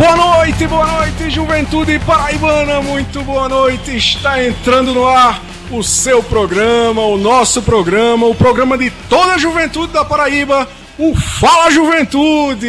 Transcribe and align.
Boa 0.00 0.16
noite, 0.16 0.66
boa 0.66 0.86
noite, 0.86 1.28
juventude 1.28 1.98
paraibana, 1.98 2.80
muito 2.80 3.22
boa 3.22 3.50
noite. 3.50 3.94
Está 3.94 4.42
entrando 4.42 4.94
no 4.94 5.06
ar 5.06 5.42
o 5.70 5.82
seu 5.82 6.22
programa, 6.22 7.02
o 7.02 7.18
nosso 7.18 7.60
programa, 7.60 8.26
o 8.26 8.34
programa 8.34 8.78
de 8.78 8.88
toda 9.10 9.34
a 9.34 9.38
juventude 9.38 9.92
da 9.92 10.02
Paraíba, 10.02 10.66
o 10.98 11.14
Fala 11.14 11.70
Juventude. 11.70 12.66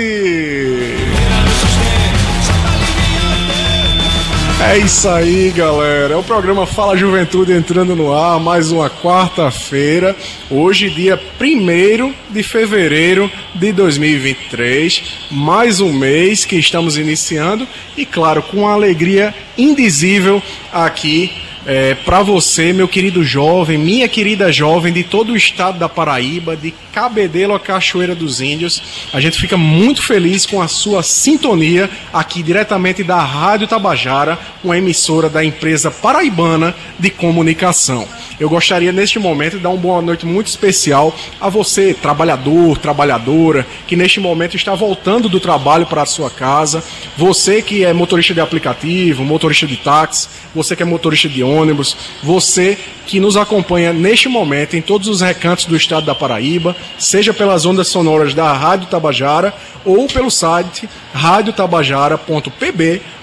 É 4.64 4.78
isso 4.78 5.10
aí, 5.10 5.50
galera. 5.50 6.14
É 6.14 6.16
o 6.16 6.24
programa 6.24 6.68
Fala 6.68 6.96
Juventude 6.96 7.52
entrando 7.52 7.96
no 7.96 8.14
ar, 8.14 8.40
mais 8.40 8.72
uma 8.72 8.92
quarta-feira. 8.92 10.16
Hoje, 10.52 10.88
dia 10.88 11.20
1 11.42 12.14
de 12.30 12.44
fevereiro 12.44 13.30
de 13.56 13.74
2023. 13.74 15.04
Mais 15.32 15.82
um 15.82 15.92
mês 15.92 16.46
que 16.46 16.58
estamos 16.58 16.96
iniciando 16.96 17.68
e, 17.98 18.06
claro, 18.06 18.44
com 18.44 18.58
uma 18.58 18.74
alegria 18.74 19.34
indizível 19.58 20.42
aqui 20.72 21.32
é, 21.66 21.94
para 21.94 22.24
você, 22.24 22.74
meu 22.74 22.88
querido 22.88 23.24
jovem, 23.24 23.78
minha 23.78 24.08
querida 24.08 24.52
jovem 24.52 24.92
de 24.92 25.04
todo 25.04 25.34
o 25.34 25.38
estado 25.38 25.78
da 25.78 25.88
Paraíba, 25.88 26.56
de 26.56 26.74
Cabedelo 26.92 27.54
a 27.54 27.60
Cachoeira 27.60 28.16
dos 28.16 28.42
Índios. 28.42 28.82
A 29.14 29.20
gente 29.20 29.40
fica 29.40 29.58
muito 29.58 30.02
feliz 30.02 30.46
com 30.46 30.62
a 30.62 30.68
sua 30.68 31.04
sintonia 31.04 31.90
aqui 32.12 32.42
diretamente 32.42 33.04
da 33.04 33.22
Rádio 33.24 33.68
Tabajara, 33.68 34.40
uma 34.64 34.78
emissora 34.78 35.30
da 35.30 35.44
empresa 35.44 35.92
paraibana 35.92 36.76
de 36.98 37.10
comunicação. 37.10 38.08
Eu 38.42 38.50
gostaria 38.50 38.92
neste 38.92 39.20
momento 39.20 39.58
de 39.58 39.60
dar 39.60 39.70
uma 39.70 39.78
boa 39.78 40.02
noite 40.02 40.26
muito 40.26 40.48
especial 40.48 41.16
a 41.40 41.48
você, 41.48 41.94
trabalhador, 41.94 42.76
trabalhadora, 42.76 43.68
que 43.86 43.96
neste 43.96 44.20
momento 44.20 44.56
está 44.56 44.74
voltando 44.74 45.30
do 45.30 45.40
trabalho 45.40 45.86
para 45.86 46.02
a 46.02 46.08
sua 46.08 46.28
casa, 46.28 46.84
você 47.16 47.62
que 47.62 47.86
é 47.86 47.94
motorista 47.94 48.34
de 48.34 48.42
aplicativo, 48.42 49.24
motorista 49.24 49.68
de 49.68 49.78
táxi, 49.78 50.28
você 50.56 50.76
que 50.76 50.82
é 50.82 50.86
motorista 50.88 51.30
de 51.30 51.44
ônibus, 51.44 51.96
você 52.24 52.80
que 53.06 53.20
nos 53.20 53.38
acompanha 53.38 53.94
neste 53.94 54.28
momento 54.28 54.76
em 54.76 54.82
todos 54.82 55.08
os 55.08 55.22
recantos 55.22 55.66
do 55.66 55.76
estado 55.76 56.08
da 56.08 56.16
Paraíba, 56.16 56.76
seja 56.98 57.36
pelas 57.36 57.68
ondas 57.68 57.90
sonoras 57.90 58.34
da 58.34 58.52
Rádio 58.54 58.88
Tabajara 58.88 59.54
ou 59.86 60.08
pelo 60.08 60.32
site 60.32 60.90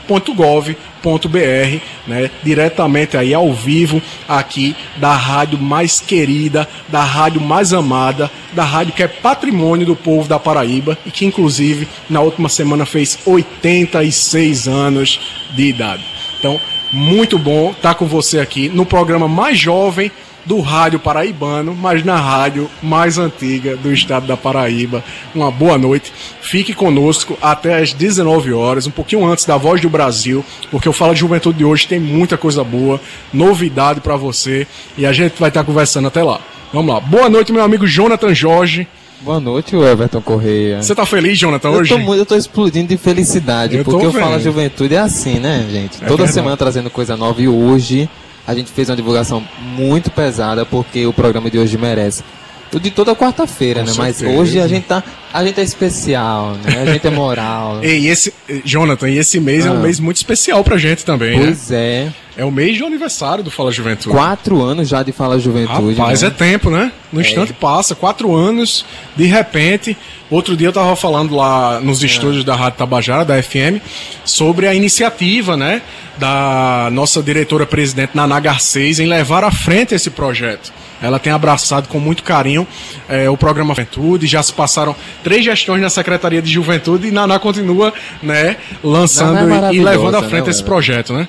radiotabajara.pb.gov.br, 0.08 1.82
né, 2.06 2.30
diretamente 2.42 3.16
aí 3.16 3.34
ao 3.34 3.52
vivo 3.52 4.00
aqui 4.28 4.74
da 4.96 5.14
rádio 5.14 5.58
mais 5.58 6.00
querida, 6.00 6.68
da 6.88 7.02
rádio 7.02 7.40
mais 7.40 7.72
amada, 7.72 8.30
da 8.52 8.64
rádio 8.64 8.94
que 8.94 9.02
é 9.02 9.08
patrimônio 9.08 9.86
do 9.86 9.96
povo 9.96 10.28
da 10.28 10.38
Paraíba 10.38 10.96
e 11.04 11.10
que 11.10 11.26
inclusive 11.26 11.86
na 12.08 12.20
última 12.20 12.48
semana 12.48 12.86
fez 12.86 13.18
86 13.26 14.66
anos 14.66 15.20
de 15.54 15.64
idade. 15.64 16.04
Então, 16.38 16.60
muito 16.92 17.38
bom 17.38 17.70
estar 17.70 17.94
com 17.94 18.06
você 18.06 18.40
aqui 18.40 18.68
no 18.68 18.86
programa 18.86 19.28
mais 19.28 19.58
jovem 19.58 20.10
do 20.48 20.60
rádio 20.62 20.98
paraibano, 20.98 21.76
mas 21.78 22.02
na 22.02 22.16
rádio 22.16 22.70
mais 22.82 23.18
antiga 23.18 23.76
do 23.76 23.92
estado 23.92 24.26
da 24.26 24.34
Paraíba. 24.34 25.04
Uma 25.34 25.50
boa 25.50 25.76
noite. 25.76 26.10
Fique 26.40 26.72
conosco 26.72 27.36
até 27.42 27.76
às 27.76 27.92
19 27.92 28.54
horas, 28.54 28.86
um 28.86 28.90
pouquinho 28.90 29.26
antes 29.26 29.44
da 29.44 29.58
Voz 29.58 29.78
do 29.82 29.90
Brasil, 29.90 30.42
porque 30.70 30.88
eu 30.88 30.92
falo 30.94 31.12
de 31.12 31.20
juventude 31.20 31.58
de 31.58 31.66
hoje 31.66 31.86
tem 31.86 32.00
muita 32.00 32.38
coisa 32.38 32.64
boa, 32.64 32.98
novidade 33.30 34.00
para 34.00 34.16
você 34.16 34.66
e 34.96 35.04
a 35.04 35.12
gente 35.12 35.38
vai 35.38 35.50
estar 35.50 35.62
conversando 35.64 36.08
até 36.08 36.22
lá. 36.22 36.40
Vamos 36.72 36.94
lá. 36.94 37.00
Boa 37.00 37.28
noite, 37.28 37.52
meu 37.52 37.62
amigo 37.62 37.86
Jonathan 37.86 38.34
Jorge. 38.34 38.88
Boa 39.20 39.40
noite, 39.40 39.76
Everton 39.76 40.22
Correia. 40.22 40.80
Você 40.80 40.94
tá 40.94 41.04
feliz, 41.04 41.38
Jonathan, 41.38 41.68
eu 41.68 41.80
hoje? 41.80 41.90
Tô 41.90 41.98
muito, 41.98 42.20
eu 42.20 42.26
tô 42.26 42.36
explodindo 42.36 42.88
de 42.88 42.96
felicidade, 42.96 43.76
Eu 43.76 43.84
porque 43.84 44.06
eu 44.06 44.12
falo 44.12 44.40
juventude 44.40 44.94
é 44.94 44.98
assim, 44.98 45.38
né, 45.38 45.66
gente? 45.70 45.96
É 45.96 46.06
Toda 46.06 46.08
verdade. 46.18 46.32
semana 46.32 46.56
trazendo 46.56 46.88
coisa 46.88 47.18
nova 47.18 47.42
e 47.42 47.48
hoje 47.48 48.08
a 48.48 48.54
gente 48.54 48.72
fez 48.72 48.88
uma 48.88 48.96
divulgação 48.96 49.46
muito 49.60 50.10
pesada 50.10 50.64
porque 50.66 51.06
o 51.06 51.12
programa 51.12 51.48
de 51.50 51.58
hoje 51.58 51.78
merece. 51.78 52.24
O 52.72 52.80
de 52.80 52.90
toda 52.90 53.14
quarta-feira, 53.14 53.82
né? 53.84 53.92
Mas 53.96 54.16
certeza. 54.16 54.40
hoje 54.40 54.60
a 54.60 54.66
gente 54.66 54.84
tá. 54.84 55.02
A 55.32 55.44
gente 55.44 55.60
é 55.60 55.62
especial, 55.62 56.54
né? 56.64 56.82
A 56.82 56.92
gente 56.92 57.06
é 57.06 57.10
moral. 57.10 57.80
E 57.84 58.08
esse, 58.08 58.32
Jonathan, 58.64 59.08
e 59.08 59.18
esse 59.18 59.38
mês 59.38 59.64
é 59.64 59.70
um 59.70 59.76
Ah. 59.76 59.80
mês 59.80 60.00
muito 60.00 60.16
especial 60.16 60.64
pra 60.64 60.76
gente 60.78 61.04
também, 61.04 61.38
né? 61.38 61.44
pois 61.46 61.70
é. 61.70 62.12
É 62.38 62.44
o 62.44 62.52
mês 62.52 62.76
de 62.76 62.84
aniversário 62.84 63.42
do 63.42 63.50
Fala 63.50 63.72
Juventude. 63.72 64.14
Quatro 64.14 64.62
anos 64.62 64.88
já 64.88 65.02
de 65.02 65.10
Fala 65.10 65.40
Juventude. 65.40 65.94
Rapaz, 65.98 66.22
né? 66.22 66.28
é 66.28 66.30
tempo, 66.30 66.70
né? 66.70 66.92
No 67.12 67.20
instante 67.20 67.52
passa, 67.52 67.96
quatro 67.96 68.32
anos, 68.32 68.86
de 69.16 69.24
repente. 69.24 69.98
Outro 70.30 70.56
dia 70.56 70.68
eu 70.68 70.72
tava 70.72 70.94
falando 70.94 71.34
lá 71.34 71.80
nos 71.80 72.04
estúdios 72.04 72.44
da 72.44 72.54
Rádio 72.54 72.78
Tabajara, 72.78 73.24
da 73.24 73.42
FM, 73.42 73.82
sobre 74.24 74.68
a 74.68 74.74
iniciativa, 74.74 75.56
né? 75.56 75.82
Da 76.16 76.88
nossa 76.92 77.20
diretora-presidente 77.20 78.12
Naná 78.14 78.38
Garcês 78.38 79.00
em 79.00 79.06
levar 79.06 79.42
à 79.42 79.50
frente 79.50 79.92
esse 79.92 80.08
projeto. 80.08 80.72
Ela 81.02 81.18
tem 81.18 81.32
abraçado 81.32 81.88
com 81.88 81.98
muito 81.98 82.22
carinho 82.22 82.64
eh, 83.08 83.28
o 83.28 83.36
programa 83.36 83.74
Juventude. 83.74 84.28
Já 84.28 84.44
se 84.44 84.52
passaram 84.52 84.94
três 85.24 85.44
gestões 85.44 85.82
na 85.82 85.90
Secretaria 85.90 86.40
de 86.40 86.52
Juventude 86.52 87.08
e 87.08 87.10
Naná 87.10 87.40
continua, 87.40 87.92
né, 88.22 88.56
lançando 88.82 89.52
é 89.52 89.74
e- 89.74 89.80
levando 89.80 90.16
à 90.16 90.20
né, 90.20 90.28
frente 90.28 90.50
esse 90.50 90.60
Weber? 90.60 90.72
projeto, 90.72 91.12
né? 91.12 91.26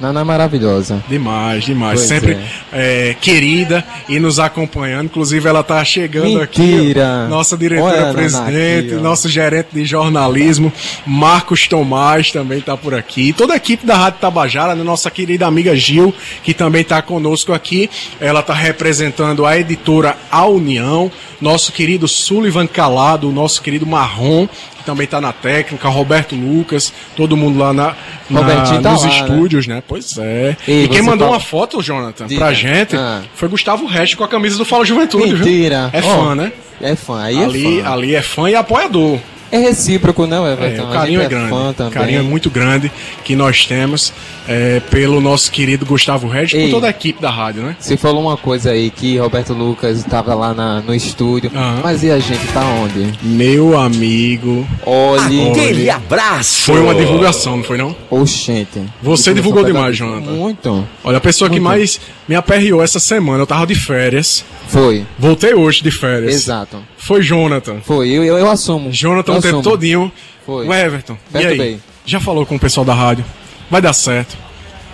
Nana 0.00 0.20
é 0.20 0.24
maravilhosa. 0.24 1.04
Demais, 1.06 1.64
demais. 1.64 2.00
Pois 2.00 2.08
Sempre 2.08 2.38
é. 2.72 3.10
é, 3.10 3.14
querida 3.20 3.84
e 4.08 4.18
nos 4.18 4.38
acompanhando. 4.38 5.04
Inclusive, 5.04 5.46
ela 5.46 5.60
está 5.60 5.84
chegando 5.84 6.38
Mentira. 6.38 7.24
aqui. 7.24 7.30
Nossa 7.30 7.54
Olha 7.54 7.66
a 7.66 7.68
diretora-presidente, 7.68 8.94
nosso 8.94 9.28
gerente 9.28 9.68
de 9.72 9.84
jornalismo, 9.84 10.72
Marcos 11.06 11.68
Tomás, 11.68 12.30
também 12.30 12.58
está 12.58 12.78
por 12.78 12.94
aqui. 12.94 13.34
Toda 13.34 13.52
a 13.52 13.56
equipe 13.56 13.84
da 13.84 13.94
Rádio 13.94 14.20
Tabajara, 14.20 14.74
né, 14.74 14.82
nossa 14.82 15.10
querida 15.10 15.46
amiga 15.46 15.76
Gil, 15.76 16.14
que 16.42 16.54
também 16.54 16.80
está 16.80 17.02
conosco 17.02 17.52
aqui. 17.52 17.90
Ela 18.18 18.40
está 18.40 18.54
representando 18.54 19.44
a 19.44 19.58
editora 19.58 20.16
A 20.30 20.46
União. 20.46 21.12
Nosso 21.40 21.72
querido 21.72 22.06
Sullivan 22.06 22.66
Calado, 22.66 23.30
nosso 23.32 23.62
querido 23.62 23.86
Marrom, 23.86 24.46
que 24.80 24.84
também 24.86 25.04
está 25.04 25.20
na 25.20 25.32
técnica, 25.32 25.88
Roberto 25.88 26.34
Lucas, 26.34 26.92
todo 27.16 27.36
mundo 27.36 27.58
lá 27.58 27.72
na, 27.72 27.94
na- 28.28 28.42
tá 28.80 28.92
nos 28.92 29.02
lá, 29.04 29.08
né? 29.08 29.14
estúdios, 29.14 29.66
né? 29.66 29.82
Pois 29.86 30.16
é. 30.18 30.56
Ei, 30.66 30.84
e 30.84 30.88
quem 30.88 31.02
mandou 31.02 31.26
fala- 31.28 31.36
uma 31.38 31.40
foto, 31.40 31.80
Jonathan, 31.82 32.26
Diga. 32.26 32.40
pra 32.40 32.52
gente 32.52 32.96
Ah. 32.96 33.22
foi 33.34 33.48
Gustavo 33.48 33.86
Resch 33.86 34.14
com 34.14 34.24
a 34.24 34.28
camisa 34.28 34.56
do 34.58 34.64
Fala 34.64 34.84
Juventude, 34.84 35.34
Mentira. 35.34 35.90
viu? 35.92 36.00
É 36.00 36.04
Ó, 36.04 36.16
fã, 36.24 36.34
né? 36.34 36.52
É 36.80 36.96
fã. 36.96 37.22
Aí 37.22 37.42
ali, 37.42 37.78
é 37.78 37.82
fã. 37.82 37.92
ali 37.92 38.14
é 38.14 38.22
fã 38.22 38.50
e 38.50 38.54
apoiador. 38.54 39.18
É 39.52 39.58
recíproco, 39.58 40.26
não, 40.26 40.46
É, 40.46 40.52
Everton? 40.52 40.84
o 40.88 40.92
carinho 40.92 41.20
é, 41.20 41.22
gente 41.24 41.30
grande. 41.30 41.52
O 41.82 41.90
carinho 41.90 42.18
é 42.20 42.22
muito 42.22 42.48
grande 42.50 42.90
que 43.24 43.34
nós 43.34 43.66
temos 43.66 44.12
é, 44.48 44.80
pelo 44.90 45.20
nosso 45.20 45.50
querido 45.50 45.84
Gustavo 45.84 46.28
Resch 46.28 46.54
e 46.54 46.64
por 46.64 46.70
toda 46.70 46.86
a 46.86 46.90
equipe 46.90 47.20
da 47.20 47.30
rádio, 47.30 47.62
né? 47.62 47.76
Você 47.78 47.96
falou 47.96 48.20
uma 48.22 48.36
coisa 48.36 48.70
aí 48.70 48.90
que 48.90 49.16
Roberto 49.18 49.52
Lucas 49.52 49.98
estava 49.98 50.34
lá 50.34 50.54
na- 50.54 50.80
no 50.80 50.94
estúdio. 50.94 51.50
Aham. 51.54 51.80
Mas 51.82 52.02
e 52.02 52.10
a 52.10 52.18
gente 52.18 52.46
tá 52.52 52.64
onde? 52.64 53.12
Meu 53.22 53.76
amigo. 53.78 54.66
Olhe. 54.86 55.50
Aquele 55.50 55.90
abraço! 55.90 56.62
Foi 56.72 56.80
uma 56.80 56.94
divulgação, 56.94 57.56
não 57.58 57.64
foi 57.64 57.76
não? 57.78 57.94
Oxente. 58.08 58.80
Você 59.02 59.34
divulgou 59.34 59.64
demais, 59.64 59.96
Jonathan. 59.96 60.30
Muito. 60.30 60.86
Olha, 61.02 61.18
a 61.18 61.20
pessoa 61.20 61.48
que 61.50 61.58
Muito. 61.60 61.64
mais 61.68 62.00
me 62.28 62.34
aperreou 62.34 62.82
essa 62.82 63.00
semana, 63.00 63.42
eu 63.42 63.46
tava 63.46 63.66
de 63.66 63.74
férias. 63.74 64.44
Foi. 64.68 65.04
Voltei 65.18 65.54
hoje 65.54 65.82
de 65.82 65.90
férias. 65.90 66.34
Exato. 66.34 66.78
Foi 67.00 67.22
Jonathan. 67.22 67.80
Foi. 67.82 68.08
Eu, 68.08 68.22
eu, 68.22 68.38
eu 68.38 68.50
assumo. 68.50 68.92
Jonathan 68.92 69.32
eu 69.32 69.38
o 69.38 69.42
tempo 69.42 69.58
assumo. 69.58 69.62
todinho. 69.62 70.12
Foi. 70.44 70.66
O 70.66 70.72
Everton. 70.72 71.16
E 71.34 71.38
aí? 71.38 71.80
Já 72.04 72.20
falou 72.20 72.44
com 72.44 72.56
o 72.56 72.60
pessoal 72.60 72.84
da 72.84 72.94
rádio? 72.94 73.24
Vai 73.70 73.80
dar 73.80 73.94
certo. 73.94 74.36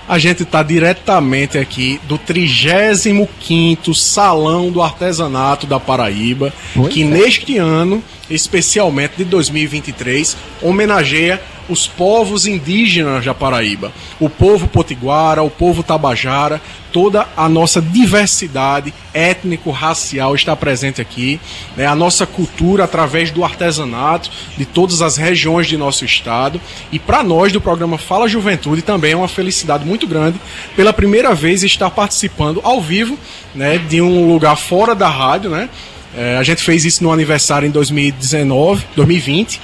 A 0.09 0.19
gente 0.19 0.45
está 0.45 0.63
diretamente 0.63 1.59
aqui 1.59 2.01
do 2.05 2.17
35º 2.17 3.93
Salão 3.93 4.71
do 4.71 4.81
Artesanato 4.81 5.67
da 5.67 5.81
Paraíba, 5.81 6.53
que 6.93 7.03
é. 7.03 7.05
neste 7.05 7.59
ano, 7.59 8.03
especialmente 8.31 9.17
de 9.17 9.25
2023, 9.25 10.37
homenageia 10.63 11.43
os 11.69 11.89
povos 11.89 12.47
indígenas 12.47 13.25
da 13.25 13.35
Paraíba. 13.35 13.93
O 14.21 14.31
povo 14.31 14.69
potiguara, 14.69 15.43
o 15.43 15.51
povo 15.51 15.83
tabajara, 15.83 16.63
toda 16.97 17.29
a 17.37 17.47
nossa 17.47 17.83
diversidade 17.83 18.95
étnico-racial 19.13 20.35
está 20.35 20.57
presente 20.57 20.99
aqui. 20.99 21.39
né? 21.77 21.85
A 21.85 21.95
nossa 21.95 22.25
cultura 22.25 22.85
através 22.85 23.31
do 23.31 23.45
artesanato 23.45 24.31
de 24.57 24.65
todas 24.65 25.03
as 25.03 25.19
regiões 25.19 25.67
de 25.67 25.77
nosso 25.77 26.07
estado. 26.07 26.59
E 26.91 26.99
para 26.99 27.23
nós 27.23 27.53
do 27.53 27.61
programa 27.61 27.99
Fala 27.99 28.27
Juventude 28.27 28.81
também 28.81 29.13
é 29.13 29.17
uma 29.17 29.29
felicidade 29.29 29.85
muito 29.85 30.07
grande 30.07 30.41
pela 30.75 30.91
primeira 30.91 31.35
vez 31.35 31.63
estar 31.63 31.91
participando 31.91 32.63
ao 32.65 32.81
vivo 32.81 33.19
né, 33.55 33.77
de 33.77 34.01
um 34.01 34.33
lugar 34.33 34.57
fora 34.57 34.95
da 34.95 35.11
rádio, 35.11 35.51
né? 35.51 35.69
É, 36.17 36.39
a 36.39 36.43
gente 36.43 36.63
fez 36.63 36.87
isso 36.87 37.05
no 37.05 37.13
aniversário 37.13 37.69
em 37.69 37.71
2019, 37.71 38.87
2020, 38.97 39.61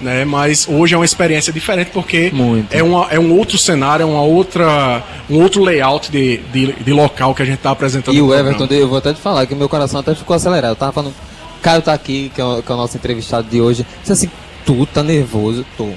né? 0.00 0.24
Mas 0.24 0.66
hoje 0.68 0.94
é 0.94 0.98
uma 0.98 1.04
experiência 1.04 1.52
diferente 1.52 1.90
porque 1.92 2.30
Muito. 2.32 2.72
é, 2.72 2.82
uma, 2.82 3.06
é 3.10 3.18
um 3.18 3.36
outro 3.36 3.58
cenário, 3.58 4.02
é 4.02 4.06
uma 4.06 4.22
outra, 4.22 5.02
um 5.28 5.40
outro 5.40 5.62
layout 5.62 6.10
de, 6.10 6.38
de, 6.52 6.72
de 6.72 6.92
local 6.92 7.34
que 7.34 7.42
a 7.42 7.44
gente 7.44 7.56
está 7.56 7.70
apresentando. 7.70 8.14
E 8.14 8.20
o. 8.20 8.34
Everton, 8.34 8.66
eu 8.70 8.88
vou 8.88 8.98
até 8.98 9.12
te 9.12 9.20
falar 9.20 9.46
que 9.46 9.54
meu 9.54 9.68
coração 9.68 10.00
até 10.00 10.14
ficou 10.14 10.34
acelerado. 10.34 10.72
Eu 10.72 10.76
tava 10.76 10.92
falando, 10.92 11.14
Caio 11.62 11.82
tá 11.82 11.92
aqui, 11.92 12.30
que 12.34 12.40
é 12.40 12.44
o, 12.44 12.62
que 12.62 12.70
é 12.70 12.74
o 12.74 12.78
nosso 12.78 12.96
entrevistado 12.96 13.48
de 13.48 13.60
hoje. 13.60 13.86
Disse 14.00 14.12
assim, 14.12 14.30
tu 14.64 14.86
tá 14.86 15.02
nervoso? 15.02 15.64
Tô. 15.76 15.88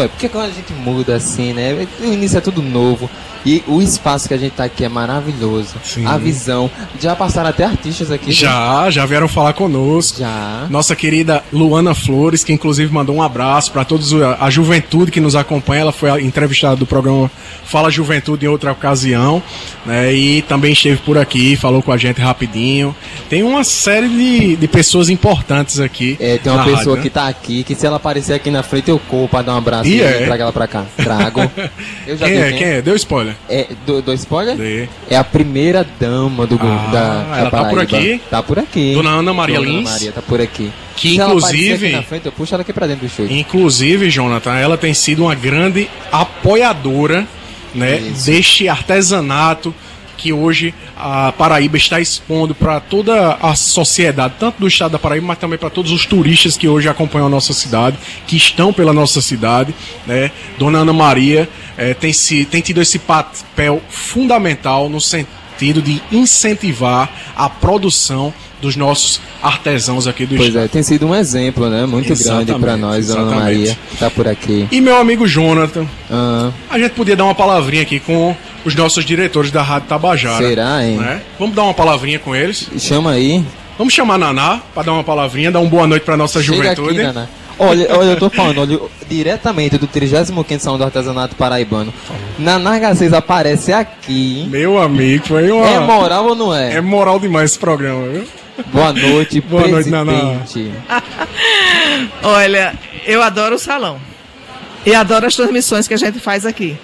É, 0.00 0.08
porque 0.08 0.28
quando 0.28 0.46
a 0.46 0.50
gente 0.50 0.72
muda 0.72 1.16
assim, 1.16 1.52
né? 1.52 1.86
O 2.00 2.04
início 2.04 2.38
é 2.38 2.40
tudo 2.40 2.62
novo. 2.62 3.08
E 3.46 3.62
o 3.68 3.80
espaço 3.80 4.26
que 4.26 4.34
a 4.34 4.36
gente 4.36 4.54
tá 4.54 4.64
aqui 4.64 4.84
é 4.84 4.88
maravilhoso. 4.88 5.76
Sim. 5.84 6.04
A 6.04 6.18
visão. 6.18 6.68
Já 7.00 7.14
passaram 7.14 7.48
até 7.48 7.64
artistas 7.64 8.10
aqui. 8.10 8.26
né? 8.26 8.32
Já, 8.32 8.90
já 8.90 9.06
vieram 9.06 9.28
falar 9.28 9.52
conosco. 9.52 10.18
Já. 10.18 10.66
Nossa 10.68 10.96
querida 10.96 11.44
Luana 11.52 11.94
Flores, 11.94 12.42
que 12.42 12.52
inclusive 12.52 12.92
mandou 12.92 13.14
um 13.14 13.22
abraço 13.22 13.70
para 13.70 13.84
todos 13.84 14.12
a 14.40 14.50
juventude 14.50 15.12
que 15.12 15.20
nos 15.20 15.36
acompanha. 15.36 15.82
Ela 15.82 15.92
foi 15.92 16.24
entrevistada 16.24 16.74
do 16.74 16.84
programa 16.86 17.30
Fala 17.64 17.88
Juventude 17.88 18.46
em 18.46 18.48
outra 18.48 18.72
ocasião, 18.72 19.40
né? 19.84 20.12
E 20.12 20.42
também 20.42 20.72
esteve 20.72 20.96
por 20.96 21.16
aqui, 21.16 21.54
falou 21.54 21.80
com 21.80 21.92
a 21.92 21.96
gente 21.96 22.20
rapidinho. 22.20 22.96
Tem 23.28 23.44
uma 23.44 23.62
série 23.62 24.08
de, 24.08 24.56
de 24.56 24.66
pessoas 24.66 25.08
importantes 25.08 25.78
aqui. 25.78 26.16
É, 26.18 26.36
tem 26.38 26.52
uma 26.52 26.64
pessoa 26.64 26.78
rádio, 26.78 26.96
né? 26.96 27.02
que 27.02 27.10
tá 27.10 27.28
aqui, 27.28 27.62
que 27.62 27.76
se 27.76 27.86
ela 27.86 27.96
aparecer 27.96 28.32
aqui 28.34 28.50
na 28.50 28.64
frente, 28.64 28.90
eu 28.90 28.98
corro 28.98 29.28
pra 29.28 29.42
dar 29.42 29.54
um 29.54 29.58
abraço 29.58 29.85
E 29.86 29.96
e 29.96 30.02
é? 30.02 30.24
trago 30.26 30.42
ela 30.42 30.52
pra 30.52 30.66
cá. 30.66 30.84
Trago. 30.96 31.40
Eu 32.06 32.16
já 32.16 32.26
Quem 32.26 32.36
é? 32.38 32.52
quem? 32.52 32.66
É? 32.66 32.82
Deu 32.82 32.94
spoiler. 32.96 33.34
É, 33.48 33.66
do, 33.86 34.02
do 34.02 34.12
spoiler? 34.14 34.56
Dê. 34.56 34.88
É 35.10 35.16
a 35.16 35.24
primeira 35.24 35.86
dama 36.00 36.46
do 36.46 36.58
Ah, 36.60 36.88
da, 36.92 37.22
da 37.32 37.38
ela 37.38 37.50
tá 37.50 37.64
por 37.64 37.70
Paraíba. 37.70 37.82
aqui? 37.82 38.20
Tá 38.30 38.42
por 38.42 38.58
aqui. 38.58 38.94
Dona 38.94 39.10
Ana 39.10 39.32
Maria 39.34 39.56
Dona 39.58 39.68
Ana 39.68 39.78
Lins. 39.78 39.90
Maria 39.90 40.12
tá 40.12 40.22
por 40.22 40.40
aqui. 40.40 40.70
Que 40.96 41.10
Se 41.10 41.20
ela 41.20 41.34
inclusive- 41.34 41.86
aqui 41.86 41.96
na 41.96 42.02
frente, 42.02 42.26
eu 42.26 42.32
puxo 42.32 42.54
ela 42.54 42.62
aqui 42.62 42.72
pra 42.72 42.86
dentro 42.86 43.06
do 43.06 43.12
show. 43.12 43.26
Inclusive, 43.28 44.08
Jonathan, 44.10 44.54
ela 44.56 44.76
tem 44.78 44.94
sido 44.94 45.24
uma 45.24 45.34
grande 45.34 45.88
apoiadora 46.10 47.26
né, 47.74 47.98
Isso. 47.98 48.26
deste 48.26 48.68
artesanato 48.68 49.74
que 50.16 50.32
hoje 50.32 50.74
a 50.96 51.32
Paraíba 51.32 51.76
está 51.76 52.00
expondo 52.00 52.54
para 52.54 52.80
toda 52.80 53.34
a 53.40 53.54
sociedade, 53.54 54.34
tanto 54.40 54.60
do 54.60 54.66
estado 54.66 54.92
da 54.92 54.98
Paraíba, 54.98 55.26
mas 55.26 55.38
também 55.38 55.58
para 55.58 55.70
todos 55.70 55.92
os 55.92 56.06
turistas 56.06 56.56
que 56.56 56.66
hoje 56.68 56.88
acompanham 56.88 57.26
a 57.26 57.30
nossa 57.30 57.52
cidade, 57.52 57.96
que 58.26 58.36
estão 58.36 58.72
pela 58.72 58.92
nossa 58.92 59.20
cidade. 59.20 59.74
Né? 60.06 60.30
Dona 60.58 60.78
Ana 60.78 60.92
Maria 60.92 61.48
eh, 61.76 61.94
tem, 61.94 62.12
se, 62.12 62.44
tem 62.44 62.60
tido 62.60 62.80
esse 62.80 62.98
papel 62.98 63.82
fundamental 63.88 64.88
no 64.88 65.00
sentido 65.00 65.82
de 65.82 66.00
incentivar 66.12 67.10
a 67.36 67.48
produção 67.48 68.32
dos 68.60 68.74
nossos 68.74 69.20
artesãos 69.42 70.06
aqui 70.06 70.24
do 70.24 70.34
Pois 70.34 70.48
estado. 70.48 70.64
é, 70.64 70.68
tem 70.68 70.82
sido 70.82 71.06
um 71.06 71.14
exemplo, 71.14 71.68
né? 71.68 71.84
Muito 71.84 72.06
grande 72.06 72.22
Exatamente, 72.22 72.58
pra 72.60 72.76
nós, 72.76 73.06
Dona 73.08 73.20
Ana 73.20 73.30
exatamente. 73.32 73.58
Maria. 73.58 73.78
que 73.90 73.96
Tá 73.98 74.10
por 74.10 74.26
aqui. 74.26 74.66
E 74.72 74.80
meu 74.80 74.96
amigo 74.96 75.26
Jonathan, 75.28 75.86
Ah, 76.10 76.50
A 76.70 76.78
gente 76.78 76.92
podia 76.92 77.14
dar 77.14 77.24
uma 77.24 77.34
palavrinha 77.34 77.82
aqui 77.82 78.00
com 78.00 78.34
os 78.66 78.74
nossos 78.74 79.04
diretores 79.04 79.52
da 79.52 79.62
Rádio 79.62 79.88
Tabajara. 79.88 80.44
Será, 80.44 80.84
hein? 80.84 80.96
né? 80.96 81.22
Vamos 81.38 81.54
dar 81.54 81.62
uma 81.62 81.72
palavrinha 81.72 82.18
com 82.18 82.34
eles. 82.34 82.68
chama 82.78 83.12
aí. 83.12 83.44
Vamos 83.78 83.94
chamar 83.94 84.14
a 84.14 84.18
Naná 84.18 84.60
para 84.74 84.82
dar 84.82 84.92
uma 84.92 85.04
palavrinha, 85.04 85.52
dar 85.52 85.60
uma 85.60 85.70
boa 85.70 85.86
noite 85.86 86.02
para 86.02 86.16
nossa 86.16 86.42
Chega 86.42 86.56
juventude. 86.56 86.88
aqui, 87.00 87.02
Naná. 87.06 87.28
Olha, 87.58 87.86
olha, 87.96 88.10
eu 88.10 88.16
tô 88.18 88.28
falando, 88.28 88.60
olha, 88.60 88.80
diretamente 89.08 89.78
do 89.78 89.86
35º 89.86 90.58
Salão 90.58 90.78
do 90.78 90.84
Artesanato 90.84 91.36
Paraibano. 91.36 91.94
Naná 92.38 92.78
Garcês 92.78 93.12
aparece 93.12 93.72
aqui. 93.72 94.46
Meu 94.50 94.78
amigo, 94.82 95.26
foi 95.28 95.50
uma. 95.50 95.66
É 95.68 95.78
moral 95.78 96.26
ou 96.26 96.34
não 96.34 96.54
é? 96.54 96.74
É 96.74 96.80
moral 96.80 97.20
demais 97.20 97.52
esse 97.52 97.58
programa, 97.58 98.08
viu? 98.08 98.26
Boa 98.72 98.92
noite, 98.92 99.40
Boa 99.48 99.68
noite, 99.68 99.88
Naná. 99.88 100.12
presidente. 100.42 100.72
Olha, 102.22 102.74
eu 103.06 103.22
adoro 103.22 103.54
o 103.54 103.58
salão. 103.58 103.98
E 104.84 104.94
adoro 104.94 105.26
as 105.26 105.34
transmissões 105.36 105.86
que 105.86 105.94
a 105.94 105.98
gente 105.98 106.18
faz 106.18 106.44
aqui. 106.44 106.76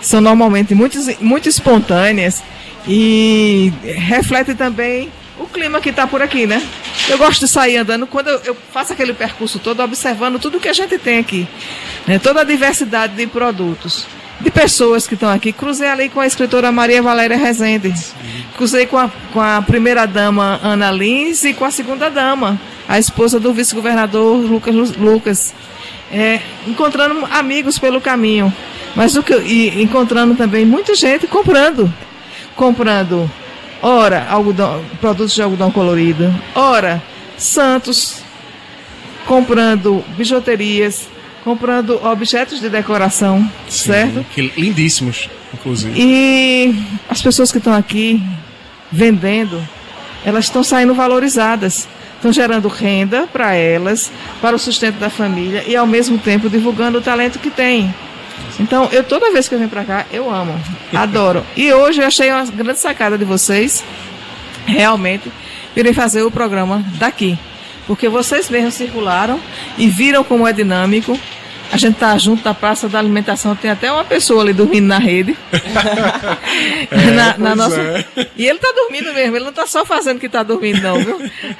São 0.00 0.20
normalmente 0.20 0.74
muito, 0.74 0.98
muito 1.20 1.48
espontâneas 1.48 2.42
e 2.86 3.72
refletem 3.82 4.54
também 4.54 5.10
o 5.38 5.46
clima 5.46 5.80
que 5.80 5.90
está 5.90 6.06
por 6.06 6.20
aqui, 6.20 6.46
né? 6.46 6.62
Eu 7.08 7.16
gosto 7.16 7.40
de 7.40 7.48
sair 7.48 7.76
andando 7.76 8.06
quando 8.06 8.28
eu, 8.28 8.56
faço 8.72 8.92
aquele 8.92 9.14
percurso 9.14 9.58
todo 9.58 9.82
observando 9.82 10.38
tudo 10.38 10.60
que 10.60 10.68
a 10.68 10.72
gente 10.72 10.98
tem 10.98 11.18
aqui. 11.18 11.48
Né? 12.06 12.18
Toda 12.18 12.40
a 12.40 12.44
diversidade 12.44 13.14
de 13.14 13.26
produtos. 13.26 14.06
De 14.40 14.50
pessoas 14.50 15.06
que 15.06 15.14
estão 15.14 15.28
aqui. 15.28 15.52
Cruzei 15.52 15.88
ali 15.88 16.08
com 16.08 16.20
a 16.20 16.26
escritora 16.26 16.70
Maria 16.70 17.02
Valéria 17.02 17.36
Rezende. 17.36 17.92
Cruzei 18.56 18.86
com 18.86 18.96
a, 18.96 19.10
com 19.32 19.40
a 19.40 19.62
primeira 19.62 20.06
dama 20.06 20.60
Ana 20.62 20.90
Lins 20.92 21.44
e 21.44 21.52
com 21.52 21.64
a 21.64 21.70
segunda 21.70 22.08
dama, 22.08 22.60
a 22.88 22.98
esposa 22.98 23.40
do 23.40 23.52
vice-governador 23.52 24.36
Lucas. 24.36 24.96
Lucas. 24.96 25.54
É, 26.10 26.40
encontrando 26.66 27.26
amigos 27.30 27.78
pelo 27.78 28.00
caminho. 28.00 28.52
Mas 28.96 29.16
o 29.16 29.22
que, 29.22 29.32
eu- 29.32 29.46
e 29.46 29.82
encontrando 29.82 30.34
também 30.34 30.64
muita 30.64 30.94
gente 30.94 31.26
comprando. 31.26 31.92
Comprando, 32.56 33.30
ora, 33.80 34.26
algodão, 34.28 34.84
produtos 35.00 35.32
de 35.34 35.40
algodão 35.42 35.70
colorido, 35.70 36.34
ora, 36.54 37.00
santos, 37.36 38.20
comprando 39.26 40.04
bijuterias, 40.16 41.08
comprando 41.44 42.04
objetos 42.04 42.60
de 42.60 42.68
decoração, 42.68 43.48
Sim, 43.68 43.84
certo? 43.92 44.26
Que 44.34 44.52
lindíssimos, 44.56 45.28
inclusive. 45.54 45.94
E 46.00 46.74
as 47.08 47.22
pessoas 47.22 47.52
que 47.52 47.58
estão 47.58 47.72
aqui 47.74 48.20
vendendo, 48.90 49.62
elas 50.24 50.46
estão 50.46 50.62
saindo 50.64 50.94
valorizadas. 50.94 51.86
Estão 52.16 52.32
gerando 52.32 52.66
renda 52.66 53.28
para 53.32 53.54
elas, 53.54 54.10
para 54.42 54.56
o 54.56 54.58
sustento 54.58 54.96
da 54.98 55.08
família 55.08 55.62
e 55.68 55.76
ao 55.76 55.86
mesmo 55.86 56.18
tempo 56.18 56.50
divulgando 56.50 56.98
o 56.98 57.00
talento 57.00 57.38
que 57.38 57.48
tem. 57.48 57.94
Então, 58.60 58.88
eu 58.90 59.04
toda 59.04 59.32
vez 59.32 59.48
que 59.48 59.54
eu 59.54 59.58
venho 59.58 59.70
para 59.70 59.84
cá, 59.84 60.06
eu 60.12 60.30
amo, 60.30 60.58
adoro. 60.92 61.44
E 61.56 61.72
hoje 61.72 62.00
eu 62.00 62.06
achei 62.06 62.30
uma 62.30 62.44
grande 62.46 62.78
sacada 62.78 63.16
de 63.16 63.24
vocês, 63.24 63.84
realmente, 64.66 65.30
virem 65.74 65.92
fazer 65.92 66.22
o 66.22 66.30
programa 66.30 66.82
daqui. 66.98 67.38
Porque 67.86 68.08
vocês 68.08 68.50
mesmos 68.50 68.74
circularam 68.74 69.40
e 69.78 69.88
viram 69.88 70.22
como 70.22 70.46
é 70.46 70.52
dinâmico. 70.52 71.18
A 71.70 71.76
gente 71.76 71.96
tá 71.96 72.16
junto 72.16 72.44
na 72.44 72.54
Praça 72.54 72.88
da 72.88 72.98
Alimentação, 72.98 73.54
tem 73.54 73.70
até 73.70 73.92
uma 73.92 74.04
pessoa 74.04 74.42
ali 74.42 74.52
dormindo 74.52 74.86
na 74.86 74.98
rede. 74.98 75.36
na, 77.14 77.36
na 77.36 77.56
pois 77.56 77.56
nossa... 77.56 77.80
é. 77.80 78.28
E 78.36 78.46
ele 78.46 78.58
tá 78.58 78.72
dormindo 78.74 79.12
mesmo, 79.12 79.36
ele 79.36 79.44
não 79.44 79.52
tá 79.52 79.66
só 79.66 79.84
fazendo 79.84 80.18
que 80.18 80.28
tá 80.28 80.42
dormindo, 80.42 80.80
não, 80.80 80.98
viu? 80.98 81.18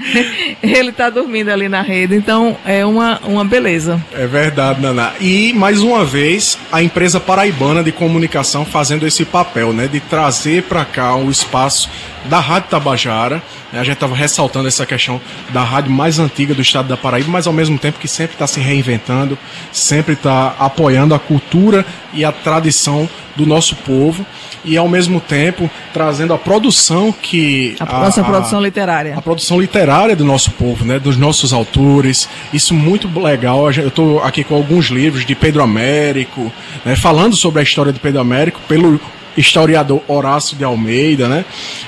ele 0.62 0.92
tá 0.92 1.10
dormindo 1.10 1.50
ali 1.50 1.68
na 1.68 1.82
rede, 1.82 2.14
então 2.14 2.56
é 2.64 2.84
uma, 2.86 3.20
uma 3.24 3.44
beleza. 3.44 4.02
É 4.12 4.26
verdade, 4.26 4.80
Naná. 4.80 5.12
E 5.20 5.52
mais 5.52 5.80
uma 5.80 6.04
vez, 6.04 6.58
a 6.72 6.82
empresa 6.82 7.20
paraibana 7.20 7.82
de 7.84 7.92
comunicação 7.92 8.64
fazendo 8.64 9.06
esse 9.06 9.24
papel, 9.24 9.72
né, 9.72 9.86
de 9.86 10.00
trazer 10.00 10.62
para 10.64 10.84
cá 10.84 11.16
o 11.16 11.30
espaço 11.30 11.90
da 12.24 12.40
Rádio 12.40 12.70
Tabajara. 12.70 13.42
A 13.72 13.84
gente 13.84 13.92
estava 13.94 14.14
ressaltando 14.14 14.66
essa 14.66 14.86
questão 14.86 15.20
da 15.50 15.62
rádio 15.62 15.90
mais 15.90 16.18
antiga 16.18 16.54
do 16.54 16.62
estado 16.62 16.88
da 16.88 16.96
Paraíba, 16.96 17.28
mas 17.30 17.46
ao 17.46 17.52
mesmo 17.52 17.78
tempo 17.78 17.98
que 17.98 18.08
sempre 18.08 18.34
está 18.34 18.46
se 18.46 18.60
reinventando, 18.60 19.38
sempre 19.70 20.14
está 20.14 20.54
apoiando 20.58 21.14
a 21.14 21.18
cultura 21.18 21.84
e 22.14 22.24
a 22.24 22.32
tradição 22.32 23.08
do 23.36 23.46
nosso 23.46 23.76
povo 23.76 24.24
e 24.64 24.76
ao 24.76 24.88
mesmo 24.88 25.20
tempo 25.20 25.70
trazendo 25.92 26.32
a 26.32 26.38
produção 26.38 27.12
que 27.12 27.76
A, 27.78 28.00
nossa 28.00 28.24
produção 28.24 28.60
literária. 28.60 29.16
a 29.16 29.22
produção 29.22 29.60
literária 29.60 30.16
do 30.16 30.24
nosso 30.24 30.50
povo, 30.52 30.84
né, 30.84 30.98
dos 30.98 31.16
nossos 31.16 31.52
autores. 31.52 32.28
Isso 32.52 32.74
muito 32.74 33.08
legal. 33.20 33.70
Eu 33.72 33.88
estou 33.88 34.22
aqui 34.22 34.42
com 34.42 34.54
alguns 34.54 34.86
livros 34.86 35.24
de 35.24 35.34
Pedro 35.34 35.62
Américo, 35.62 36.52
né, 36.84 36.96
falando 36.96 37.36
sobre 37.36 37.60
a 37.60 37.62
história 37.62 37.92
de 37.92 38.00
Pedro 38.00 38.20
Américo 38.20 38.60
pelo 38.66 39.00
historiador 39.38 40.02
Horácio 40.08 40.56
de 40.56 40.64
Almeida, 40.64 41.28
né? 41.28 41.44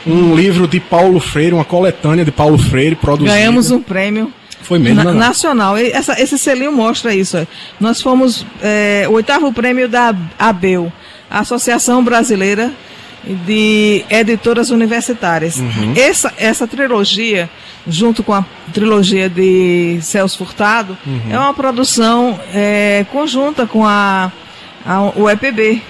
Um 0.06 0.34
livro 0.34 0.66
de 0.68 0.78
Paulo 0.80 1.18
Freire, 1.20 1.54
uma 1.54 1.64
coletânea 1.64 2.24
de 2.24 2.30
Paulo 2.32 2.56
Freire 2.58 2.94
produzida. 2.96 3.34
Ganhamos 3.36 3.70
um 3.70 3.80
prêmio 3.80 4.32
Foi 4.62 4.78
mesmo, 4.78 5.02
na- 5.02 5.12
né? 5.12 5.18
nacional. 5.18 5.76
Essa- 5.76 6.20
esse 6.20 6.38
selinho 6.38 6.72
mostra 6.72 7.14
isso. 7.14 7.36
ó. 7.38 7.44
Nós 7.80 8.00
fomos 8.00 8.46
é, 8.62 9.06
o 9.08 9.12
oitavo 9.12 9.52
prêmio 9.52 9.88
da 9.88 10.14
ABEU, 10.38 10.92
a 11.30 11.40
Associação 11.40 12.02
Brasileira 12.04 12.72
de 13.46 14.04
Editoras 14.08 14.70
Universitárias. 14.70 15.56
Uhum. 15.56 15.92
Essa, 15.94 16.32
essa 16.38 16.66
trilogia, 16.66 17.50
junto 17.86 18.22
com 18.22 18.32
a 18.32 18.44
trilogia 18.72 19.28
de 19.28 19.98
Celso 20.00 20.38
Furtado, 20.38 20.96
Uhum. 21.06 21.20
é 21.30 21.38
uma 21.38 21.52
produção 21.52 22.38
é, 22.54 23.04
conjunta 23.12 23.66
com 23.66 23.84
a, 23.84 24.32
a- 24.86 25.12
o 25.16 25.28
EPB. 25.28 25.82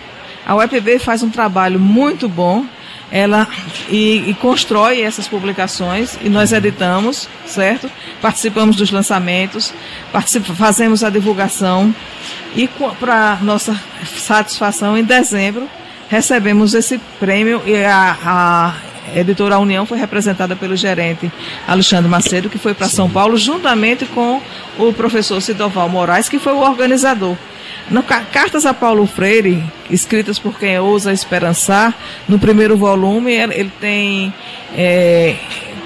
A 0.46 0.54
UEPB 0.56 0.98
faz 0.98 1.22
um 1.22 1.30
trabalho 1.30 1.78
muito 1.78 2.28
bom 2.28 2.64
ela 3.10 3.48
e, 3.88 4.24
e 4.28 4.34
constrói 4.34 5.02
essas 5.02 5.26
publicações 5.26 6.16
e 6.22 6.28
nós 6.28 6.52
editamos, 6.52 7.28
certo? 7.44 7.90
Participamos 8.22 8.76
dos 8.76 8.90
lançamentos, 8.90 9.74
fazemos 10.56 11.02
a 11.02 11.10
divulgação 11.10 11.94
e 12.54 12.68
para 12.98 13.38
nossa 13.42 13.78
satisfação 14.16 14.96
em 14.96 15.02
dezembro 15.02 15.68
recebemos 16.08 16.74
esse 16.74 16.98
prêmio 17.18 17.62
e 17.66 17.84
a, 17.84 18.16
a 18.24 19.18
editora 19.18 19.58
União 19.58 19.84
foi 19.84 19.98
representada 19.98 20.54
pelo 20.54 20.76
gerente 20.76 21.30
Alexandre 21.66 22.08
Macedo 22.08 22.48
que 22.48 22.58
foi 22.58 22.74
para 22.74 22.88
São 22.88 23.10
Paulo 23.10 23.36
juntamente 23.36 24.06
com 24.06 24.40
o 24.78 24.92
professor 24.92 25.40
Sidoval 25.40 25.88
Moraes 25.88 26.28
que 26.28 26.38
foi 26.38 26.52
o 26.52 26.60
organizador. 26.60 27.36
No, 27.90 28.02
ca- 28.02 28.20
Cartas 28.32 28.64
a 28.64 28.72
Paulo 28.72 29.04
Freire, 29.06 29.62
escritas 29.90 30.38
por 30.38 30.58
quem 30.58 30.78
ousa 30.78 31.12
esperançar, 31.12 31.92
no 32.28 32.38
primeiro 32.38 32.76
volume 32.76 33.32
ele, 33.32 33.70
tem 33.80 34.32
é, 34.76 35.34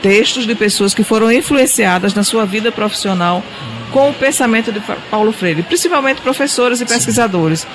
textos 0.03 0.47
de 0.47 0.55
pessoas 0.55 0.93
que 0.93 1.03
foram 1.03 1.33
influenciadas 1.33 2.13
na 2.15 2.23
sua 2.23 2.45
vida 2.45 2.71
profissional 2.71 3.43
com 3.91 4.11
o 4.11 4.15
pensamento 4.15 4.71
de 4.73 4.81
Paulo 5.11 5.33
Freire, 5.33 5.63
principalmente 5.63 6.21
professores 6.21 6.81
e 6.81 6.85
pesquisadores. 6.85 7.67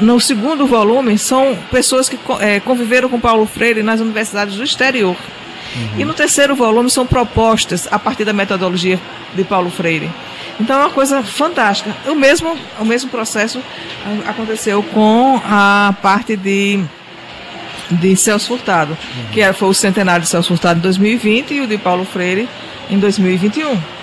No 0.00 0.20
segundo 0.20 0.66
volume, 0.66 1.16
são 1.16 1.56
pessoas 1.70 2.08
que 2.08 2.18
é, 2.40 2.60
conviveram 2.60 3.08
com 3.08 3.18
Paulo 3.20 3.46
Freire 3.46 3.82
nas 3.82 4.00
universidades 4.00 4.56
do 4.56 4.64
exterior. 4.64 5.16
Uhum. 5.76 6.00
E 6.00 6.04
no 6.04 6.12
terceiro 6.12 6.54
volume 6.54 6.90
são 6.90 7.06
propostas 7.06 7.88
a 7.90 7.98
partir 7.98 8.24
da 8.24 8.32
metodologia 8.32 8.98
de 9.34 9.42
Paulo 9.44 9.70
Freire. 9.70 10.10
Então 10.60 10.76
é 10.76 10.80
uma 10.84 10.90
coisa 10.90 11.22
fantástica. 11.22 11.94
O 12.06 12.14
mesmo, 12.14 12.56
o 12.78 12.84
mesmo 12.84 13.10
processo 13.10 13.60
aconteceu 14.26 14.82
com 14.82 15.40
a 15.44 15.94
parte 16.00 16.36
de, 16.36 16.80
de 17.90 18.16
Celso 18.16 18.48
Furtado, 18.48 18.92
uhum. 18.92 19.24
que 19.32 19.52
foi 19.52 19.68
o 19.68 19.74
centenário 19.74 20.22
de 20.22 20.28
Celso 20.28 20.48
Furtado 20.48 20.78
em 20.78 20.82
2020 20.82 21.54
e 21.54 21.60
o 21.60 21.66
de 21.66 21.78
Paulo 21.78 22.04
Freire 22.04 22.48
em 22.90 22.98
2021. 22.98 23.93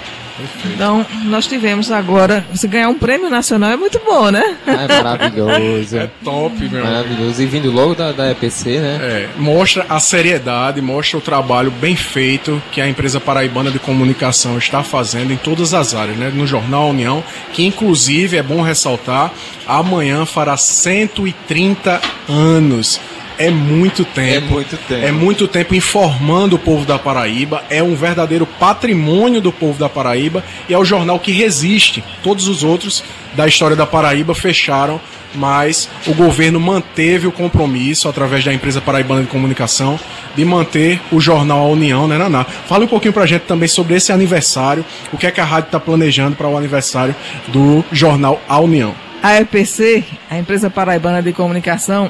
Perfeito. 0.41 0.75
Então, 0.75 1.05
nós 1.25 1.47
tivemos 1.47 1.91
agora. 1.91 2.45
Você 2.53 2.67
ganhar 2.67 2.89
um 2.89 2.95
prêmio 2.95 3.29
nacional 3.29 3.71
é 3.71 3.75
muito 3.75 3.99
bom, 4.05 4.29
né? 4.29 4.57
É 4.65 5.03
maravilhoso. 5.03 5.97
é 5.97 6.09
top, 6.23 6.69
meu. 6.69 6.83
Maravilhoso. 6.83 7.41
E 7.41 7.45
vindo 7.45 7.71
logo 7.71 7.95
da, 7.95 8.11
da 8.11 8.31
EPC, 8.31 8.79
né? 8.79 8.99
É, 9.01 9.29
mostra 9.37 9.85
a 9.89 9.99
seriedade, 9.99 10.81
mostra 10.81 11.17
o 11.17 11.21
trabalho 11.21 11.71
bem 11.71 11.95
feito 11.95 12.61
que 12.71 12.81
a 12.81 12.87
empresa 12.87 13.19
paraibana 13.19 13.71
de 13.71 13.79
comunicação 13.79 14.57
está 14.57 14.83
fazendo 14.83 15.31
em 15.31 15.37
todas 15.37 15.73
as 15.73 15.93
áreas, 15.93 16.17
né? 16.17 16.31
No 16.33 16.47
Jornal 16.47 16.89
União, 16.89 17.23
que 17.53 17.65
inclusive 17.65 18.37
é 18.37 18.43
bom 18.43 18.61
ressaltar, 18.61 19.31
amanhã 19.67 20.25
fará 20.25 20.57
130 20.57 22.01
anos 22.27 22.99
é 23.47 23.49
muito 23.49 24.05
tempo. 24.05 24.47
É 24.47 24.49
muito 24.49 24.77
tempo. 24.77 25.05
É 25.05 25.11
muito 25.11 25.47
tempo 25.47 25.75
informando 25.75 26.55
o 26.55 26.59
povo 26.59 26.85
da 26.85 26.99
Paraíba. 26.99 27.63
É 27.69 27.81
um 27.81 27.95
verdadeiro 27.95 28.45
patrimônio 28.45 29.41
do 29.41 29.51
povo 29.51 29.79
da 29.79 29.89
Paraíba 29.89 30.43
e 30.69 30.73
é 30.73 30.77
o 30.77 30.85
jornal 30.85 31.19
que 31.19 31.31
resiste. 31.31 32.03
Todos 32.23 32.47
os 32.47 32.63
outros 32.63 33.03
da 33.33 33.47
história 33.47 33.75
da 33.75 33.87
Paraíba 33.87 34.35
fecharam, 34.35 35.01
mas 35.33 35.89
o 36.05 36.13
governo 36.13 36.59
manteve 36.59 37.27
o 37.27 37.31
compromisso 37.31 38.07
através 38.07 38.43
da 38.43 38.53
empresa 38.53 38.81
paraibana 38.81 39.21
de 39.21 39.27
comunicação 39.27 39.99
de 40.35 40.45
manter 40.45 41.01
o 41.11 41.19
jornal 41.19 41.59
A 41.59 41.67
União, 41.69 42.07
né, 42.07 42.17
Naná? 42.17 42.43
Fala 42.43 42.85
um 42.85 42.87
pouquinho 42.87 43.13
pra 43.13 43.25
gente 43.25 43.43
também 43.43 43.67
sobre 43.67 43.95
esse 43.95 44.11
aniversário, 44.11 44.85
o 45.11 45.17
que 45.17 45.25
é 45.25 45.31
que 45.31 45.41
a 45.41 45.45
rádio 45.45 45.67
está 45.67 45.79
planejando 45.79 46.35
para 46.35 46.47
o 46.47 46.57
aniversário 46.57 47.15
do 47.47 47.83
jornal 47.91 48.41
A 48.47 48.59
União. 48.59 48.93
A 49.23 49.39
EPC, 49.39 50.03
a 50.29 50.37
empresa 50.37 50.69
paraibana 50.69 51.21
de 51.21 51.31
comunicação, 51.31 52.09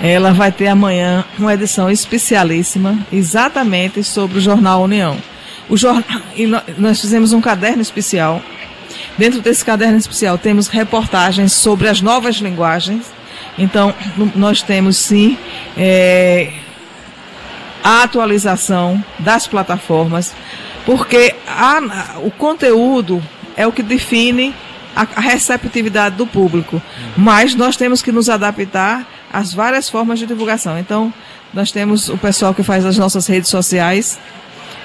ela 0.00 0.32
vai 0.32 0.50
ter 0.50 0.68
amanhã 0.68 1.24
uma 1.38 1.54
edição 1.54 1.90
especialíssima, 1.90 2.98
exatamente 3.12 4.02
sobre 4.02 4.38
o 4.38 4.40
Jornal 4.40 4.82
União. 4.82 5.16
O 5.68 5.76
jornal, 5.76 6.20
e 6.36 6.46
nós 6.78 7.00
fizemos 7.00 7.32
um 7.32 7.40
caderno 7.40 7.80
especial. 7.80 8.42
Dentro 9.16 9.40
desse 9.40 9.64
caderno 9.64 9.96
especial 9.96 10.36
temos 10.36 10.68
reportagens 10.68 11.52
sobre 11.52 11.88
as 11.88 12.00
novas 12.00 12.36
linguagens. 12.36 13.12
Então, 13.56 13.94
nós 14.34 14.62
temos 14.62 14.96
sim 14.96 15.38
é, 15.76 16.52
a 17.82 18.02
atualização 18.02 19.02
das 19.18 19.46
plataformas, 19.46 20.34
porque 20.84 21.34
a, 21.46 22.18
o 22.22 22.30
conteúdo 22.30 23.22
é 23.56 23.66
o 23.66 23.72
que 23.72 23.82
define 23.82 24.54
a, 24.94 25.06
a 25.16 25.20
receptividade 25.20 26.16
do 26.16 26.26
público. 26.26 26.82
Mas 27.16 27.54
nós 27.54 27.76
temos 27.76 28.02
que 28.02 28.12
nos 28.12 28.28
adaptar 28.28 29.06
as 29.34 29.52
várias 29.52 29.90
formas 29.90 30.20
de 30.20 30.26
divulgação. 30.26 30.78
Então, 30.78 31.12
nós 31.52 31.72
temos 31.72 32.08
o 32.08 32.16
pessoal 32.16 32.54
que 32.54 32.62
faz 32.62 32.86
as 32.86 32.96
nossas 32.96 33.26
redes 33.26 33.50
sociais, 33.50 34.16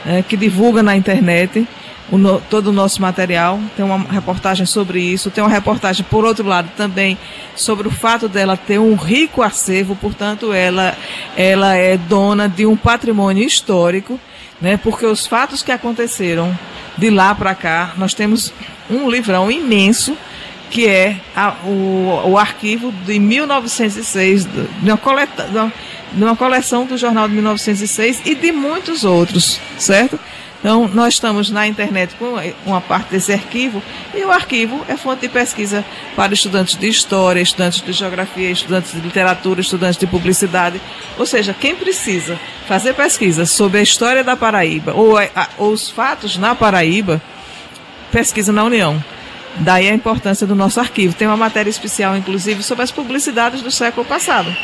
é, 0.06 0.24
que 0.24 0.36
divulga 0.36 0.82
na 0.82 0.98
internet 0.98 1.68
o 2.12 2.18
no, 2.18 2.41
todo 2.41 2.68
o 2.68 2.74
nosso 2.74 3.00
material. 3.00 3.60
Tem 3.77 3.86
uma 3.86 4.00
reportagem 4.12 4.65
sobre 4.65 5.00
isso. 5.00 5.29
Tem 5.29 5.44
uma 5.44 5.50
reportagem, 5.50 6.03
por 6.10 6.25
outro 6.25 6.48
lado, 6.48 6.68
também 6.75 7.15
sobre 7.56 7.88
o 7.88 7.91
fato 7.91 8.27
dela 8.27 8.58
ter 8.58 8.79
um 8.79 8.96
rico 8.96 9.44
acervo, 9.44 9.96
portanto, 9.96 10.51
ela, 10.51 10.98
ela 11.38 11.75
é 11.75 11.96
dona 11.96 12.50
de 12.50 12.65
um 12.65 12.75
patrimônio 12.75 13.46
histórico, 13.46 14.20
né, 14.60 14.77
porque 14.82 15.06
os 15.06 15.27
fatos 15.27 15.62
que 15.62 15.72
aconteceram 15.72 16.58
de 16.98 17.12
lá 17.12 17.36
para 17.36 17.53
cá, 17.53 17.94
nós 17.98 18.15
temos 18.15 18.51
um 18.89 19.10
livrão 19.10 19.51
imenso 19.51 20.18
que 20.69 20.88
é 20.88 21.17
a, 21.35 21.55
o, 21.65 22.31
o 22.31 22.38
arquivo 22.38 22.91
de 23.05 23.19
1906, 23.19 24.45
de 24.45 24.89
uma, 24.89 24.97
coleta, 24.97 25.47
de 26.11 26.23
uma 26.23 26.35
coleção 26.35 26.85
do 26.85 26.97
jornal 26.97 27.27
de 27.27 27.33
1906 27.33 28.21
e 28.25 28.35
de 28.35 28.51
muitos 28.51 29.03
outros, 29.03 29.59
certo? 29.77 30.19
Então, 30.59 30.89
nós 30.89 31.13
estamos 31.13 31.49
na 31.49 31.65
internet 31.65 32.15
com 32.15 32.35
uma 32.65 32.81
parte 32.81 33.11
desse 33.11 33.31
arquivo, 33.31 33.81
e 34.13 34.25
o 34.25 34.31
arquivo 34.31 34.85
é 34.89 34.97
fonte 34.97 35.21
de 35.21 35.29
pesquisa 35.29 35.85
para 36.17 36.33
estudantes 36.33 36.75
de 36.75 36.88
história, 36.88 37.39
estudantes 37.39 37.81
de 37.81 37.93
geografia, 37.93 38.51
estudantes 38.51 38.91
de 38.91 38.99
literatura, 38.99 39.61
estudantes 39.61 39.97
de 39.97 40.05
publicidade. 40.05 40.81
Ou 41.17 41.25
seja, 41.25 41.53
quem 41.53 41.75
precisa 41.75 42.38
fazer 42.67 42.93
pesquisa 42.93 43.45
sobre 43.45 43.79
a 43.79 43.81
história 43.81 44.21
da 44.21 44.35
Paraíba 44.35 44.93
ou, 44.93 45.17
a, 45.17 45.29
ou 45.57 45.71
os 45.71 45.89
fatos 45.89 46.38
na 46.38 46.53
Paraíba, 46.53 47.21
pesquisa 48.11 48.51
na 48.51 48.65
União. 48.65 49.01
Daí 49.59 49.89
a 49.89 49.93
importância 49.93 50.47
do 50.47 50.55
nosso 50.55 50.79
arquivo. 50.79 51.13
Tem 51.13 51.27
uma 51.27 51.37
matéria 51.37 51.69
especial, 51.69 52.15
inclusive, 52.15 52.63
sobre 52.63 52.83
as 52.83 52.91
publicidades 52.91 53.61
do 53.61 53.71
século 53.71 54.05
passado. 54.05 54.55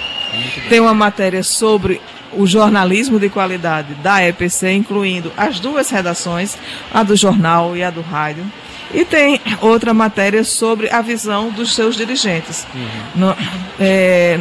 Tem 0.69 0.79
uma 0.79 0.93
matéria 0.93 1.43
sobre 1.43 2.01
o 2.33 2.45
jornalismo 2.45 3.19
de 3.19 3.29
qualidade 3.29 3.93
da 3.95 4.21
EPC, 4.23 4.71
incluindo 4.71 5.31
as 5.37 5.59
duas 5.59 5.89
redações, 5.89 6.57
a 6.93 7.03
do 7.03 7.15
jornal 7.15 7.75
e 7.75 7.83
a 7.83 7.89
do 7.89 8.01
rádio. 8.01 8.45
E 8.93 9.03
tem 9.03 9.41
outra 9.61 9.93
matéria 9.93 10.43
sobre 10.43 10.89
a 10.89 11.01
visão 11.01 11.49
dos 11.49 11.73
seus 11.73 11.95
dirigentes. 11.95 12.65
Uhum. 12.73 12.87
No, 13.15 13.37
é, 13.79 14.39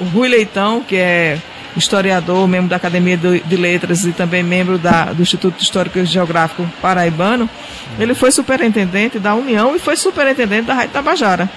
o 0.00 0.04
Rui 0.04 0.28
Leitão, 0.28 0.80
que 0.80 0.96
é 0.96 1.38
historiador, 1.76 2.46
membro 2.48 2.68
da 2.68 2.76
Academia 2.76 3.16
de 3.16 3.56
Letras 3.56 4.04
e 4.04 4.12
também 4.12 4.42
membro 4.42 4.78
da, 4.78 5.12
do 5.12 5.22
Instituto 5.22 5.60
Histórico 5.62 5.98
e 5.98 6.04
Geográfico 6.04 6.66
Paraibano, 6.80 7.48
ele 7.98 8.14
foi 8.14 8.30
superintendente 8.30 9.18
da 9.18 9.34
União 9.34 9.74
e 9.74 9.78
foi 9.78 9.96
superintendente 9.96 10.66
da 10.66 10.74
Rádio 10.74 10.90
Tabajara. 10.90 11.50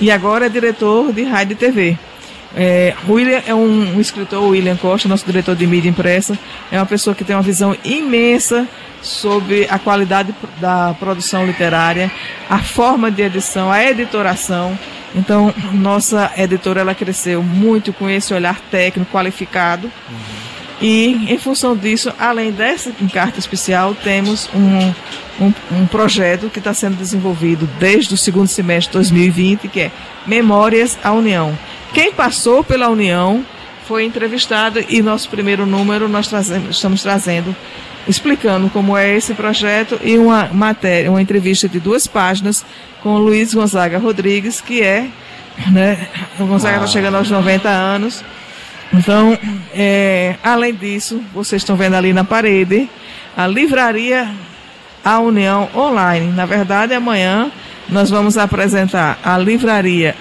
E 0.00 0.10
agora 0.10 0.46
é 0.46 0.48
diretor 0.48 1.12
de 1.12 1.22
rádio 1.24 1.56
TV. 1.56 1.96
É, 2.54 2.94
William 3.08 3.42
é 3.46 3.54
um, 3.54 3.96
um, 3.96 4.00
escritor, 4.00 4.42
William 4.42 4.76
Costa, 4.76 5.08
nosso 5.08 5.26
diretor 5.26 5.54
de 5.54 5.66
mídia 5.66 5.90
impressa, 5.90 6.38
é 6.72 6.78
uma 6.78 6.86
pessoa 6.86 7.14
que 7.14 7.22
tem 7.22 7.36
uma 7.36 7.42
visão 7.42 7.76
imensa 7.84 8.66
sobre 9.02 9.66
a 9.70 9.78
qualidade 9.78 10.34
da 10.58 10.94
produção 10.98 11.44
literária, 11.44 12.10
a 12.48 12.58
forma 12.58 13.10
de 13.10 13.22
edição, 13.22 13.70
a 13.70 13.84
editoração. 13.84 14.78
Então, 15.14 15.54
nossa 15.72 16.32
editora 16.36 16.80
ela 16.80 16.94
cresceu 16.94 17.42
muito 17.42 17.92
com 17.92 18.08
esse 18.08 18.34
olhar 18.34 18.60
técnico 18.70 19.10
qualificado. 19.10 19.90
Uhum. 20.08 20.46
E, 20.80 21.32
em 21.32 21.38
função 21.38 21.74
disso, 21.74 22.12
além 22.18 22.52
dessa 22.52 22.92
carta 23.12 23.38
especial, 23.38 23.94
temos 23.94 24.50
um, 24.54 25.46
um, 25.46 25.52
um 25.72 25.86
projeto 25.86 26.50
que 26.50 26.58
está 26.58 26.74
sendo 26.74 26.96
desenvolvido 26.96 27.68
desde 27.78 28.12
o 28.12 28.16
segundo 28.16 28.46
semestre 28.46 28.92
de 28.92 28.98
2020, 28.98 29.68
que 29.68 29.80
é 29.80 29.90
Memórias 30.26 30.98
à 31.02 31.12
União. 31.12 31.56
Quem 31.94 32.12
passou 32.12 32.62
pela 32.62 32.88
União 32.88 33.44
foi 33.86 34.04
entrevistado 34.04 34.84
e 34.88 35.00
nosso 35.00 35.30
primeiro 35.30 35.64
número 35.64 36.08
nós 36.08 36.26
trazemos, 36.28 36.76
estamos 36.76 37.02
trazendo 37.02 37.56
explicando 38.08 38.70
como 38.70 38.96
é 38.96 39.16
esse 39.16 39.34
projeto 39.34 39.98
e 40.02 40.18
uma 40.18 40.48
matéria, 40.52 41.10
uma 41.10 41.22
entrevista 41.22 41.68
de 41.68 41.80
duas 41.80 42.06
páginas 42.06 42.64
com 43.02 43.14
o 43.14 43.18
Luiz 43.18 43.52
Gonzaga 43.54 43.98
Rodrigues, 43.98 44.60
que 44.60 44.82
é, 44.82 45.08
né, 45.70 46.08
o 46.38 46.46
Gonzaga 46.46 46.76
está 46.76 46.84
ah. 46.84 46.88
chegando 46.88 47.16
aos 47.16 47.30
90 47.30 47.68
anos. 47.68 48.24
Então, 48.92 49.36
é, 49.74 50.36
além 50.42 50.74
disso, 50.74 51.20
vocês 51.34 51.62
estão 51.62 51.76
vendo 51.76 51.94
ali 51.94 52.12
na 52.12 52.24
parede 52.24 52.88
a 53.36 53.46
livraria 53.46 54.28
A 55.04 55.18
União 55.18 55.68
Online. 55.74 56.32
Na 56.32 56.46
verdade, 56.46 56.94
amanhã 56.94 57.50
nós 57.88 58.10
vamos 58.10 58.38
apresentar 58.38 59.18
a 59.22 59.36
livraria 59.36 60.14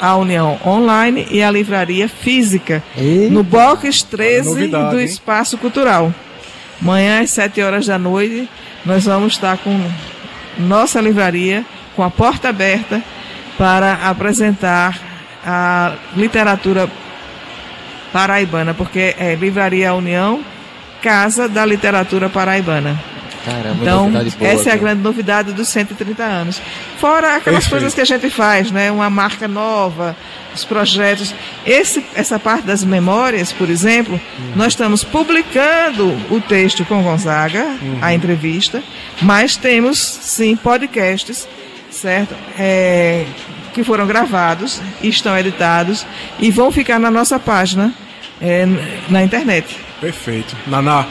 a 0.00 0.14
União 0.16 0.58
Online 0.64 1.26
e 1.30 1.42
a 1.42 1.50
livraria 1.50 2.08
física 2.08 2.82
Eita. 2.96 3.32
no 3.32 3.42
box 3.42 4.02
13 4.02 4.68
do 4.68 5.00
Espaço 5.00 5.56
Cultural. 5.56 6.12
Amanhã 6.80 7.20
às 7.20 7.30
7 7.30 7.62
horas 7.62 7.86
da 7.86 7.98
noite, 7.98 8.48
nós 8.84 9.04
vamos 9.04 9.34
estar 9.34 9.56
com 9.58 9.78
nossa 10.58 11.00
livraria, 11.00 11.64
com 11.94 12.02
a 12.02 12.10
porta 12.10 12.48
aberta, 12.48 13.02
para 13.58 13.94
apresentar 14.08 14.98
a 15.44 15.94
literatura 16.16 16.88
paraibana, 18.12 18.74
porque 18.74 19.14
é 19.18 19.34
Livraria 19.34 19.94
União, 19.94 20.42
Casa 21.02 21.48
da 21.48 21.64
Literatura 21.64 22.28
Paraibana. 22.28 22.98
Caramba, 23.46 23.76
então, 23.80 24.10
boa, 24.10 24.24
essa 24.40 24.70
é 24.70 24.72
a 24.72 24.76
grande 24.76 25.02
novidade 25.02 25.52
dos 25.52 25.68
130 25.68 26.20
anos. 26.20 26.60
Fora 26.98 27.36
aquelas 27.36 27.42
Perfeito. 27.42 27.70
coisas 27.70 27.94
que 27.94 28.00
a 28.00 28.04
gente 28.04 28.28
faz, 28.28 28.72
né? 28.72 28.90
Uma 28.90 29.08
marca 29.08 29.46
nova, 29.46 30.16
os 30.52 30.64
projetos. 30.64 31.32
Esse, 31.64 32.04
essa 32.16 32.40
parte 32.40 32.66
das 32.66 32.82
memórias, 32.82 33.52
por 33.52 33.70
exemplo, 33.70 34.20
nós 34.56 34.72
estamos 34.72 35.04
publicando 35.04 36.08
o 36.28 36.40
texto 36.40 36.84
com 36.86 37.04
Gonzaga, 37.04 37.64
a 38.02 38.12
entrevista, 38.12 38.82
mas 39.22 39.54
temos 39.54 39.96
sim 39.98 40.56
podcasts, 40.56 41.46
certo? 41.88 42.34
É, 42.58 43.26
que 43.72 43.84
foram 43.84 44.08
gravados, 44.08 44.82
estão 45.00 45.38
editados 45.38 46.04
e 46.40 46.50
vão 46.50 46.72
ficar 46.72 46.98
na 46.98 47.12
nossa 47.12 47.38
página 47.38 47.94
é, 48.40 48.66
na 49.08 49.22
internet. 49.22 49.78
Perfeito. 50.00 50.56
Naná, 50.66 51.06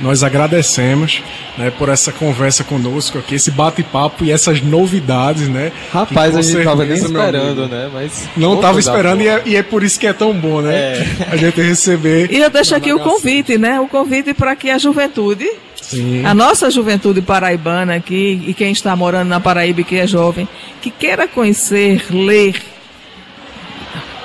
nós 0.00 0.22
agradecemos 0.22 1.22
né, 1.56 1.70
por 1.70 1.88
essa 1.88 2.12
conversa 2.12 2.64
conosco 2.64 3.18
aqui, 3.18 3.34
esse 3.34 3.50
bate-papo 3.50 4.24
e 4.24 4.30
essas 4.30 4.60
novidades, 4.60 5.48
né? 5.48 5.72
Rapaz, 5.92 6.32
que 6.32 6.38
a 6.38 6.42
gente 6.42 6.64
tava 6.64 6.84
nem 6.84 6.96
esperando, 6.96 7.62
amigo, 7.62 7.74
né? 7.74 7.90
Mas. 7.92 8.28
Não 8.36 8.54
estava 8.54 8.78
esperando 8.78 9.22
e 9.22 9.28
é, 9.28 9.42
e 9.46 9.56
é 9.56 9.62
por 9.62 9.82
isso 9.82 9.98
que 9.98 10.06
é 10.06 10.12
tão 10.12 10.32
bom, 10.32 10.60
né? 10.60 10.94
A 11.30 11.36
gente 11.36 11.60
receber. 11.60 12.30
E 12.30 12.40
eu 12.40 12.50
deixo 12.50 12.74
aqui 12.74 12.92
o 12.92 12.98
convite, 12.98 13.58
né? 13.58 13.80
O 13.80 13.88
convite 13.88 14.34
para 14.34 14.54
que 14.54 14.70
a 14.70 14.78
juventude 14.78 15.48
Sim. 15.86 16.24
A 16.26 16.34
nossa 16.34 16.68
juventude 16.68 17.22
paraibana 17.22 17.94
aqui, 17.94 18.42
e 18.44 18.52
quem 18.52 18.72
está 18.72 18.96
morando 18.96 19.28
na 19.28 19.38
Paraíba 19.38 19.82
e 19.82 19.84
que 19.84 19.96
é 19.96 20.06
jovem, 20.06 20.48
que 20.82 20.90
queira 20.90 21.28
conhecer, 21.28 22.04
ler, 22.10 22.60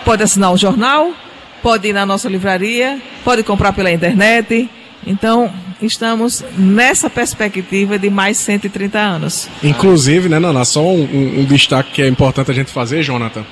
pode 0.03 0.23
assinar 0.23 0.51
o 0.51 0.57
jornal, 0.57 1.11
pode 1.61 1.87
ir 1.87 1.93
na 1.93 2.03
nossa 2.03 2.27
livraria, 2.27 2.99
pode 3.23 3.43
comprar 3.43 3.73
pela 3.73 3.91
internet. 3.91 4.67
Então, 5.05 5.51
estamos 5.81 6.43
nessa 6.57 7.09
perspectiva 7.09 7.97
de 7.97 8.09
mais 8.09 8.37
130 8.37 8.99
anos. 8.99 9.49
Inclusive, 9.63 10.29
né, 10.29 10.37
Naná, 10.39 10.63
só 10.63 10.81
um, 10.83 11.01
um- 11.03 11.39
um 11.41 11.45
destaque 11.45 11.91
que 11.91 12.01
é 12.01 12.07
importante 12.07 12.51
a 12.51 12.53
gente 12.53 12.71
fazer, 12.71 13.01
Jonathan. 13.01 13.43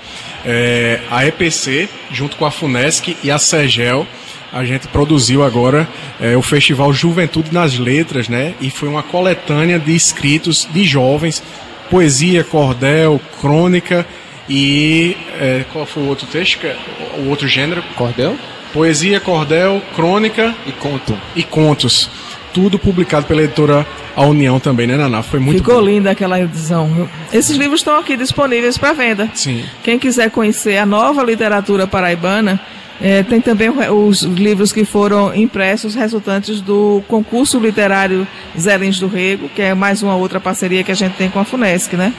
É, 0.46 1.00
a 1.10 1.26
EPC, 1.26 1.90
junto 2.12 2.36
com 2.38 2.46
a 2.46 2.52
FUNESC 2.52 3.18
e 3.24 3.32
a 3.32 3.38
SEGEL, 3.40 4.06
a 4.54 4.64
gente 4.64 4.88
produziu 4.88 5.44
agora 5.44 5.88
é, 6.20 6.36
o 6.38 6.42
Festival 6.42 6.92
Juventude 6.94 7.50
nas 7.52 7.78
Letras, 7.78 8.28
né? 8.30 8.54
E 8.62 8.70
foi 8.70 8.88
uma 8.90 9.04
coletânea 9.04 9.78
de 9.80 9.96
escritos 9.96 10.68
de 10.72 10.84
jovens, 10.84 11.42
poesia, 11.90 12.44
cordel, 12.44 13.20
crônica 13.42 14.06
e. 14.48 15.16
é, 15.40 15.66
qual 15.72 15.86
foi 15.86 16.04
o 16.04 16.08
outro 16.08 16.26
texto? 16.28 16.64
é 16.66 16.76
O 17.20 17.30
outro 17.30 17.48
gênero? 17.48 17.84
Cordel 17.96 18.36
Poesia, 18.74 19.20
cordel, 19.20 19.82
crônica 19.96 20.54
e 20.68 20.72
conto. 20.72 21.18
e 21.36 21.44
contos. 21.44 22.10
Tudo 22.54 22.78
publicado 22.80 23.26
pela 23.26 23.44
editora 23.44 23.86
A 24.16 24.26
União 24.26 24.60
também, 24.60 24.88
né, 24.88 24.98
Naná? 24.98 25.22
Foi 25.24 25.40
muito 25.40 25.60
Ficou 25.60 25.76
bom. 25.76 25.82
linda 25.82 26.12
aquela 26.12 26.40
edição. 26.42 27.08
Esses 27.32 27.56
livros 27.58 27.80
estão 27.82 27.98
aqui 27.98 28.18
disponíveis 28.18 28.78
para 28.78 28.94
venda. 28.94 29.30
Sim. 29.34 29.64
Quem 29.84 29.98
quiser 30.00 30.30
conhecer 30.32 30.78
a 30.78 30.86
nova 30.86 31.24
literatura 31.24 31.86
paraibana, 31.88 32.60
eh, 33.02 33.22
tem 33.24 33.40
também 33.40 33.70
os 33.70 34.24
livros 34.24 34.74
que 34.74 34.84
foram 34.84 35.34
impressos 35.36 35.94
resultantes 35.96 36.60
do 36.60 37.04
concurso 37.08 37.60
literário 37.60 38.28
Zé 38.60 38.78
Lins 38.78 39.00
do 39.00 39.08
Rego, 39.08 39.48
que 39.50 39.62
é 39.62 39.74
mais 39.76 40.02
uma 40.04 40.16
outra 40.16 40.40
parceria 40.40 40.84
que 40.84 40.92
a 40.92 40.96
gente 40.96 41.14
tem 41.14 41.30
com 41.30 41.40
a 41.40 41.46
FUNESC, 41.46 41.96
né? 41.96 42.12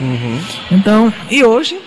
Então, 0.71 1.13
e 1.29 1.43
hoje, 1.43 1.77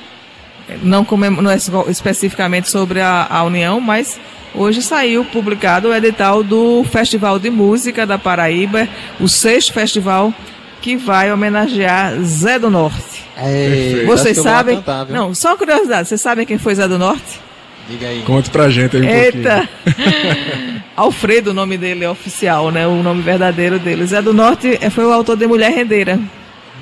não, 0.82 1.02
comem- 1.04 1.30
não 1.30 1.50
é 1.50 1.56
especificamente 1.88 2.70
sobre 2.70 3.00
a, 3.00 3.26
a 3.28 3.42
União, 3.42 3.80
mas 3.80 4.20
hoje 4.54 4.80
saiu 4.82 5.24
publicado 5.24 5.88
o 5.88 5.94
edital 5.94 6.42
do 6.42 6.84
Festival 6.84 7.38
de 7.38 7.50
Música 7.50 8.06
da 8.06 8.18
Paraíba, 8.18 8.88
o 9.20 9.28
sexto 9.28 9.72
festival 9.72 10.32
que 10.80 10.96
vai 10.96 11.32
homenagear 11.32 12.20
Zé 12.22 12.58
do 12.58 12.70
Norte. 12.70 13.24
É, 13.36 14.04
Vocês 14.06 14.38
sabem? 14.38 14.76
Cantar, 14.76 15.06
não, 15.06 15.34
só 15.34 15.50
uma 15.50 15.56
curiosidade, 15.56 16.08
vocês 16.08 16.20
sabem 16.20 16.46
quem 16.46 16.58
foi 16.58 16.74
Zé 16.74 16.86
do 16.86 16.98
Norte? 16.98 17.40
Diga 17.88 18.06
aí. 18.08 18.22
Conta 18.22 18.50
pra 18.50 18.70
gente 18.70 18.96
aí 18.96 19.02
um 19.02 19.08
Eita! 19.08 19.68
pouquinho. 19.84 20.82
Alfredo, 20.96 21.50
o 21.50 21.54
nome 21.54 21.76
dele 21.76 22.04
é 22.04 22.08
oficial, 22.08 22.70
né? 22.70 22.86
O 22.86 23.02
nome 23.02 23.20
verdadeiro 23.20 23.78
dele. 23.78 24.06
Zé 24.06 24.22
do 24.22 24.32
Norte 24.32 24.78
eh, 24.80 24.88
foi 24.88 25.04
o 25.04 25.12
autor 25.12 25.36
de 25.36 25.46
Mulher 25.46 25.72
Rendeira. 25.72 26.18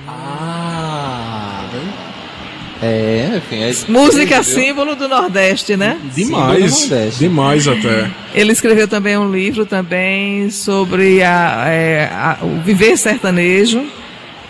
Ah. 0.06 0.62
É, 2.82 3.30
enfim. 3.36 3.62
É, 3.62 3.72
Música 3.92 4.22
entendeu? 4.38 4.42
símbolo 4.44 4.96
do 4.96 5.06
Nordeste, 5.08 5.76
né? 5.76 5.98
Demais, 6.14 6.80
Nordeste. 6.90 7.18
demais 7.20 7.68
até. 7.68 8.10
Ele 8.34 8.50
escreveu 8.50 8.88
também 8.88 9.16
um 9.16 9.30
livro 9.30 9.64
também 9.64 10.50
sobre 10.50 11.22
a, 11.22 11.64
é, 11.68 12.10
a- 12.12 12.38
o 12.42 12.60
viver 12.62 12.96
sertanejo 12.96 13.84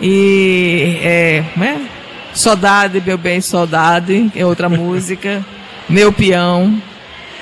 e 0.01 0.97
é, 1.01 1.43
como 1.53 1.63
é? 1.65 1.77
Saudade, 2.33 3.01
meu 3.05 3.17
bem, 3.17 3.39
saudade, 3.39 4.31
é 4.35 4.43
outra 4.45 4.67
música, 4.67 5.45
meu 5.87 6.11
peão. 6.11 6.75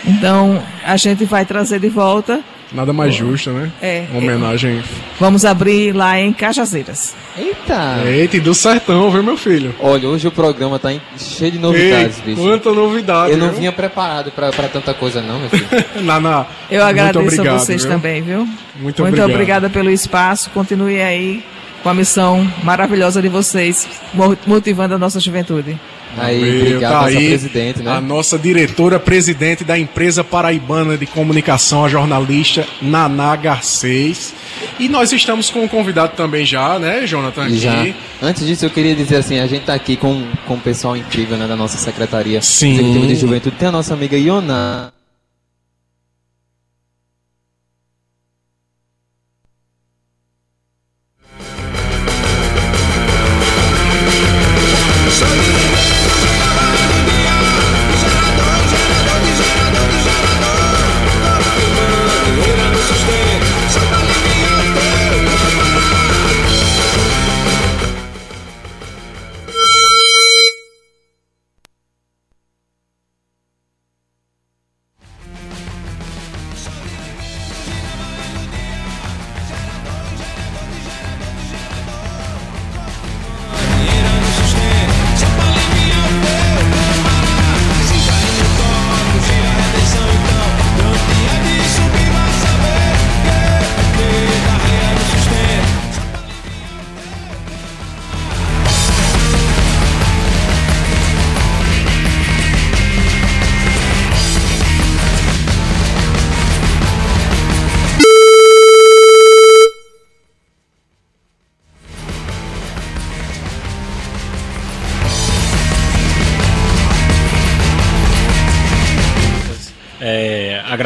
Então 0.06 0.62
a 0.86 0.98
gente 0.98 1.24
vai 1.26 1.46
trazer 1.46 1.80
de 1.80 1.88
volta. 1.89 2.42
Nada 2.72 2.94
mais 2.94 3.14
justo, 3.14 3.50
né? 3.52 3.70
É, 3.82 4.06
Uma 4.12 4.20
homenagem. 4.20 4.82
Vamos 5.20 5.44
abrir 5.44 5.94
lá 5.94 6.18
em 6.20 6.32
Cajazeiras. 6.32 7.14
Eita! 7.38 8.02
Eita, 8.06 8.38
e 8.38 8.40
do 8.40 8.54
sertão, 8.56 9.12
viu, 9.12 9.22
meu 9.22 9.36
filho? 9.36 9.76
Olha, 9.80 10.08
hoje 10.08 10.28
o 10.28 10.32
programa 10.32 10.80
tá 10.80 10.94
em- 10.94 11.02
cheio 11.18 11.52
de 11.52 11.60
novidades, 11.60 12.18
Ei, 12.20 12.24
bicho. 12.34 12.42
quanta 12.42 12.72
novidade. 12.72 13.32
Eu 13.34 13.38
não 13.38 13.50
viu? 13.50 13.58
vinha 13.60 13.72
preparado 13.74 14.32
pra, 14.32 14.52
pra 14.52 14.68
tanta 14.70 14.94
coisa, 14.94 15.22
não, 15.22 15.40
meu 15.40 15.50
filho. 15.50 15.68
Naná, 16.04 16.46
Eu 16.70 16.84
agradeço 16.84 17.20
muito 17.20 17.34
obrigado, 17.34 17.56
a 17.56 17.60
vocês 17.60 17.82
viu? 17.84 17.92
também, 17.92 18.22
viu? 18.22 18.48
Muito 18.80 19.04
obrigado. 19.04 19.30
obrigada 19.32 19.70
pelo 19.70 19.90
espaço. 19.92 20.50
Continue 20.52 21.02
aí 21.02 21.44
com 21.84 21.90
a 21.90 21.94
missão 21.94 22.48
maravilhosa 22.64 23.22
de 23.22 23.28
vocês, 23.28 23.88
mo- 24.14 24.38
motivando 24.48 24.96
a 24.96 24.98
nossa 24.98 25.20
juventude. 25.20 25.78
Aí, 26.17 26.62
obrigado, 26.62 26.91
tá 26.91 27.06
aí 27.06 27.28
presidente, 27.28 27.82
né? 27.82 27.91
A 27.91 28.02
nossa 28.02 28.38
diretora 28.38 29.00
presidente 29.00 29.63
da 29.63 29.78
empresa 29.78 30.24
paraibana 30.24 30.97
de 30.97 31.06
comunicação, 31.06 31.86
a 31.86 31.89
jornalista 31.89 32.67
Naná 32.82 33.36
Garcês. 33.36 34.34
E 34.80 34.89
nós 34.89 35.12
estamos 35.12 35.50
com 35.50 35.62
um 35.62 35.67
convidado 35.67 36.13
também 36.15 36.45
já, 36.45 36.78
né, 36.80 37.06
Jonathan? 37.06 37.47
E 37.47 37.58
já, 37.58 37.82
Aqui. 37.82 37.95
antes 38.21 38.45
disso, 38.45 38.65
eu 38.65 38.69
queria 38.69 38.95
dizer 38.95 39.17
assim, 39.17 39.39
a 39.39 39.47
gente 39.47 39.65
tá 39.65 39.74
aqui 39.74 39.95
com, 39.95 40.24
com 40.47 40.56
um 40.56 40.60
pessoal 40.60 40.95
incrível, 40.97 41.38
né, 41.38 41.47
da 41.47 41.56
nossa 41.56 41.78
secretaria 41.78 42.41
Sim. 42.41 42.74
executiva 42.74 43.08
de 43.08 43.15
juventude. 43.15 43.56
Tem 43.58 43.67
a 43.67 43.71
nossa 43.71 43.93
amiga 43.93 44.17
Iona. 44.17 44.91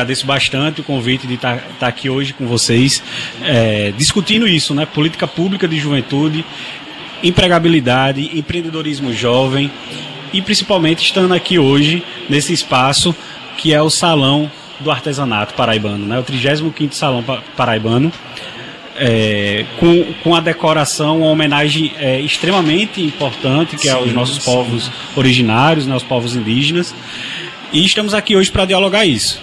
Agradeço 0.05 0.25
bastante 0.25 0.81
o 0.81 0.83
convite 0.83 1.25
de 1.25 1.33
estar 1.33 1.59
aqui 1.81 2.09
hoje 2.11 2.31
com 2.31 2.45
vocês, 2.45 3.01
é, 3.43 3.91
discutindo 3.97 4.47
isso, 4.47 4.75
né? 4.75 4.85
Política 4.85 5.27
pública 5.27 5.67
de 5.67 5.79
juventude, 5.79 6.45
empregabilidade, 7.23 8.37
empreendedorismo 8.37 9.11
jovem 9.11 9.71
e 10.31 10.41
principalmente 10.43 11.03
estando 11.03 11.33
aqui 11.33 11.57
hoje 11.57 12.03
nesse 12.29 12.53
espaço 12.53 13.15
que 13.57 13.73
é 13.73 13.81
o 13.81 13.89
Salão 13.89 14.51
do 14.79 14.91
Artesanato 14.91 15.55
Paraibano, 15.55 16.05
né? 16.05 16.19
O 16.19 16.23
35º 16.23 16.93
Salão 16.93 17.23
Pa- 17.23 17.41
Paraibano. 17.57 18.11
é, 18.97 19.65
com, 19.79 20.13
com 20.23 20.35
a 20.35 20.39
decoração, 20.39 21.17
uma 21.21 21.27
homenagem 21.27 21.91
é, 21.97 22.19
extremamente 22.21 23.01
importante, 23.01 23.75
que 23.75 23.89
é 23.89 23.91
aos 23.91 24.13
nossos 24.13 24.35
sim. 24.43 24.51
povos 24.51 24.91
originários, 25.15 25.87
né, 25.87 25.95
os 25.95 26.03
povos 26.03 26.35
indígenas. 26.35 26.93
E 27.73 27.83
estamos 27.83 28.13
aqui 28.13 28.35
hoje 28.37 28.51
para 28.51 28.65
dialogar 28.65 29.03
isso. 29.03 29.41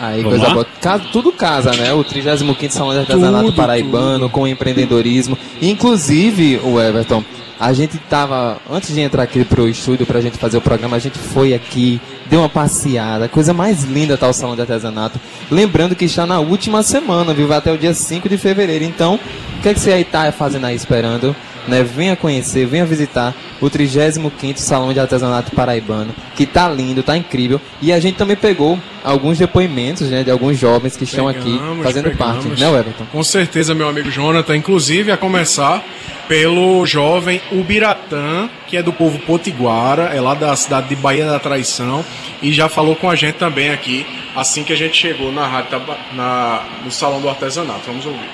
Aí, 0.00 0.22
Vamos 0.22 0.38
coisa 0.38 0.54
boa. 0.54 0.98
Tudo 1.12 1.30
casa, 1.30 1.72
né? 1.72 1.92
O 1.92 2.02
35 2.02 2.56
Salão 2.70 2.94
de 2.94 3.00
Artesanato 3.00 3.44
tudo, 3.44 3.56
Paraibano, 3.56 4.20
tudo. 4.20 4.30
com 4.30 4.48
empreendedorismo. 4.48 5.36
Inclusive, 5.60 6.58
o 6.64 6.80
Everton, 6.80 7.22
a 7.60 7.74
gente 7.74 7.98
tava, 7.98 8.56
antes 8.70 8.94
de 8.94 9.00
entrar 9.02 9.24
aqui 9.24 9.44
pro 9.44 9.68
estúdio 9.68 10.06
pra 10.06 10.22
gente 10.22 10.38
fazer 10.38 10.56
o 10.56 10.60
programa, 10.62 10.96
a 10.96 10.98
gente 10.98 11.18
foi 11.18 11.52
aqui, 11.52 12.00
deu 12.30 12.40
uma 12.40 12.48
passeada, 12.48 13.28
coisa 13.28 13.52
mais 13.52 13.84
linda 13.84 14.16
tá 14.16 14.26
o 14.26 14.32
Salão 14.32 14.54
de 14.54 14.62
Artesanato. 14.62 15.20
Lembrando 15.50 15.94
que 15.94 16.06
está 16.06 16.24
na 16.24 16.40
última 16.40 16.82
semana, 16.82 17.34
viu? 17.34 17.46
Vai 17.46 17.58
até 17.58 17.70
o 17.70 17.76
dia 17.76 17.92
5 17.92 18.26
de 18.26 18.38
fevereiro. 18.38 18.84
Então, 18.86 19.20
o 19.58 19.60
que, 19.60 19.68
é 19.68 19.74
que 19.74 19.80
você 19.80 19.92
aí 19.92 20.04
tá 20.04 20.32
fazendo 20.32 20.64
aí 20.64 20.74
esperando? 20.74 21.36
Né? 21.68 21.82
Venha 21.82 22.16
conhecer, 22.16 22.66
venha 22.66 22.84
visitar 22.84 23.34
o 23.60 23.66
35º 23.66 24.56
Salão 24.56 24.92
de 24.92 25.00
Artesanato 25.00 25.54
Paraibano, 25.54 26.14
que 26.34 26.46
tá 26.46 26.68
lindo, 26.68 27.02
tá 27.02 27.16
incrível. 27.16 27.60
E 27.80 27.92
a 27.92 28.00
gente 28.00 28.16
também 28.16 28.36
pegou 28.36 28.78
alguns 29.04 29.38
depoimentos, 29.38 30.08
né, 30.10 30.22
de 30.22 30.30
alguns 30.30 30.58
jovens 30.58 30.96
que 30.96 31.04
estão 31.04 31.26
pegamos, 31.26 31.46
aqui 31.46 31.82
fazendo 31.82 32.10
pegamos. 32.10 32.44
parte, 32.44 32.60
né, 32.60 32.68
Everton? 32.68 33.06
Com 33.10 33.22
certeza, 33.22 33.74
meu 33.74 33.88
amigo 33.88 34.10
Jonathan, 34.10 34.56
inclusive 34.56 35.10
a 35.10 35.16
começar 35.16 35.82
pelo 36.28 36.86
jovem 36.86 37.40
Ubiratã, 37.50 38.48
que 38.66 38.76
é 38.76 38.82
do 38.82 38.92
povo 38.92 39.18
potiguara, 39.20 40.04
é 40.14 40.20
lá 40.20 40.34
da 40.34 40.54
cidade 40.54 40.88
de 40.88 40.96
Bahia 40.96 41.26
da 41.26 41.40
Traição, 41.40 42.04
e 42.40 42.52
já 42.52 42.68
falou 42.68 42.94
com 42.94 43.10
a 43.10 43.16
gente 43.16 43.34
também 43.34 43.70
aqui, 43.70 44.06
assim 44.36 44.62
que 44.62 44.72
a 44.72 44.76
gente 44.76 44.96
chegou 44.96 45.32
na 45.32 45.46
rádio, 45.46 45.82
na, 46.12 46.62
no 46.84 46.90
Salão 46.90 47.20
do 47.20 47.28
Artesanato. 47.28 47.80
Vamos 47.86 48.06
ouvir. 48.06 48.30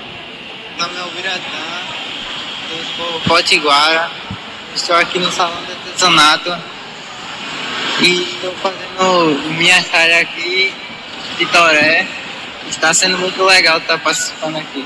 Meu 0.77 0.87
é 0.87 1.07
Ubiratã, 1.07 1.76
potiguara, 3.26 4.11
estou 4.74 4.96
aqui 4.96 5.18
no 5.18 5.30
Salão 5.32 5.56
do 5.62 5.72
Artesanato 5.72 6.56
e 8.00 8.22
estou 8.22 8.52
fazendo 8.62 9.56
minha 9.56 9.85
área 9.92 10.20
aqui 10.20 10.72
de 11.38 11.46
Toré. 11.46 12.06
Está 12.68 12.92
sendo 12.92 13.16
muito 13.18 13.42
legal 13.44 13.78
estar 13.78 13.98
participando 13.98 14.56
aqui. 14.56 14.85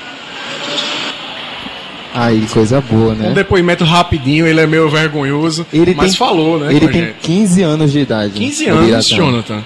Aí, 2.13 2.47
coisa 2.53 2.81
boa, 2.81 3.15
né? 3.15 3.29
Um 3.29 3.35
depoimento 3.35 3.85
rapidinho, 3.85 4.47
ele 4.47 4.61
é 4.61 4.67
meio 4.67 4.89
vergonhoso, 4.91 5.67
ele 5.73 5.95
mas 5.95 6.11
tem, 6.11 6.19
falou, 6.19 6.59
né? 6.59 6.75
Ele 6.75 6.89
tem 6.89 7.15
15 7.23 7.63
anos 7.63 7.93
de 7.93 8.01
idade. 8.01 8.33
15 8.33 8.67
anos, 8.67 9.07
Jonathan. 9.09 9.65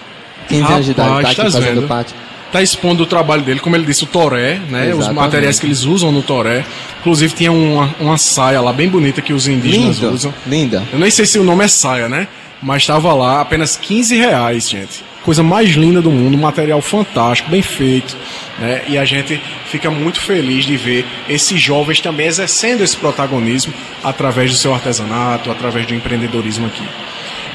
15 0.48 0.60
Rapaz, 0.60 0.74
anos 0.74 0.84
de 0.84 0.90
idade, 0.92 1.10
tá 1.10 1.18
aqui 1.30 1.36
tá 1.36 1.42
fazendo 1.44 1.80
vendo? 1.80 1.88
parte. 1.88 2.14
Tá 2.54 2.62
expondo 2.62 3.02
o 3.02 3.06
trabalho 3.06 3.42
dele, 3.42 3.58
como 3.58 3.74
ele 3.74 3.84
disse, 3.84 4.04
o 4.04 4.06
toré, 4.06 4.60
né? 4.70 4.90
Exatamente. 4.90 5.00
Os 5.00 5.08
materiais 5.08 5.58
que 5.58 5.66
eles 5.66 5.82
usam 5.82 6.12
no 6.12 6.22
toré. 6.22 6.64
Inclusive 7.00 7.34
tinha 7.34 7.50
uma, 7.50 7.92
uma 7.98 8.16
saia 8.16 8.60
lá 8.60 8.72
bem 8.72 8.88
bonita 8.88 9.20
que 9.20 9.32
os 9.32 9.48
indígenas 9.48 9.96
Linda. 9.96 10.10
usam. 10.12 10.34
Linda. 10.46 10.84
Eu 10.92 11.00
nem 11.00 11.10
sei 11.10 11.26
se 11.26 11.36
o 11.36 11.42
nome 11.42 11.64
é 11.64 11.68
saia, 11.68 12.08
né? 12.08 12.28
Mas 12.62 12.82
estava 12.82 13.12
lá 13.12 13.40
apenas 13.40 13.76
15 13.76 14.14
reais, 14.14 14.70
gente 14.70 15.02
coisa 15.24 15.42
mais 15.42 15.70
linda 15.70 16.02
do 16.02 16.10
mundo, 16.10 16.36
material 16.36 16.82
fantástico, 16.82 17.50
bem 17.50 17.62
feito. 17.62 18.14
Né? 18.58 18.82
E 18.88 18.98
a 18.98 19.04
gente 19.06 19.40
fica 19.66 19.90
muito 19.90 20.20
feliz 20.20 20.66
de 20.66 20.76
ver 20.76 21.06
esses 21.28 21.60
jovens 21.60 22.00
também 22.00 22.26
exercendo 22.26 22.82
esse 22.82 22.96
protagonismo 22.96 23.72
através 24.02 24.50
do 24.50 24.56
seu 24.56 24.74
artesanato, 24.74 25.50
através 25.50 25.86
do 25.86 25.94
empreendedorismo 25.94 26.66
aqui. 26.66 26.86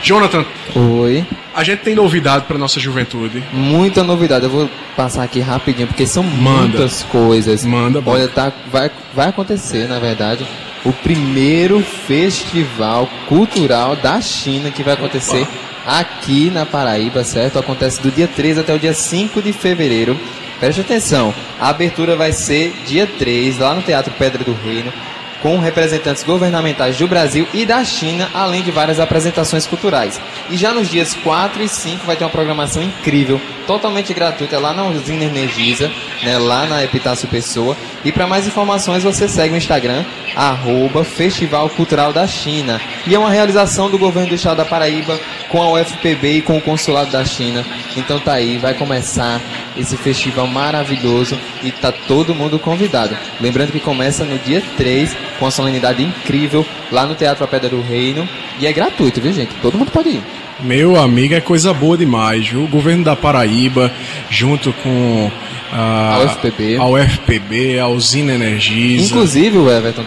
Jonathan. 0.02 0.46
Oi. 0.76 1.26
A 1.54 1.64
gente 1.64 1.80
tem 1.80 1.96
novidade 1.96 2.46
para 2.46 2.58
nossa 2.58 2.80
juventude. 2.80 3.44
Muita 3.52 4.04
novidade. 4.04 4.46
Eu 4.46 4.50
vou 4.52 4.70
passar 4.96 5.24
aqui 5.24 5.40
rapidinho 5.40 5.88
porque 5.88 6.06
são 6.08 6.24
Manda. 6.24 6.68
muitas 6.68 7.04
coisas. 7.04 7.66
Manda. 7.66 8.02
Olha, 8.06 8.28
tá, 8.28 8.52
vai, 8.72 8.90
vai 9.14 9.30
acontecer, 9.30 9.88
na 9.88 10.00
verdade, 10.00 10.46
o 10.86 10.94
primeiro 10.94 11.82
festival 11.82 13.10
cultural 13.28 13.96
da 13.96 14.22
China 14.22 14.72
que 14.72 14.84
vai 14.84 14.94
acontecer 14.94 15.42
Opa 15.42 15.70
aqui 15.90 16.52
na 16.52 16.66
Paraíba, 16.66 17.24
certo? 17.24 17.58
Acontece 17.58 18.02
do 18.02 18.12
dia 18.12 18.28
3 18.28 18.60
até 18.60 18.74
o 18.74 18.80
dia 18.80 18.94
5 18.94 19.42
de 19.42 19.52
fevereiro. 19.52 20.18
Preste 20.60 20.82
atenção, 20.82 21.34
a 21.60 21.70
abertura 21.70 22.16
vai 22.16 22.32
ser 22.34 22.74
dia 22.86 23.08
3, 23.08 23.60
lá 23.60 23.74
no 23.74 23.82
Teatro 23.82 24.14
Pedra 24.20 24.44
do 24.44 24.54
Reino 24.54 24.92
com 25.42 25.58
representantes 25.58 26.24
governamentais 26.24 26.98
do 26.98 27.08
Brasil 27.08 27.48
e 27.54 27.66
da 27.66 27.84
China, 27.84 28.30
além 28.34 28.62
de 28.62 28.72
várias 28.72 29.00
apresentações 29.00 29.66
culturais. 29.66 30.20
E 30.50 30.58
já 30.58 30.74
nos 30.74 30.90
dias 30.90 31.14
4 31.14 31.64
e 31.64 31.68
5 31.68 32.06
vai 32.06 32.16
ter 32.16 32.24
uma 32.24 32.30
programação 32.30 32.82
incrível, 32.82 33.40
totalmente 33.66 34.14
gratuita, 34.14 34.60
lá 34.60 34.74
na 34.74 34.86
usina 34.86 35.24
Energisa, 35.24 35.92
né, 36.24 36.38
lá 36.38 36.66
na 36.66 36.84
Epitácio 36.84 37.28
Pessoa. 37.28 37.78
E 38.04 38.12
para 38.12 38.28
mais 38.28 38.48
informações 38.48 39.04
você 39.04 39.28
segue 39.28 39.54
o 39.54 39.58
Instagram, 39.58 40.04
arroba 40.36 41.04
Festival 41.04 41.70
Cultural 41.70 42.12
da 42.12 42.26
China. 42.28 42.80
E 43.06 43.16
é 43.16 43.20
uma 43.20 43.30
realização 43.30 43.90
do 43.90 43.98
governo 43.98 44.30
do 44.30 44.36
estado 44.36 44.58
da 44.58 44.66
Paraíba 44.66 45.20
com 45.50 45.62
a 45.62 45.72
UFPB 45.74 46.38
e 46.38 46.42
com 46.42 46.58
o 46.58 46.62
Consulado 46.62 47.12
da 47.12 47.24
China. 47.24 47.66
Então 47.96 48.20
tá 48.20 48.34
aí, 48.34 48.58
vai 48.58 48.74
começar 48.74 49.42
esse 49.78 49.96
festival 49.98 50.48
maravilhoso 50.48 51.38
e 51.64 51.72
tá 51.72 51.92
todo 51.92 52.36
mundo 52.36 52.60
convidado. 52.60 53.18
Lembrando 53.40 53.72
que 53.72 53.80
começa 53.80 54.24
no 54.26 54.38
dia 54.40 54.64
3 54.78 55.29
com 55.40 55.46
uma 55.46 55.52
solenidade 55.52 56.04
incrível 56.04 56.66
lá 56.92 57.06
no 57.06 57.16
Teatro 57.16 57.44
A 57.44 57.48
Pedra 57.48 57.70
do 57.70 57.82
Reino. 57.82 58.28
E 58.60 58.68
é 58.68 58.74
gratuito, 58.74 59.22
viu, 59.22 59.34
gente? 59.34 59.56
Todo 59.62 59.78
mundo 59.78 59.90
pode 59.90 60.10
ir. 60.10 60.22
Meu 60.60 61.00
amigo, 61.00 61.34
é 61.34 61.40
coisa 61.40 61.74
boa 61.74 61.98
demais, 61.98 62.50
viu? 62.50 62.66
O 62.66 62.68
governo 62.68 63.04
da 63.04 63.16
Paraíba, 63.16 63.92
junto 64.30 64.74
com 64.74 65.32
a, 65.72 66.16
a 66.16 66.20
UFPB, 66.26 66.76
a, 66.78 66.86
UFPB, 66.86 67.80
a 67.80 67.88
Usina 67.88 68.34
Energisa. 68.34 69.06
Inclusive, 69.06 69.58
o 69.58 69.72
Everton, 69.72 70.04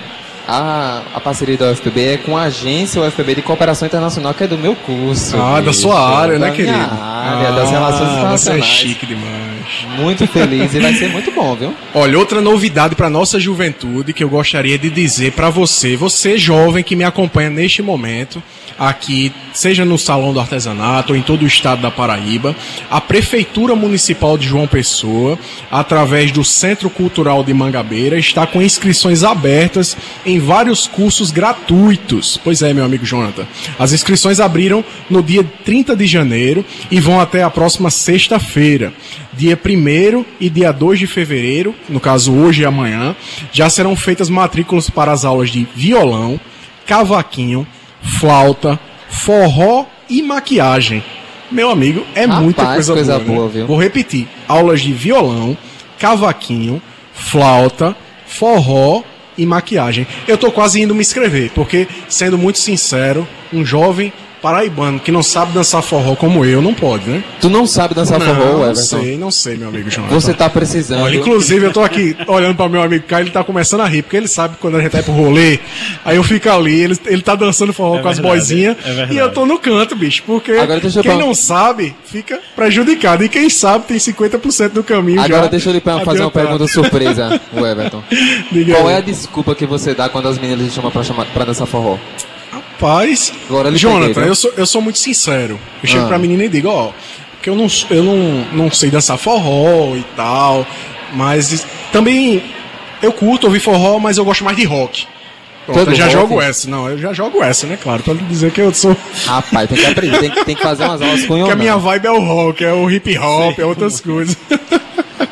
a, 0.46 1.02
a 1.14 1.20
parceria 1.20 1.56
da 1.56 1.70
UFPB 1.70 2.00
é 2.00 2.16
com 2.16 2.36
a 2.36 2.42
agência 2.42 3.00
UFPB 3.00 3.36
de 3.36 3.42
Cooperação 3.42 3.86
Internacional, 3.86 4.34
que 4.34 4.44
é 4.44 4.46
do 4.46 4.58
meu 4.58 4.74
curso. 4.74 5.36
Ah, 5.36 5.60
da 5.60 5.72
sua 5.72 5.98
área, 6.18 6.38
né, 6.38 6.50
querido? 6.50 6.72
área, 6.72 7.48
ah, 7.48 7.52
das 7.52 7.70
relações 7.70 8.12
internacionais. 8.12 8.40
Você 8.40 8.50
é 8.50 8.62
chique 8.62 9.06
demais. 9.06 9.62
Muito 9.96 10.26
feliz 10.26 10.74
e 10.74 10.80
vai 10.80 10.94
ser 10.94 11.08
muito 11.08 11.30
bom, 11.30 11.54
viu? 11.54 11.74
Olha, 11.94 12.18
outra 12.18 12.40
novidade 12.40 12.94
para 12.94 13.08
nossa 13.08 13.38
juventude 13.38 14.12
que 14.12 14.24
eu 14.24 14.28
gostaria 14.28 14.78
de 14.78 14.90
dizer 14.90 15.32
para 15.32 15.50
você, 15.50 15.96
você 15.96 16.36
jovem 16.36 16.82
que 16.82 16.96
me 16.96 17.04
acompanha 17.04 17.50
neste 17.50 17.82
momento, 17.82 18.42
aqui, 18.78 19.32
seja 19.52 19.84
no 19.84 19.98
Salão 19.98 20.32
do 20.32 20.40
Artesanato 20.40 21.12
ou 21.12 21.18
em 21.18 21.22
todo 21.22 21.42
o 21.42 21.46
estado 21.46 21.82
da 21.82 21.90
Paraíba, 21.90 22.56
a 22.90 23.00
Prefeitura 23.00 23.74
Municipal 23.74 24.36
de 24.36 24.46
João 24.46 24.66
Pessoa, 24.66 25.38
através 25.70 26.32
do 26.32 26.44
Centro 26.44 26.90
Cultural 26.90 27.44
de 27.44 27.54
Mangabeira, 27.54 28.18
está 28.18 28.46
com 28.46 28.62
inscrições 28.62 29.22
abertas 29.22 29.96
em 30.24 30.31
vários 30.38 30.86
cursos 30.86 31.30
gratuitos. 31.30 32.38
Pois 32.42 32.62
é, 32.62 32.72
meu 32.72 32.84
amigo 32.84 33.04
Jonathan. 33.04 33.46
As 33.78 33.92
inscrições 33.92 34.40
abriram 34.40 34.84
no 35.08 35.22
dia 35.22 35.44
30 35.64 35.96
de 35.96 36.06
janeiro 36.06 36.64
e 36.90 37.00
vão 37.00 37.20
até 37.20 37.42
a 37.42 37.50
próxima 37.50 37.90
sexta-feira. 37.90 38.92
Dia 39.32 39.58
1 39.58 40.24
e 40.40 40.50
dia 40.50 40.72
2 40.72 40.98
de 40.98 41.06
fevereiro, 41.06 41.74
no 41.88 41.98
caso 42.00 42.32
hoje 42.32 42.62
e 42.62 42.66
amanhã, 42.66 43.16
já 43.50 43.68
serão 43.70 43.96
feitas 43.96 44.28
matrículas 44.28 44.90
para 44.90 45.12
as 45.12 45.24
aulas 45.24 45.50
de 45.50 45.66
violão, 45.74 46.38
cavaquinho, 46.86 47.66
flauta, 48.02 48.78
forró 49.08 49.86
e 50.08 50.22
maquiagem. 50.22 51.02
Meu 51.50 51.70
amigo, 51.70 52.04
é 52.14 52.22
Rapaz, 52.22 52.42
muita 52.42 52.66
coisa, 52.66 52.92
coisa 52.94 53.18
boa. 53.18 53.48
boa 53.48 53.48
né? 53.52 53.64
Vou 53.64 53.80
repetir: 53.80 54.26
aulas 54.48 54.80
de 54.80 54.92
violão, 54.92 55.56
cavaquinho, 55.98 56.80
flauta, 57.12 57.94
forró 58.26 59.02
e 59.36 59.46
maquiagem. 59.46 60.06
Eu 60.26 60.36
tô 60.36 60.50
quase 60.50 60.80
indo 60.80 60.94
me 60.94 61.00
inscrever, 61.00 61.50
porque, 61.54 61.86
sendo 62.08 62.38
muito 62.38 62.58
sincero, 62.58 63.26
um 63.52 63.64
jovem 63.64 64.12
paraibano 64.42 64.98
que 64.98 65.12
não 65.12 65.22
sabe 65.22 65.52
dançar 65.52 65.80
forró 65.82 66.16
como 66.16 66.44
eu, 66.44 66.60
não 66.60 66.74
pode, 66.74 67.08
né? 67.08 67.22
Tu 67.40 67.48
não 67.48 67.64
sabe 67.64 67.94
dançar 67.94 68.18
não, 68.18 68.26
forró, 68.26 68.64
Everton? 68.64 68.66
Não 68.66 68.74
sei, 68.74 69.18
não 69.18 69.30
sei, 69.30 69.56
meu 69.56 69.68
amigo 69.68 69.88
João. 69.88 70.08
Você 70.08 70.34
tá 70.34 70.50
precisando. 70.50 71.04
Olha, 71.04 71.16
inclusive, 71.16 71.64
eu 71.64 71.72
tô 71.72 71.80
aqui 71.80 72.16
olhando 72.26 72.56
para 72.56 72.68
meu 72.68 72.82
amigo 72.82 73.04
Caio, 73.06 73.22
ele 73.22 73.30
tá 73.30 73.44
começando 73.44 73.82
a 73.82 73.86
rir, 73.86 74.02
porque 74.02 74.16
ele 74.16 74.26
sabe 74.26 74.56
que 74.56 74.60
quando 74.60 74.76
a 74.76 74.80
gente 74.80 74.90
vai 74.90 75.02
pro 75.02 75.12
rolê, 75.12 75.60
aí 76.04 76.16
eu 76.16 76.24
fico 76.24 76.50
ali, 76.50 76.80
ele, 76.80 76.98
ele 77.06 77.22
tá 77.22 77.36
dançando 77.36 77.72
forró 77.72 77.94
é 77.94 78.02
com 78.02 78.08
verdade, 78.08 78.26
as 78.26 78.32
boizinhas, 78.32 78.76
é 78.84 79.12
e 79.12 79.16
eu 79.16 79.30
tô 79.32 79.46
no 79.46 79.58
canto, 79.58 79.94
bicho, 79.94 80.24
porque 80.26 80.52
quem 81.02 81.16
não 81.16 81.34
sabe 81.34 81.94
fica 82.04 82.40
prejudicado, 82.56 83.24
e 83.24 83.28
quem 83.28 83.48
sabe 83.48 83.84
tem 83.84 83.96
50% 83.96 84.70
do 84.70 84.82
caminho 84.82 85.20
Agora 85.20 85.44
já 85.44 85.48
deixa 85.48 85.70
eu 85.70 85.74
lhe 85.74 85.80
fazer 85.80 86.20
uma 86.20 86.30
pergunta 86.30 86.66
surpresa, 86.66 87.40
o 87.52 87.64
Everton. 87.64 88.02
Diga 88.50 88.74
Qual 88.74 88.88
aí. 88.88 88.94
é 88.94 88.96
a 88.98 89.00
desculpa 89.00 89.54
que 89.54 89.66
você 89.66 89.94
dá 89.94 90.08
quando 90.08 90.26
as 90.26 90.38
meninas 90.38 90.66
te 90.66 90.74
chamam 90.74 90.90
pra, 90.90 91.02
chamar, 91.04 91.26
pra 91.26 91.44
dançar 91.44 91.66
forró? 91.66 91.98
Rapaz, 92.82 93.32
Jonathan, 93.74 94.12
peguei, 94.12 94.28
eu, 94.28 94.34
sou, 94.34 94.52
eu 94.56 94.66
sou 94.66 94.82
muito 94.82 94.98
sincero. 94.98 95.56
Eu 95.80 95.88
chego 95.88 96.04
ah. 96.04 96.08
pra 96.08 96.18
menina 96.18 96.42
e 96.42 96.48
digo, 96.48 96.68
ó, 96.68 96.90
porque 97.30 97.48
eu 97.48 97.54
não, 97.54 97.68
eu 97.88 98.02
não, 98.02 98.44
não 98.52 98.70
sei 98.72 98.90
dançar 98.90 99.16
forró 99.16 99.94
e 99.94 100.04
tal, 100.16 100.66
mas 101.12 101.64
também 101.92 102.42
eu 103.00 103.12
curto 103.12 103.46
ouvir 103.46 103.60
forró, 103.60 104.00
mas 104.00 104.18
eu 104.18 104.24
gosto 104.24 104.42
mais 104.42 104.56
de 104.56 104.64
rock. 104.64 105.06
Pronto, 105.64 105.90
eu 105.90 105.94
já 105.94 106.06
rock? 106.06 106.16
jogo 106.16 106.42
essa, 106.42 106.68
não, 106.68 106.90
eu 106.90 106.98
já 106.98 107.12
jogo 107.12 107.40
essa, 107.40 107.68
né, 107.68 107.78
claro, 107.80 108.02
pra 108.02 108.14
dizer 108.14 108.50
que 108.50 108.60
eu 108.60 108.74
sou... 108.74 108.96
Rapaz, 109.26 109.68
tem 109.68 109.78
que 109.78 109.86
aprender, 109.86 110.18
tem, 110.18 110.44
tem 110.44 110.56
que 110.56 110.62
fazer 110.62 110.82
umas 110.82 111.00
aulas 111.00 111.24
com 111.24 111.38
Porque 111.38 111.52
a 111.52 111.56
minha 111.56 111.76
vibe 111.76 112.06
é 112.06 112.10
o 112.10 112.18
rock, 112.18 112.64
é 112.64 112.72
o 112.72 112.90
hip 112.90 113.16
hop, 113.16 113.60
é 113.60 113.64
outras 113.64 114.00
coisas. 114.00 114.36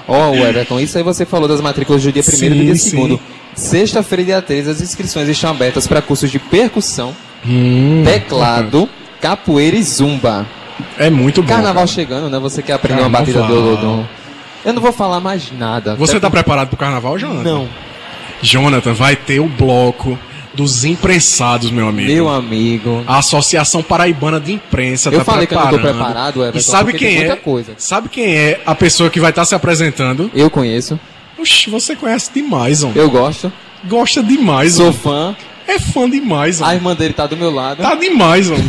Ó, 0.06 0.30
oh, 0.30 0.34
Everton, 0.36 0.78
isso 0.78 0.96
aí 0.96 1.02
você 1.02 1.26
falou 1.26 1.48
das 1.48 1.60
matrículas 1.60 2.00
do 2.00 2.12
dia 2.12 2.22
1 2.22 2.44
e 2.44 2.48
do 2.48 2.74
dia 2.74 2.96
2 3.08 3.20
Sexta-feira, 3.56 4.24
dia 4.24 4.40
13, 4.40 4.70
as 4.70 4.80
inscrições 4.80 5.28
estão 5.28 5.50
abertas 5.50 5.88
para 5.88 6.00
cursos 6.00 6.30
de 6.30 6.38
percussão, 6.38 7.12
hum, 7.46 8.02
teclado, 8.04 8.88
capoeira 9.20 9.76
e 9.76 9.82
zumba. 9.82 10.46
É 10.98 11.10
muito 11.10 11.42
bom. 11.42 11.48
Carnaval 11.48 11.74
cara. 11.74 11.86
chegando, 11.86 12.30
né? 12.30 12.38
Você 12.38 12.62
quer 12.62 12.74
aprender 12.74 13.02
Carnaval. 13.02 13.20
uma 13.20 13.26
batida 13.26 13.46
do, 13.46 13.76
do, 13.76 14.08
Eu 14.64 14.72
não 14.72 14.80
vou 14.80 14.92
falar 14.92 15.20
mais 15.20 15.50
nada. 15.52 15.94
Você 15.96 16.16
está 16.16 16.30
preparado 16.30 16.68
para 16.68 16.74
o 16.74 16.78
carnaval, 16.78 17.18
Jonathan? 17.18 17.42
Não. 17.42 17.68
Jonathan, 18.42 18.94
vai 18.94 19.16
ter 19.16 19.40
o 19.40 19.46
bloco 19.46 20.18
dos 20.54 20.84
imprensados, 20.84 21.70
meu 21.70 21.88
amigo. 21.88 22.10
Meu 22.10 22.28
amigo. 22.28 23.04
A 23.06 23.18
Associação 23.18 23.82
Paraibana 23.82 24.40
de 24.40 24.52
Imprensa 24.52 25.10
eu 25.10 25.18
tá 25.18 25.24
falei 25.24 25.46
preparando. 25.46 25.68
que 25.68 25.74
eu 25.74 25.80
não 25.80 25.92
tô 25.92 25.98
preparado, 25.98 26.40
Everton, 26.42 26.58
E 26.58 26.62
sabe 26.62 26.92
quem 26.94 27.24
é? 27.24 27.36
Coisa. 27.36 27.72
Sabe 27.76 28.08
quem 28.08 28.34
é 28.34 28.60
a 28.66 28.74
pessoa 28.74 29.10
que 29.10 29.20
vai 29.20 29.30
estar 29.30 29.42
tá 29.42 29.46
se 29.46 29.54
apresentando? 29.54 30.30
Eu 30.34 30.50
conheço. 30.50 30.98
Oxi, 31.38 31.70
você 31.70 31.94
conhece 31.96 32.30
demais, 32.34 32.82
homem. 32.82 32.96
Eu 32.96 33.10
gosto. 33.10 33.52
Gosta 33.84 34.22
demais, 34.22 34.74
Sou 34.74 34.86
homem. 34.86 34.98
fã. 34.98 35.36
É 35.70 35.78
fã 35.78 36.10
demais, 36.10 36.60
homem. 36.60 36.72
A 36.72 36.74
irmã 36.74 36.96
dele 36.96 37.14
tá 37.14 37.28
do 37.28 37.36
meu 37.36 37.50
lado. 37.50 37.80
Tá 37.80 37.94
demais, 37.94 38.50
homem. 38.50 38.66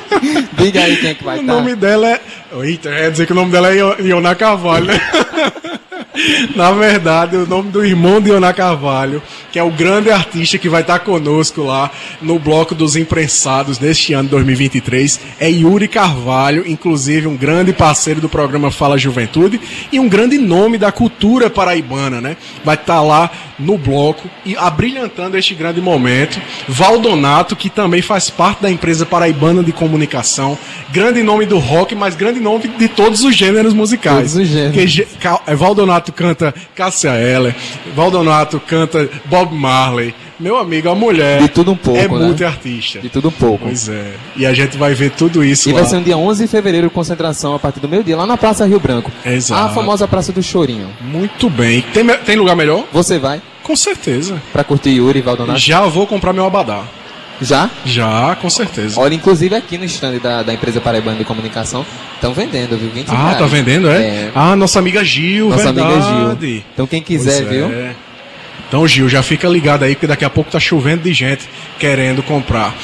Diga 0.56 0.82
aí 0.82 0.96
quem 0.96 1.10
é 1.10 1.14
que 1.14 1.22
vai 1.22 1.40
estar. 1.40 1.52
O 1.52 1.56
nome 1.56 1.74
tá. 1.74 1.76
dela 1.76 2.08
é. 2.08 2.20
Eita, 2.62 2.88
quer 2.88 3.10
dizer 3.10 3.26
que 3.26 3.32
o 3.32 3.34
nome 3.34 3.52
dela 3.52 3.70
é 3.70 3.76
Iona 4.02 4.34
Carvalho, 4.34 4.86
né? 4.86 4.98
Na 6.54 6.72
verdade, 6.72 7.36
o 7.36 7.46
nome 7.46 7.70
do 7.70 7.84
irmão 7.84 8.20
de 8.20 8.30
Iona 8.30 8.52
Carvalho, 8.52 9.22
que 9.52 9.58
é 9.58 9.62
o 9.62 9.70
grande 9.70 10.10
artista 10.10 10.58
que 10.58 10.68
vai 10.68 10.82
estar 10.82 10.98
conosco 11.00 11.62
lá 11.62 11.90
no 12.20 12.38
bloco 12.38 12.74
dos 12.74 12.96
imprensados 12.96 13.78
neste 13.78 14.12
ano 14.12 14.28
2023, 14.28 15.20
é 15.40 15.50
Yuri 15.50 15.88
Carvalho, 15.88 16.64
inclusive 16.66 17.26
um 17.26 17.36
grande 17.36 17.72
parceiro 17.72 18.20
do 18.20 18.28
programa 18.28 18.70
Fala 18.70 18.98
Juventude 18.98 19.60
e 19.92 20.00
um 20.00 20.08
grande 20.08 20.38
nome 20.38 20.78
da 20.78 20.90
cultura 20.90 21.48
paraibana, 21.48 22.20
né? 22.20 22.36
Vai 22.64 22.74
estar 22.74 23.00
lá 23.02 23.30
no 23.58 23.76
bloco 23.76 24.28
e 24.44 24.56
abrilhantando 24.56 25.36
este 25.36 25.54
grande 25.54 25.80
momento. 25.80 26.40
Valdonato, 26.68 27.56
que 27.56 27.68
também 27.68 28.02
faz 28.02 28.30
parte 28.30 28.62
da 28.62 28.70
empresa 28.70 29.04
paraibana 29.04 29.62
de 29.62 29.72
comunicação, 29.72 30.56
grande 30.90 31.22
nome 31.22 31.46
do 31.46 31.58
rock, 31.58 31.94
mas 31.94 32.14
grande 32.14 32.40
nome 32.40 32.68
de 32.68 32.88
todos 32.88 33.24
os 33.24 33.34
gêneros 33.34 33.74
musicais. 33.74 34.32
Todos 34.32 34.36
os 34.36 34.48
gêneros. 34.48 34.94
Que, 34.94 35.54
Valdonato 35.54 36.07
Valdonato 36.08 36.12
canta 36.12 36.54
Cássia 36.74 37.10
Eller, 37.16 37.54
Valdonato 37.94 38.60
canta 38.60 39.08
Bob 39.26 39.54
Marley. 39.54 40.14
Meu 40.38 40.56
amigo, 40.56 40.88
a 40.88 40.94
mulher 40.94 41.40
de 41.42 41.48
tudo 41.48 41.72
um 41.72 41.76
pouco, 41.76 41.98
é 41.98 42.02
né? 42.06 42.26
multiartista. 42.26 43.00
De 43.00 43.08
tudo 43.08 43.28
um 43.28 43.32
pouco. 43.32 43.64
Pois 43.64 43.88
é. 43.88 44.12
E 44.36 44.46
a 44.46 44.52
gente 44.52 44.76
vai 44.76 44.94
ver 44.94 45.10
tudo 45.10 45.42
isso 45.42 45.68
E 45.68 45.72
lá. 45.72 45.80
vai 45.80 45.88
ser 45.90 45.96
um 45.96 46.02
dia 46.02 46.16
11 46.16 46.44
de 46.44 46.48
fevereiro, 46.50 46.88
concentração 46.90 47.54
a 47.54 47.58
partir 47.58 47.80
do 47.80 47.88
meio-dia, 47.88 48.16
lá 48.16 48.24
na 48.24 48.36
Praça 48.36 48.64
Rio 48.64 48.78
Branco. 48.78 49.10
Exato. 49.26 49.60
A 49.60 49.68
famosa 49.70 50.06
Praça 50.06 50.32
do 50.32 50.42
Chorinho. 50.42 50.88
Muito 51.00 51.50
bem. 51.50 51.82
Tem, 51.92 52.06
tem 52.24 52.36
lugar 52.36 52.54
melhor? 52.54 52.84
Você 52.92 53.18
vai? 53.18 53.42
Com 53.64 53.74
certeza. 53.74 54.40
Pra 54.52 54.62
curtir 54.62 54.90
Yuri 54.90 55.18
e 55.18 55.22
Valdonato? 55.22 55.58
Já 55.58 55.80
vou 55.86 56.06
comprar 56.06 56.32
meu 56.32 56.46
abadá. 56.46 56.84
Já? 57.40 57.70
Já, 57.84 58.36
com 58.40 58.50
certeza. 58.50 59.00
Olha, 59.00 59.14
inclusive 59.14 59.54
aqui 59.54 59.78
no 59.78 59.84
stand 59.84 60.18
da, 60.18 60.42
da 60.42 60.52
empresa 60.52 60.80
Paraibana 60.80 61.16
de 61.16 61.24
Comunicação, 61.24 61.86
estão 62.14 62.32
vendendo, 62.32 62.76
viu? 62.76 62.90
20 62.90 63.08
ah, 63.10 63.36
tá 63.38 63.46
vendendo, 63.46 63.88
é? 63.88 64.02
é? 64.02 64.30
Ah, 64.34 64.56
nossa 64.56 64.78
amiga 64.78 65.04
Gil, 65.04 65.50
Nossa 65.50 65.72
verdade. 65.72 65.94
amiga 65.94 66.36
Gil. 66.40 66.62
Então 66.72 66.86
quem 66.86 67.02
quiser, 67.02 67.44
pois 67.44 67.48
viu? 67.48 67.66
É. 67.66 67.94
Então, 68.68 68.86
Gil, 68.86 69.08
já 69.08 69.22
fica 69.22 69.48
ligado 69.48 69.84
aí, 69.84 69.94
porque 69.94 70.06
daqui 70.06 70.26
a 70.26 70.30
pouco 70.30 70.50
tá 70.50 70.60
chovendo 70.60 71.04
de 71.04 71.14
gente 71.14 71.48
querendo 71.78 72.22
comprar. 72.22 72.74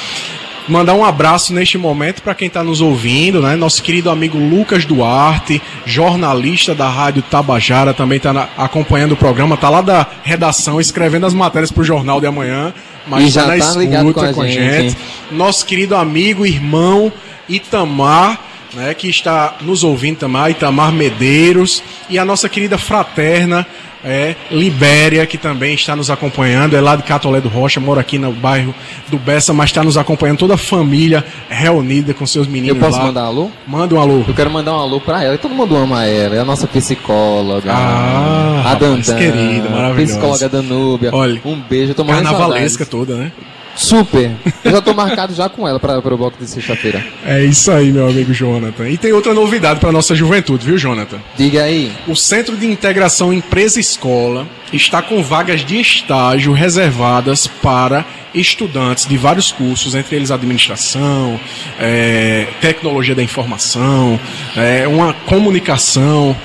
Mandar 0.66 0.94
um 0.94 1.04
abraço 1.04 1.52
neste 1.52 1.76
momento 1.76 2.22
para 2.22 2.34
quem 2.34 2.48
está 2.48 2.64
nos 2.64 2.80
ouvindo, 2.80 3.42
né? 3.42 3.54
Nosso 3.54 3.82
querido 3.82 4.08
amigo 4.08 4.38
Lucas 4.38 4.86
Duarte, 4.86 5.60
jornalista 5.84 6.74
da 6.74 6.88
Rádio 6.88 7.20
Tabajara, 7.20 7.92
também 7.92 8.16
está 8.16 8.48
acompanhando 8.56 9.12
o 9.12 9.16
programa, 9.16 9.58
tá 9.58 9.68
lá 9.68 9.82
da 9.82 10.06
redação 10.22 10.80
escrevendo 10.80 11.26
as 11.26 11.34
matérias 11.34 11.70
para 11.70 11.82
o 11.82 11.84
jornal 11.84 12.18
de 12.18 12.26
amanhã, 12.26 12.72
mas 13.06 13.24
e 13.24 13.28
já 13.28 13.42
tá 13.42 13.48
na 13.48 13.56
tá 13.56 13.84
escuta 13.84 14.12
com 14.12 14.20
a, 14.20 14.32
com 14.32 14.42
a 14.42 14.46
gente. 14.48 14.90
gente. 14.90 14.96
Nosso 15.30 15.66
querido 15.66 15.94
amigo, 15.96 16.46
irmão 16.46 17.12
Itamar, 17.48 18.40
né, 18.74 18.94
que 18.94 19.08
está 19.08 19.54
nos 19.60 19.84
ouvindo 19.84 20.18
também, 20.18 20.50
Itamar 20.50 20.92
Medeiros, 20.92 21.82
e 22.08 22.18
a 22.18 22.24
nossa 22.24 22.48
querida 22.48 22.76
fraterna 22.78 23.66
é 24.06 24.34
Libéria, 24.50 25.24
que 25.24 25.38
também 25.38 25.74
está 25.74 25.96
nos 25.96 26.10
acompanhando, 26.10 26.76
é 26.76 26.80
lá 26.80 26.94
de 26.94 27.02
Catolé 27.04 27.40
do 27.40 27.48
Rocha, 27.48 27.80
mora 27.80 28.02
aqui 28.02 28.18
no 28.18 28.32
bairro 28.32 28.74
do 29.08 29.18
Bessa, 29.18 29.54
mas 29.54 29.70
está 29.70 29.82
nos 29.82 29.96
acompanhando, 29.96 30.38
toda 30.40 30.54
a 30.54 30.58
família 30.58 31.24
reunida 31.48 32.12
com 32.12 32.26
seus 32.26 32.46
meninos 32.46 32.76
Eu 32.76 32.82
posso 32.84 32.98
lá. 32.98 33.06
mandar 33.06 33.22
um 33.22 33.26
alô? 33.28 33.50
Manda 33.66 33.94
um 33.94 34.00
alô. 34.00 34.22
Eu 34.28 34.34
quero 34.34 34.50
mandar 34.50 34.74
um 34.74 34.80
alô 34.80 35.00
pra 35.00 35.24
ela, 35.24 35.34
e 35.36 35.38
todo 35.38 35.54
mundo 35.54 35.74
ama 35.74 36.04
ela, 36.04 36.36
é 36.36 36.38
a 36.38 36.44
nossa 36.44 36.66
psicóloga, 36.66 37.72
ah, 37.72 38.62
a 38.66 38.74
Dandan, 38.74 39.16
querida, 39.16 39.70
maravilhosa. 39.70 40.12
psicóloga 40.12 40.48
Danúbia, 40.50 41.10
Olha, 41.10 41.40
um 41.42 41.58
beijo, 41.58 41.94
tô 41.94 42.04
Carnavalesca 42.04 42.84
toda, 42.84 43.14
né? 43.16 43.32
Super. 43.76 44.32
Eu 44.62 44.70
já 44.70 44.80
tô 44.80 44.94
marcado 44.94 45.34
já 45.34 45.48
com 45.48 45.66
ela 45.66 45.80
para 45.80 45.98
o 45.98 46.16
bloco 46.16 46.36
de 46.38 46.48
sexta-feira. 46.48 47.04
É 47.24 47.44
isso 47.44 47.70
aí, 47.70 47.92
meu 47.92 48.08
amigo 48.08 48.32
Jonathan. 48.32 48.88
E 48.88 48.96
tem 48.96 49.12
outra 49.12 49.34
novidade 49.34 49.80
para 49.80 49.92
nossa 49.92 50.14
juventude, 50.14 50.64
viu, 50.64 50.78
Jonathan? 50.78 51.18
Diga 51.36 51.64
aí. 51.64 51.92
O 52.06 52.14
Centro 52.14 52.56
de 52.56 52.66
Integração 52.66 53.32
Empresa-Escola 53.32 54.46
está 54.72 55.02
com 55.02 55.22
vagas 55.22 55.64
de 55.64 55.80
estágio 55.80 56.52
reservadas 56.52 57.46
para 57.46 58.04
estudantes 58.34 59.06
de 59.06 59.16
vários 59.16 59.52
cursos, 59.52 59.94
entre 59.94 60.16
eles 60.16 60.30
administração, 60.30 61.38
é, 61.78 62.48
tecnologia 62.60 63.14
da 63.14 63.22
informação, 63.22 64.18
é, 64.56 64.88
uma 64.88 65.12
comunicação 65.12 66.36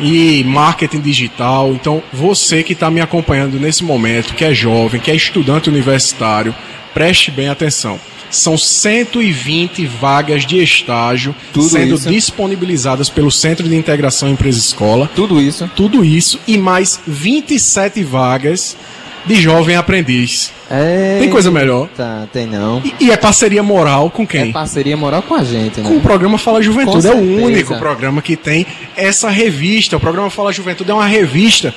e 0.00 0.44
marketing 0.44 1.00
digital. 1.00 1.72
Então, 1.72 2.02
você 2.12 2.62
que 2.62 2.72
está 2.72 2.90
me 2.90 3.00
acompanhando 3.00 3.58
nesse 3.58 3.84
momento, 3.84 4.34
que 4.34 4.44
é 4.44 4.54
jovem, 4.54 5.00
que 5.00 5.10
é 5.10 5.14
estudante 5.14 5.68
universitário, 5.68 6.54
preste 6.94 7.30
bem 7.30 7.48
atenção. 7.48 7.98
São 8.30 8.58
120 8.58 9.86
vagas 9.86 10.44
de 10.44 10.62
estágio 10.62 11.34
Tudo 11.52 11.70
sendo 11.70 11.94
isso. 11.94 12.10
disponibilizadas 12.10 13.08
pelo 13.08 13.30
Centro 13.30 13.66
de 13.66 13.74
Integração 13.74 14.28
Empresa-Escola. 14.28 15.10
Tudo 15.14 15.40
isso. 15.40 15.70
Tudo 15.74 16.04
isso 16.04 16.38
e 16.46 16.58
mais 16.58 17.00
27 17.06 18.04
vagas 18.04 18.76
de 19.24 19.34
jovem 19.34 19.76
aprendiz. 19.76 20.52
É... 20.70 21.18
Tem 21.20 21.30
coisa 21.30 21.50
melhor. 21.50 21.88
Tá, 21.96 22.26
tem 22.32 22.46
não. 22.46 22.82
E, 22.84 23.06
e 23.06 23.10
é 23.10 23.16
parceria 23.16 23.62
moral 23.62 24.10
com 24.10 24.26
quem? 24.26 24.50
É 24.50 24.52
parceria 24.52 24.96
moral 24.96 25.22
com 25.22 25.34
a 25.34 25.44
gente, 25.44 25.80
né? 25.80 25.88
Com 25.88 25.96
o 25.96 26.00
programa 26.00 26.36
Fala 26.38 26.62
Juventude. 26.62 27.06
É 27.06 27.12
o 27.12 27.44
único 27.44 27.76
programa 27.78 28.20
que 28.20 28.36
tem 28.36 28.66
essa 28.96 29.30
revista. 29.30 29.96
O 29.96 30.00
programa 30.00 30.30
Fala 30.30 30.52
Juventude 30.52 30.90
é 30.90 30.94
uma 30.94 31.06
revista 31.06 31.74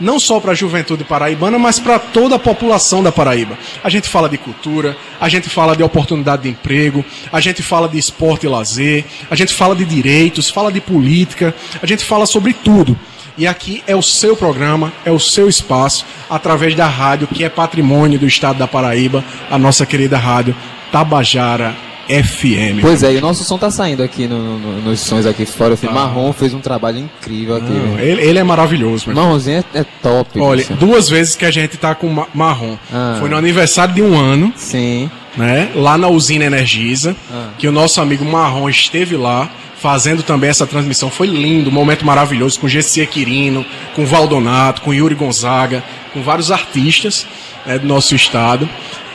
não 0.00 0.18
só 0.18 0.40
para 0.40 0.52
a 0.52 0.54
juventude 0.54 1.04
paraibana, 1.04 1.58
mas 1.58 1.78
para 1.78 1.98
toda 1.98 2.36
a 2.36 2.38
população 2.38 3.02
da 3.02 3.12
Paraíba. 3.12 3.58
A 3.84 3.90
gente 3.90 4.08
fala 4.08 4.28
de 4.28 4.38
cultura, 4.38 4.96
a 5.20 5.28
gente 5.28 5.48
fala 5.50 5.76
de 5.76 5.82
oportunidade 5.82 6.44
de 6.44 6.48
emprego, 6.48 7.04
a 7.30 7.38
gente 7.38 7.62
fala 7.62 7.88
de 7.88 7.98
esporte 7.98 8.46
e 8.46 8.48
lazer, 8.48 9.04
a 9.30 9.34
gente 9.34 9.54
fala 9.54 9.76
de 9.76 9.84
direitos, 9.84 10.48
fala 10.48 10.72
de 10.72 10.80
política, 10.80 11.54
a 11.82 11.86
gente 11.86 12.04
fala 12.04 12.24
sobre 12.24 12.54
tudo. 12.54 12.98
E 13.40 13.46
aqui 13.46 13.82
é 13.86 13.96
o 13.96 14.02
seu 14.02 14.36
programa, 14.36 14.92
é 15.02 15.10
o 15.10 15.18
seu 15.18 15.48
espaço, 15.48 16.04
através 16.28 16.74
da 16.74 16.86
rádio 16.86 17.26
que 17.26 17.42
é 17.42 17.48
patrimônio 17.48 18.18
do 18.18 18.26
estado 18.26 18.58
da 18.58 18.68
Paraíba, 18.68 19.24
a 19.50 19.56
nossa 19.58 19.86
querida 19.86 20.18
rádio 20.18 20.54
Tabajara 20.92 21.74
FM. 22.06 22.80
Pois 22.82 23.02
é, 23.02 23.14
e 23.14 23.16
o 23.16 23.20
nosso 23.22 23.42
som 23.44 23.56
tá 23.56 23.70
saindo 23.70 24.02
aqui 24.02 24.26
no- 24.26 24.58
no- 24.58 24.82
nos 24.82 25.00
sons 25.00 25.24
aqui 25.24 25.46
fora. 25.46 25.74
Filho 25.74 25.94
Marrom 25.94 26.34
fez 26.34 26.52
um 26.52 26.60
trabalho 26.60 26.98
incrível 26.98 27.56
aqui. 27.56 27.72
Viu? 27.72 27.98
ele, 27.98 28.20
ele 28.20 28.38
é 28.38 28.42
maravilhoso, 28.42 29.04
meu 29.06 29.16
Marronzinho 29.16 29.64
é, 29.74 29.80
é 29.80 29.84
top. 30.02 30.38
Olha, 30.38 30.58
bicho. 30.58 30.74
duas 30.74 31.08
vezes 31.08 31.34
que 31.34 31.46
a 31.46 31.50
gente 31.50 31.78
tá 31.78 31.94
com 31.94 32.08
ma- 32.08 32.26
marrom. 32.34 32.76
Ah. 32.92 33.16
Foi 33.20 33.30
no 33.30 33.36
aniversário 33.38 33.94
de 33.94 34.02
um 34.02 34.18
ano, 34.18 34.52
Sim. 34.54 35.08
né? 35.34 35.70
Lá 35.74 35.96
na 35.96 36.08
usina 36.08 36.44
Energisa, 36.44 37.16
Ah. 37.32 37.50
que 37.56 37.66
o 37.66 37.72
nosso 37.72 38.02
amigo 38.02 38.24
Marrom 38.24 38.68
esteve 38.68 39.16
lá, 39.16 39.48
fazendo 39.80 40.22
também 40.22 40.50
essa 40.50 40.66
transmissão. 40.66 41.10
Foi 41.10 41.26
lindo, 41.26 41.70
um 41.70 41.72
momento 41.72 42.04
maravilhoso, 42.04 42.60
com 42.60 42.68
Gessia 42.68 43.06
Quirino, 43.06 43.64
com 43.94 44.04
Valdonato, 44.04 44.82
com 44.82 44.92
Yuri 44.92 45.14
Gonzaga, 45.14 45.82
com 46.12 46.22
vários 46.22 46.50
artistas 46.50 47.26
né, 47.66 47.78
do 47.78 47.86
nosso 47.86 48.14
estado. 48.14 48.68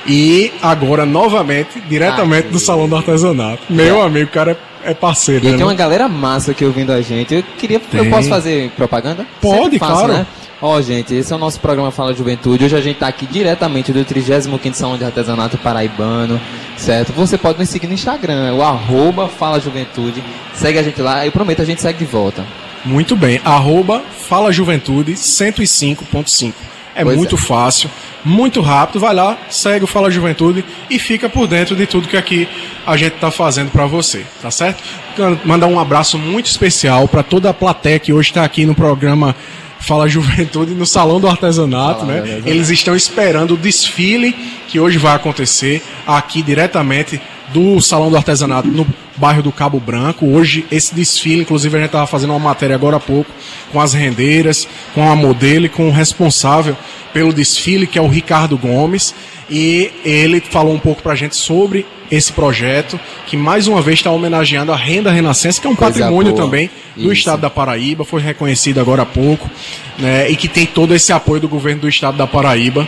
E 0.07 0.51
agora, 0.61 1.05
novamente, 1.05 1.79
diretamente 1.87 2.47
Ah, 2.49 2.51
do 2.51 2.59
Salão 2.59 2.87
do 2.87 2.95
Artesanato. 2.95 3.63
Meu 3.69 4.01
amigo, 4.01 4.29
o 4.29 4.33
cara 4.33 4.57
é 4.85 4.91
é 4.91 4.93
parceiro, 4.93 5.45
E 5.45 5.49
né? 5.51 5.57
tem 5.57 5.65
uma 5.65 5.73
galera 5.73 6.07
massa 6.07 6.51
aqui 6.51 6.63
ouvindo 6.63 6.91
a 6.91 7.01
gente. 7.01 7.33
Eu 7.33 7.43
queria. 7.57 7.81
Eu 7.93 8.01
Tem. 8.03 8.09
posso 8.09 8.29
fazer 8.29 8.69
propaganda? 8.71 9.25
Pode, 9.41 9.77
faço, 9.79 9.93
claro. 9.93 10.13
Né? 10.13 10.27
Ó, 10.61 10.81
gente, 10.81 11.13
esse 11.13 11.31
é 11.31 11.35
o 11.35 11.39
nosso 11.39 11.59
programa 11.59 11.91
Fala 11.91 12.13
Juventude. 12.13 12.63
Hoje 12.63 12.75
a 12.75 12.81
gente 12.81 12.97
tá 12.97 13.07
aqui 13.07 13.25
diretamente 13.25 13.91
do 13.91 14.03
35 14.05 14.73
Salão 14.73 14.97
de 14.97 15.03
Artesanato 15.03 15.57
Paraibano, 15.57 16.39
certo? 16.77 17.11
Você 17.13 17.37
pode 17.37 17.59
nos 17.59 17.69
seguir 17.69 17.87
no 17.87 17.93
Instagram, 17.93 18.53
o 18.55 18.63
arroba 18.63 19.27
Fala 19.27 19.59
Juventude. 19.59 20.23
Segue 20.53 20.79
a 20.79 20.83
gente 20.83 21.01
lá, 21.01 21.25
eu 21.25 21.31
prometo, 21.31 21.61
a 21.61 21.65
gente 21.65 21.81
segue 21.81 21.99
de 21.99 22.05
volta. 22.05 22.45
Muito 22.85 23.15
bem. 23.15 23.41
Arroba 23.43 24.01
Fala 24.29 24.51
Juventude 24.51 25.13
105.5. 25.13 26.53
É 26.95 27.03
Pois 27.03 27.17
muito 27.17 27.35
é. 27.35 27.37
fácil. 27.37 27.89
muito 28.23 28.61
rápido. 28.61 28.99
Vai 28.99 29.13
lá, 29.13 29.37
segue 29.49 29.83
o 29.83 29.87
Fala 29.87 30.09
Juventude 30.09 30.63
e 30.89 30.97
fica 30.97 31.27
por 31.29 31.45
dentro 31.47 31.75
de 31.75 31.85
tudo 31.85 32.07
que 32.07 32.17
aqui 32.17 32.47
a 32.87 32.95
gente 32.97 33.15
está 33.15 33.29
fazendo 33.29 33.69
para 33.69 33.85
você, 33.85 34.25
tá 34.41 34.49
certo? 34.49 34.81
Mandar 35.43 35.67
um 35.67 35.79
abraço 35.79 36.17
muito 36.17 36.45
especial 36.47 37.07
para 37.07 37.21
toda 37.23 37.49
a 37.49 37.53
plateia 37.53 37.99
que 37.99 38.13
hoje 38.13 38.29
está 38.29 38.43
aqui 38.43 38.65
no 38.65 38.73
programa 38.73 39.35
Fala 39.79 40.07
Juventude 40.07 40.73
no 40.73 40.85
Salão 40.85 41.19
do 41.19 41.27
Artesanato, 41.27 41.99
Salão 41.99 42.13
né? 42.13 42.19
Artesanato. 42.19 42.49
Eles 42.49 42.69
estão 42.69 42.95
esperando 42.95 43.53
o 43.53 43.57
desfile 43.57 44.33
que 44.67 44.79
hoje 44.79 44.97
vai 44.97 45.15
acontecer 45.15 45.83
aqui 46.07 46.41
diretamente 46.41 47.21
do 47.53 47.79
Salão 47.81 48.09
do 48.09 48.17
Artesanato 48.17 48.67
no 48.67 48.87
bairro 49.15 49.41
do 49.41 49.51
Cabo 49.51 49.79
Branco. 49.79 50.25
Hoje 50.25 50.65
esse 50.71 50.93
desfile, 50.93 51.41
inclusive 51.41 51.75
a 51.75 51.79
gente 51.79 51.87
estava 51.87 52.07
fazendo 52.07 52.31
uma 52.31 52.39
matéria 52.39 52.75
agora 52.75 52.97
há 52.97 52.99
pouco 52.99 53.31
com 53.71 53.79
as 53.79 53.93
rendeiras, 53.93 54.67
com 54.93 55.09
a 55.09 55.15
modelo 55.15 55.65
e 55.65 55.69
com 55.69 55.87
o 55.87 55.91
responsável 55.91 56.75
pelo 57.13 57.33
desfile, 57.33 57.87
que 57.87 57.97
é 57.97 58.01
o 58.01 58.07
Ricardo 58.07 58.57
Gomes. 58.57 59.13
E 59.49 59.91
ele 60.03 60.41
falou 60.41 60.73
um 60.73 60.79
pouco 60.79 61.03
pra 61.03 61.13
gente 61.13 61.35
sobre 61.35 61.85
esse 62.09 62.31
projeto, 62.33 62.99
que 63.25 63.37
mais 63.37 63.67
uma 63.67 63.81
vez 63.81 63.99
está 63.99 64.11
homenageando 64.11 64.71
a 64.71 64.75
renda 64.75 65.11
renascença, 65.11 65.59
que 65.59 65.67
é 65.67 65.69
um 65.69 65.75
Coisa 65.75 65.99
patrimônio 65.99 66.33
boa. 66.33 66.45
também 66.45 66.69
do 66.95 67.03
Isso. 67.03 67.13
estado 67.13 67.41
da 67.41 67.49
Paraíba, 67.49 68.03
foi 68.05 68.21
reconhecido 68.21 68.79
agora 68.79 69.01
há 69.01 69.05
pouco, 69.05 69.49
né, 69.97 70.29
e 70.29 70.35
que 70.35 70.47
tem 70.47 70.65
todo 70.65 70.93
esse 70.93 71.11
apoio 71.11 71.41
do 71.41 71.47
governo 71.47 71.81
do 71.81 71.89
estado 71.89 72.17
da 72.17 72.27
Paraíba. 72.27 72.87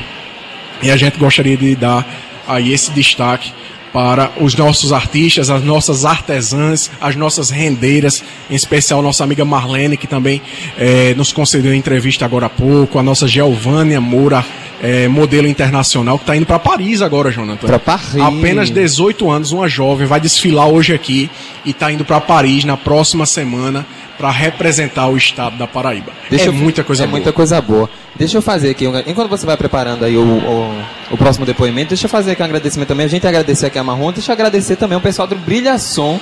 E 0.82 0.92
a 0.92 0.98
gente 0.98 1.18
gostaria 1.18 1.58
de 1.58 1.76
dar 1.76 2.08
aí 2.48 2.72
esse 2.72 2.92
destaque 2.92 3.52
para 3.92 4.32
os 4.40 4.56
nossos 4.56 4.92
artistas, 4.92 5.50
as 5.50 5.64
nossas 5.64 6.06
artesãs, 6.06 6.92
as 7.00 7.16
nossas 7.16 7.50
rendeiras, 7.50 8.24
em 8.50 8.56
especial 8.56 9.02
nossa 9.02 9.24
amiga 9.24 9.46
Marlene, 9.46 9.98
que 9.98 10.08
também 10.08 10.42
eh, 10.78 11.14
nos 11.16 11.32
concedeu 11.32 11.74
entrevista 11.74 12.26
agora 12.26 12.48
há 12.48 12.50
pouco, 12.50 13.00
a 13.00 13.04
nossa 13.04 13.28
Geovânia 13.28 14.00
Moura, 14.02 14.46
eh, 14.82 15.08
modelo 15.08 15.48
internacional, 15.48 16.18
que 16.18 16.24
está 16.24 16.36
indo 16.36 16.46
para 16.46 16.60
Paris 16.60 17.02
agora, 17.02 17.32
Jonathan. 17.32 17.68
Pra 17.68 17.80
Paris. 17.80 18.16
Apenas 18.20 18.70
18 18.70 19.30
anos, 19.32 19.52
uma 19.52 19.68
jovem, 19.68 20.06
vai 20.06 20.20
desfilar 20.20 20.68
hoje 20.68 20.94
aqui 20.94 21.30
e 21.66 21.72
está 21.72 21.92
indo 21.92 22.06
para 22.06 22.22
Paris 22.22 22.64
na 22.64 22.78
próxima 22.78 23.26
semana 23.26 23.86
para 24.18 24.32
representar 24.32 25.08
o 25.08 25.16
estado 25.18 25.58
da 25.58 25.68
Paraíba. 25.68 26.12
Deixa 26.30 26.46
é 26.46 26.48
eu- 26.48 26.54
muita 26.54 26.84
coisa 26.84 27.04
é 27.04 27.06
boa. 27.06 27.12
muita 27.12 27.32
coisa 27.32 27.62
boa. 27.62 27.90
Deixa 28.16 28.38
eu 28.38 28.42
fazer 28.42 28.72
aqui, 28.72 28.86
enquanto 29.06 29.30
você 29.30 29.46
vai 29.46 29.56
preparando 29.56 30.04
aí 30.04 30.18
o, 30.18 30.22
o, 30.24 30.84
o 31.12 31.18
próximo 31.18 31.46
depoimento, 31.46 31.90
deixa 31.90 32.06
eu 32.06 32.10
fazer 32.10 32.32
aqui 32.32 32.42
um 32.42 32.46
agradecimento 32.46 32.88
também. 32.88 33.06
A 33.06 33.10
gente 33.10 33.28
agradecer 33.28 33.68
aqui 33.68 33.78
a 33.78 33.84
Marrom, 33.84 34.12
deixa 34.12 34.32
eu 34.32 34.34
agradecer 34.34 34.76
também 34.76 34.98
o 34.98 35.02
pessoal 35.02 35.28
do 35.28 35.36
Brilhação, 35.36 36.20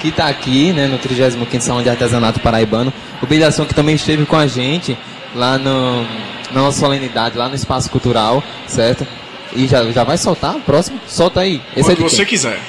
que 0.00 0.08
está 0.08 0.26
aqui, 0.28 0.72
né, 0.72 0.86
no 0.86 0.98
35º 0.98 1.60
Salão 1.60 1.82
de 1.82 1.90
Artesanato 1.90 2.40
Paraibano. 2.40 2.92
O 3.22 3.26
Brilhação 3.26 3.66
que 3.66 3.74
também 3.74 3.94
esteve 3.94 4.24
com 4.24 4.36
a 4.36 4.46
gente 4.46 4.96
lá 5.34 5.58
no, 5.58 6.02
na 6.50 6.62
nossa 6.62 6.80
solenidade, 6.80 7.36
lá 7.36 7.48
no 7.48 7.54
Espaço 7.54 7.90
Cultural, 7.90 8.42
certo? 8.66 9.06
E 9.52 9.66
já, 9.66 9.84
já 9.92 10.04
vai 10.04 10.16
soltar 10.18 10.56
o 10.56 10.60
próximo? 10.60 11.00
Solta 11.06 11.40
aí. 11.40 11.60
Esse 11.76 11.92
é 11.92 11.94
Quando 11.94 11.96
de 11.96 12.02
você 12.02 12.16
quem? 12.18 12.26
quiser. 12.26 12.60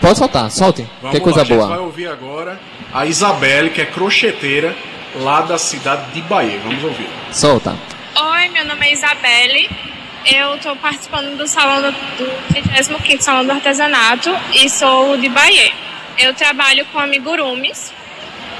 Pode 0.00 0.18
soltar, 0.18 0.50
solte. 0.50 0.86
Vamos 1.02 1.16
que 1.16 1.22
coisa 1.22 1.38
lá, 1.38 1.42
a 1.42 1.46
gente 1.46 1.56
boa. 1.56 1.68
vai 1.68 1.78
ouvir 1.78 2.08
agora 2.08 2.60
a 2.92 3.06
Isabelle, 3.06 3.70
que 3.70 3.80
é 3.80 3.86
crocheteira 3.86 4.74
lá 5.16 5.40
da 5.42 5.58
cidade 5.58 6.12
de 6.12 6.22
Bahia. 6.22 6.58
Vamos 6.62 6.82
ouvir. 6.84 7.08
Solta. 7.32 7.76
Oi, 8.16 8.48
meu 8.48 8.64
nome 8.64 8.86
é 8.86 8.92
Isabelle. 8.92 9.68
Eu 10.26 10.54
estou 10.56 10.74
participando 10.76 11.36
do 11.36 11.46
salão 11.46 11.82
do, 11.82 11.90
do 11.92 12.32
35º 12.54 13.20
Salão 13.20 13.44
do 13.44 13.52
Artesanato 13.52 14.30
e 14.54 14.70
sou 14.70 15.16
de 15.18 15.28
Bahia. 15.28 15.72
Eu 16.18 16.32
trabalho 16.34 16.86
com 16.86 16.98
amigurumis. 16.98 17.92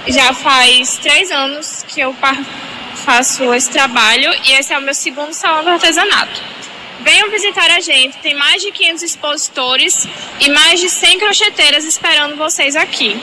Já 0.08 0.34
faz 0.34 0.98
três 0.98 1.30
anos 1.30 1.84
que 1.88 2.00
eu 2.00 2.14
faço 3.04 3.54
esse 3.54 3.70
trabalho 3.70 4.30
e 4.44 4.52
esse 4.52 4.74
é 4.74 4.78
o 4.78 4.82
meu 4.82 4.92
segundo 4.92 5.32
salão 5.32 5.64
do 5.64 5.70
artesanato. 5.70 6.42
Venham 7.04 7.30
visitar 7.30 7.70
a 7.70 7.80
gente, 7.80 8.16
tem 8.18 8.34
mais 8.34 8.62
de 8.62 8.72
500 8.72 9.02
expositores 9.02 10.08
e 10.40 10.50
mais 10.50 10.80
de 10.80 10.88
100 10.88 11.18
crocheteiras 11.18 11.84
esperando 11.84 12.36
vocês 12.36 12.74
aqui. 12.74 13.20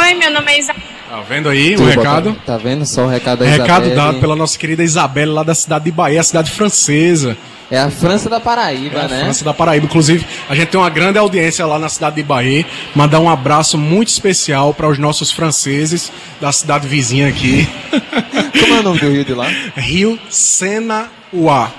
Oi, 0.00 0.14
meu 0.14 0.30
nome 0.30 0.52
é 0.52 0.58
Isabelle. 0.58 0.86
Tá 1.08 1.20
vendo 1.20 1.48
aí 1.48 1.74
o 1.74 1.84
recado? 1.84 2.30
bota- 2.32 2.42
Tá 2.46 2.56
vendo 2.58 2.84
só 2.86 3.04
o 3.04 3.08
recado 3.08 3.38
da 3.38 3.46
Recado 3.46 3.86
Isabelle? 3.86 3.94
dado 3.94 4.20
pela 4.20 4.36
nossa 4.36 4.58
querida 4.58 4.84
Isabelle 4.84 5.30
lá 5.32 5.42
da 5.42 5.54
cidade 5.54 5.86
de 5.86 5.90
Bahia, 5.90 6.20
a 6.20 6.24
cidade 6.24 6.50
francesa. 6.50 7.36
É 7.70 7.78
a 7.78 7.90
França 7.90 8.30
da 8.30 8.36
É 8.36 8.40
Paraíba, 8.40 9.00
a 9.00 9.08
né? 9.08 9.20
França 9.24 9.44
da 9.44 9.52
Paraíba. 9.52 9.84
Inclusive, 9.86 10.24
a 10.48 10.54
gente 10.54 10.68
tem 10.68 10.80
uma 10.80 10.88
grande 10.88 11.18
audiência 11.18 11.66
lá 11.66 11.78
na 11.78 11.88
cidade 11.88 12.16
de 12.16 12.22
Bahia. 12.22 12.64
Mandar 12.94 13.20
um 13.20 13.28
abraço 13.28 13.76
muito 13.76 14.08
especial 14.08 14.72
para 14.72 14.88
os 14.88 14.96
nossos 14.98 15.30
franceses 15.30 16.10
da 16.40 16.50
cidade 16.52 16.86
vizinha 16.88 17.28
aqui. 17.28 17.68
Como 18.60 18.74
é 18.76 18.80
o 18.80 18.82
nome 18.82 19.00
do 19.00 19.10
rio 19.10 19.24
de 19.24 19.34
lá? 19.34 19.46
Rio 19.76 20.18
Sena-Uá. 20.30 21.70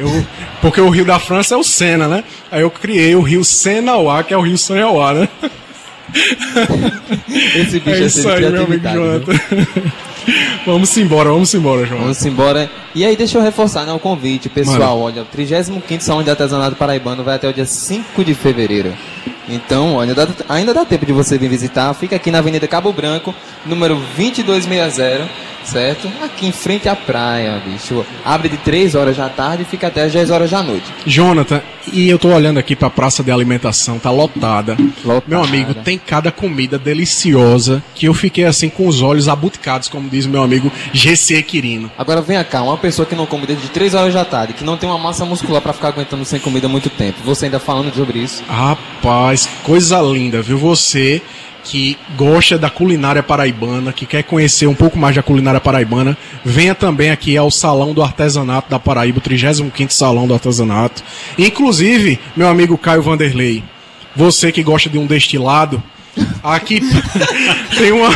Eu, 0.00 0.26
porque 0.60 0.80
o 0.80 0.88
rio 0.88 1.04
da 1.04 1.18
França 1.18 1.54
é 1.54 1.58
o 1.58 1.62
Sena, 1.62 2.08
né? 2.08 2.24
Aí 2.50 2.62
eu 2.62 2.70
criei 2.70 3.14
o 3.14 3.20
rio 3.20 3.44
Sena-Uá, 3.44 4.22
que 4.22 4.32
é 4.32 4.36
o 4.36 4.40
rio 4.40 4.56
Sanhauá, 4.56 5.12
né? 5.12 5.28
Esse 7.54 7.78
bicho 7.80 7.90
É 7.90 8.02
é, 8.02 8.06
isso 8.06 8.28
aí, 8.28 8.50
meu 8.50 8.64
amigo? 8.64 8.88
Jonathan. 8.88 9.32
vamos 10.66 10.96
embora, 10.96 11.30
vamos 11.30 11.54
embora, 11.54 11.86
João. 11.86 12.00
Vamos 12.00 12.24
embora. 12.24 12.70
E 12.94 13.04
aí, 13.04 13.16
deixa 13.16 13.38
eu 13.38 13.42
reforçar 13.42 13.84
né, 13.86 13.92
o 13.92 13.98
convite, 13.98 14.48
pessoal. 14.48 14.98
Olha, 15.00 15.22
o 15.22 15.24
35 15.24 15.82
Salão 16.00 16.22
de 16.22 16.30
Artesanato 16.30 16.76
Paraibano 16.76 17.22
vai 17.22 17.36
até 17.36 17.48
o 17.48 17.52
dia 17.52 17.66
5 17.66 18.24
de 18.24 18.34
fevereiro. 18.34 18.92
Então, 19.48 19.94
olha, 19.94 20.14
dá- 20.14 20.28
ainda 20.48 20.72
dá 20.74 20.84
tempo 20.84 21.04
de 21.06 21.12
você 21.12 21.36
vir 21.38 21.48
visitar. 21.48 21.92
Fica 21.94 22.16
aqui 22.16 22.30
na 22.30 22.38
Avenida 22.38 22.66
Cabo 22.68 22.92
Branco, 22.92 23.34
número 23.66 23.96
2260, 24.16 25.28
certo? 25.64 26.08
Aqui 26.22 26.46
em 26.46 26.52
frente 26.52 26.88
à 26.88 26.94
praia, 26.96 27.60
bicho. 27.66 28.04
Abre 28.24 28.48
de 28.48 28.56
3 28.58 28.94
horas 28.94 29.16
da 29.16 29.28
tarde 29.28 29.62
e 29.62 29.66
fica 29.66 29.88
até 29.88 30.02
as 30.04 30.12
10 30.12 30.30
horas 30.30 30.50
da 30.50 30.62
noite. 30.62 30.86
Jonathan, 31.04 31.60
e 31.92 32.08
eu 32.08 32.18
tô 32.18 32.28
olhando 32.28 32.58
aqui 32.58 32.76
pra 32.76 32.88
praça 32.88 33.22
de 33.24 33.30
alimentação, 33.32 33.98
tá 33.98 34.10
lotada. 34.10 34.76
Lotada. 35.04 35.24
Meu 35.26 35.42
amigo, 35.42 35.74
tem 35.74 35.98
cada 35.98 36.30
comida 36.30 36.78
deliciosa 36.78 37.82
que 37.94 38.06
eu 38.06 38.14
fiquei 38.14 38.44
assim 38.44 38.68
com 38.68 38.86
os 38.86 39.02
olhos 39.02 39.28
abuticados, 39.28 39.88
como 39.88 40.08
diz 40.08 40.26
meu 40.26 40.42
amigo 40.42 40.70
GC 40.92 41.42
Quirino. 41.42 41.90
Agora 41.98 42.20
vem 42.22 42.42
cá, 42.44 42.62
uma 42.62 42.76
pessoa 42.80 43.06
que 43.06 43.14
não 43.14 43.26
come 43.26 43.46
desde 43.46 43.68
3 43.68 43.94
horas 43.94 44.14
da 44.14 44.24
tarde, 44.24 44.54
que 44.54 44.64
não 44.64 44.76
tem 44.76 44.88
uma 44.88 44.98
massa 44.98 45.24
muscular 45.24 45.62
pra 45.62 45.72
ficar 45.72 45.88
aguentando 45.88 46.24
sem 46.24 46.40
comida 46.40 46.68
muito 46.68 46.90
tempo. 46.90 47.18
Você 47.24 47.44
ainda 47.44 47.60
falando 47.60 47.94
sobre 47.94 48.18
isso? 48.18 48.42
Rapaz, 48.48 49.48
coisa 49.62 50.00
linda, 50.00 50.42
viu? 50.42 50.58
Você 50.58 51.22
que 51.62 51.98
gosta 52.16 52.56
da 52.56 52.70
culinária 52.70 53.22
paraibana, 53.22 53.92
que 53.92 54.06
quer 54.06 54.22
conhecer 54.22 54.66
um 54.66 54.74
pouco 54.74 54.98
mais 54.98 55.14
da 55.14 55.22
culinária 55.22 55.60
paraibana, 55.60 56.16
venha 56.42 56.74
também 56.74 57.10
aqui 57.10 57.36
ao 57.36 57.50
Salão 57.50 57.92
do 57.92 58.02
Artesanato 58.02 58.70
da 58.70 58.78
Paraíba, 58.78 59.18
o 59.18 59.20
35º 59.20 59.90
Salão 59.90 60.26
do 60.26 60.32
Artesanato. 60.32 61.02
Inclusive, 61.38 62.18
meu 62.34 62.48
amigo 62.48 62.78
Caio 62.78 63.02
Vanderlei, 63.02 63.62
você 64.16 64.50
que 64.50 64.62
gosta 64.62 64.88
de 64.88 64.98
um 64.98 65.06
destilado, 65.06 65.82
aqui 66.42 66.80
tem 67.76 67.92
uma 67.92 68.10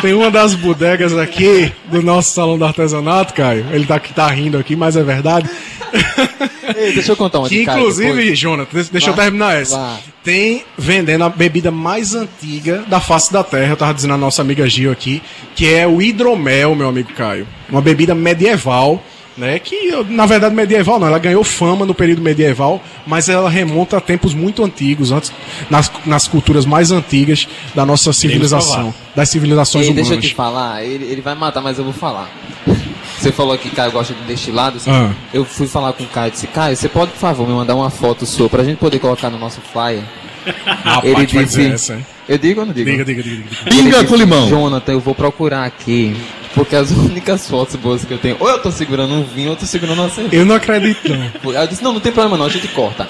tem 0.00 0.14
uma 0.14 0.30
das 0.30 0.54
bodegas 0.54 1.16
aqui 1.16 1.70
do 1.90 2.02
nosso 2.02 2.30
Salão 2.34 2.58
do 2.58 2.64
Artesanato, 2.64 3.34
Caio. 3.34 3.66
Ele 3.70 3.86
tá, 3.86 3.98
tá 3.98 4.26
rindo 4.28 4.58
aqui, 4.58 4.74
mas 4.74 4.96
é 4.96 5.02
verdade. 5.02 5.48
Ei, 6.76 6.92
deixa 6.92 7.12
eu 7.12 7.16
contar 7.16 7.40
uma 7.40 7.48
Que 7.48 7.62
inclusive, 7.62 8.14
depois. 8.14 8.38
Jonathan, 8.38 8.84
deixa- 8.90 9.10
eu 9.10 9.14
terminar 9.14 9.60
essa. 9.60 10.00
Tem 10.24 10.64
vendendo 10.78 11.24
a 11.24 11.28
bebida 11.28 11.70
mais 11.70 12.14
antiga 12.14 12.82
da 12.86 13.00
face 13.00 13.32
da 13.32 13.44
terra, 13.44 13.72
eu 13.72 13.76
tava 13.76 13.92
dizendo 13.92 14.14
a 14.14 14.18
nossa 14.18 14.40
amiga 14.42 14.68
Gil 14.68 14.90
aqui, 14.90 15.22
que 15.54 15.72
é 15.72 15.86
o 15.86 16.00
hidromel, 16.00 16.74
meu 16.74 16.88
amigo 16.88 17.12
Caio. 17.12 17.46
Uma 17.68 17.82
bebida 17.82 18.14
medieval, 18.14 19.02
né? 19.36 19.58
Que 19.58 19.92
na 20.08 20.26
verdade 20.26 20.54
medieval 20.54 20.98
não, 20.98 21.06
ela 21.06 21.18
ganhou 21.18 21.42
fama 21.44 21.84
no 21.86 21.94
período 21.94 22.22
medieval, 22.22 22.82
mas 23.06 23.28
ela 23.28 23.48
remonta 23.48 23.96
a 23.96 24.00
tempos 24.00 24.34
muito 24.34 24.64
antigos, 24.64 25.10
antes 25.10 25.32
nas, 25.70 25.90
nas 26.04 26.28
culturas 26.28 26.64
mais 26.66 26.90
antigas 26.90 27.48
da 27.74 27.84
nossa 27.86 28.12
civilização, 28.12 28.92
das 29.14 29.28
civilizações 29.28 29.86
Ei, 29.86 29.92
deixa 29.92 30.10
eu 30.10 30.14
humanas. 30.14 30.30
te 30.30 30.34
falar, 30.34 30.84
ele, 30.84 31.04
ele 31.04 31.20
vai 31.20 31.34
matar, 31.34 31.60
mas 31.60 31.78
eu 31.78 31.84
vou 31.84 31.92
falar. 31.92 32.30
Você 33.18 33.30
falou 33.30 33.56
que 33.56 33.70
Caio 33.70 33.92
gosta 33.92 34.12
de 34.14 34.22
destilados. 34.22 34.88
Ah. 34.88 35.12
Eu 35.32 35.44
fui 35.44 35.68
falar 35.68 35.92
com 35.92 36.02
o 36.02 36.06
Caio 36.08 36.28
e 36.28 36.30
disse, 36.32 36.48
Caio, 36.48 36.76
você 36.76 36.88
pode, 36.88 37.12
por 37.12 37.18
favor, 37.18 37.46
me 37.46 37.54
mandar 37.54 37.76
uma 37.76 37.88
foto 37.88 38.26
sua 38.26 38.48
pra 38.48 38.64
gente 38.64 38.78
poder 38.78 38.98
colocar 38.98 39.30
no 39.30 39.38
nosso 39.38 39.60
flyer? 39.60 40.02
Rapaz, 40.82 41.04
ele 41.04 41.26
disse. 41.26 41.66
essa, 41.66 41.94
hein? 41.94 42.06
Eu 42.32 42.38
digo 42.38 42.60
ou 42.60 42.66
não 42.66 42.72
digo? 42.72 42.90
Diga, 42.90 43.04
diga, 43.04 43.22
diga, 43.22 43.42
diga. 43.42 43.70
Pinga 43.70 44.04
com 44.04 44.16
limão. 44.16 44.48
Jonathan, 44.48 44.92
eu 44.92 45.00
vou 45.00 45.14
procurar 45.14 45.66
aqui. 45.66 46.16
Porque 46.54 46.74
as 46.74 46.90
únicas 46.96 47.46
fotos 47.46 47.76
boas 47.76 48.06
que 48.06 48.12
eu 48.12 48.16
tenho, 48.16 48.38
ou 48.40 48.48
eu 48.48 48.58
tô 48.58 48.70
segurando 48.70 49.12
um 49.12 49.22
vinho, 49.22 49.48
ou 49.48 49.52
eu 49.52 49.58
tô 49.58 49.66
segurando 49.66 49.98
uma 49.98 50.08
cerveja. 50.08 50.36
Eu 50.36 50.46
não 50.46 50.54
acredito, 50.54 51.10
não. 51.10 51.52
Eu 51.52 51.66
disse, 51.66 51.84
não, 51.84 51.92
não 51.92 52.00
tem 52.00 52.10
problema 52.10 52.38
não, 52.38 52.46
a 52.46 52.48
gente 52.48 52.68
corta. 52.68 53.06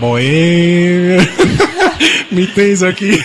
Boêmia. 0.00 1.18
Me 2.30 2.46
tens 2.46 2.82
aqui. 2.82 3.18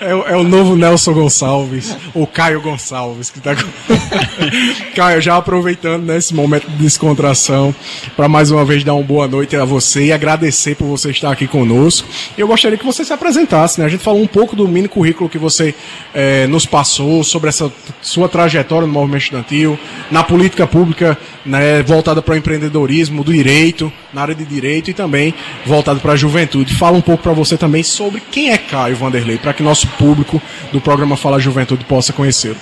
É, 0.00 0.14
o- 0.14 0.22
é 0.28 0.36
o 0.36 0.44
novo 0.44 0.76
Nelson 0.76 1.12
Gonçalves, 1.12 1.96
ou 2.14 2.26
Caio 2.26 2.60
Gonçalves, 2.60 3.30
que 3.30 3.40
tá. 3.40 3.54
Caio, 4.94 5.20
já 5.20 5.36
aproveitando 5.36 6.04
nesse 6.04 6.34
momento 6.34 6.68
de 6.68 6.76
descontração, 6.76 7.74
para 8.16 8.28
mais 8.28 8.50
uma 8.50 8.64
vez 8.64 8.82
dar 8.84 8.94
uma 8.94 9.02
boa 9.02 9.26
noite 9.28 9.56
a 9.56 9.64
você 9.64 10.06
e 10.06 10.12
agradecer 10.12 10.74
por 10.76 10.86
você 10.86 11.10
estar 11.10 11.30
aqui 11.30 11.46
conosco. 11.46 12.08
Eu 12.36 12.46
gostaria 12.46 12.78
que 12.78 12.84
você 12.84 13.04
se 13.04 13.12
apresentasse, 13.12 13.80
né? 13.80 13.86
A 13.86 13.88
gente 13.88 14.02
falou 14.02 14.22
um 14.22 14.26
pouco 14.26 14.54
do 14.56 14.66
mini 14.68 14.88
currículo 14.88 15.28
que 15.28 15.38
você 15.38 15.74
eh, 16.14 16.46
nos 16.46 16.66
passou, 16.66 17.22
sobre 17.24 17.48
essa 17.48 17.70
sua 18.00 18.28
trajetória 18.28 18.86
no 18.86 18.92
movimento 18.92 19.22
estudantil, 19.24 19.78
na 20.10 20.22
política 20.22 20.66
pública, 20.66 21.18
né, 21.44 21.82
voltada 21.82 22.22
para 22.22 22.34
o 22.34 22.36
empreendedorismo, 22.36 23.22
do 23.24 23.32
direito, 23.32 23.92
na 24.12 24.22
área 24.22 24.34
de 24.34 24.44
direito 24.44 24.90
e 24.90 24.94
também 24.94 25.34
voltado 25.66 26.00
para 26.00 26.12
a 26.12 26.16
juventude. 26.16 26.74
Fala 26.74 26.96
um 26.96 27.00
pouco 27.02 27.22
para 27.22 27.32
você 27.32 27.43
também 27.48 27.82
sobre 27.82 28.20
quem 28.20 28.50
é 28.50 28.58
Caio 28.58 28.96
Vanderlei, 28.96 29.38
para 29.38 29.52
que 29.52 29.62
nosso 29.62 29.86
público 29.88 30.40
do 30.72 30.80
programa 30.80 31.16
Fala 31.16 31.38
Juventude 31.38 31.84
possa 31.84 32.12
conhecê-lo. 32.12 32.56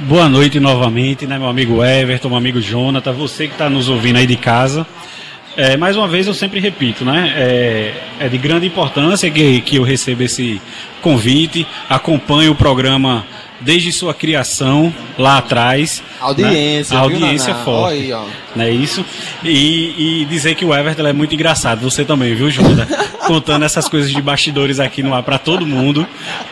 Boa 0.00 0.28
noite 0.28 0.60
novamente, 0.60 1.26
né, 1.26 1.38
meu 1.38 1.48
amigo 1.48 1.82
Everton, 1.84 2.28
meu 2.28 2.38
amigo 2.38 2.60
Jonathan, 2.60 3.12
você 3.12 3.46
que 3.46 3.54
está 3.54 3.68
nos 3.68 3.88
ouvindo 3.88 4.16
aí 4.16 4.26
de 4.26 4.36
casa. 4.36 4.86
É, 5.56 5.76
mais 5.76 5.96
uma 5.96 6.06
vez 6.06 6.26
eu 6.28 6.34
sempre 6.34 6.60
repito, 6.60 7.04
né? 7.04 7.32
É, 7.36 7.94
é 8.20 8.28
de 8.28 8.38
grande 8.38 8.66
importância 8.66 9.28
que, 9.28 9.60
que 9.62 9.76
eu 9.76 9.82
receba 9.82 10.22
esse 10.22 10.62
convite, 11.02 11.66
acompanho 11.88 12.52
o 12.52 12.54
programa 12.54 13.26
desde 13.60 13.92
sua 13.92 14.14
criação 14.14 14.92
lá 15.18 15.38
atrás. 15.38 16.02
Audiência, 16.20 16.96
né? 16.96 17.02
A 17.02 17.06
viu, 17.06 17.16
audiência 17.16 17.52
Naná? 17.52 17.64
forte. 17.64 18.12
Aí. 18.12 18.14
Não 18.56 18.64
é 18.64 18.70
isso? 18.70 19.04
E, 19.44 20.22
e 20.22 20.24
dizer 20.26 20.54
que 20.54 20.64
o 20.64 20.74
Everton 20.74 21.06
é 21.06 21.12
muito 21.12 21.34
engraçado. 21.34 21.80
Você 21.80 22.04
também, 22.04 22.34
viu, 22.34 22.50
Jonathan? 22.50 22.86
Contando 23.26 23.64
essas 23.64 23.88
coisas 23.88 24.10
de 24.10 24.22
bastidores 24.22 24.80
aqui 24.80 25.02
no 25.02 25.14
ar 25.14 25.22
para 25.22 25.38
todo 25.38 25.66
mundo, 25.66 26.06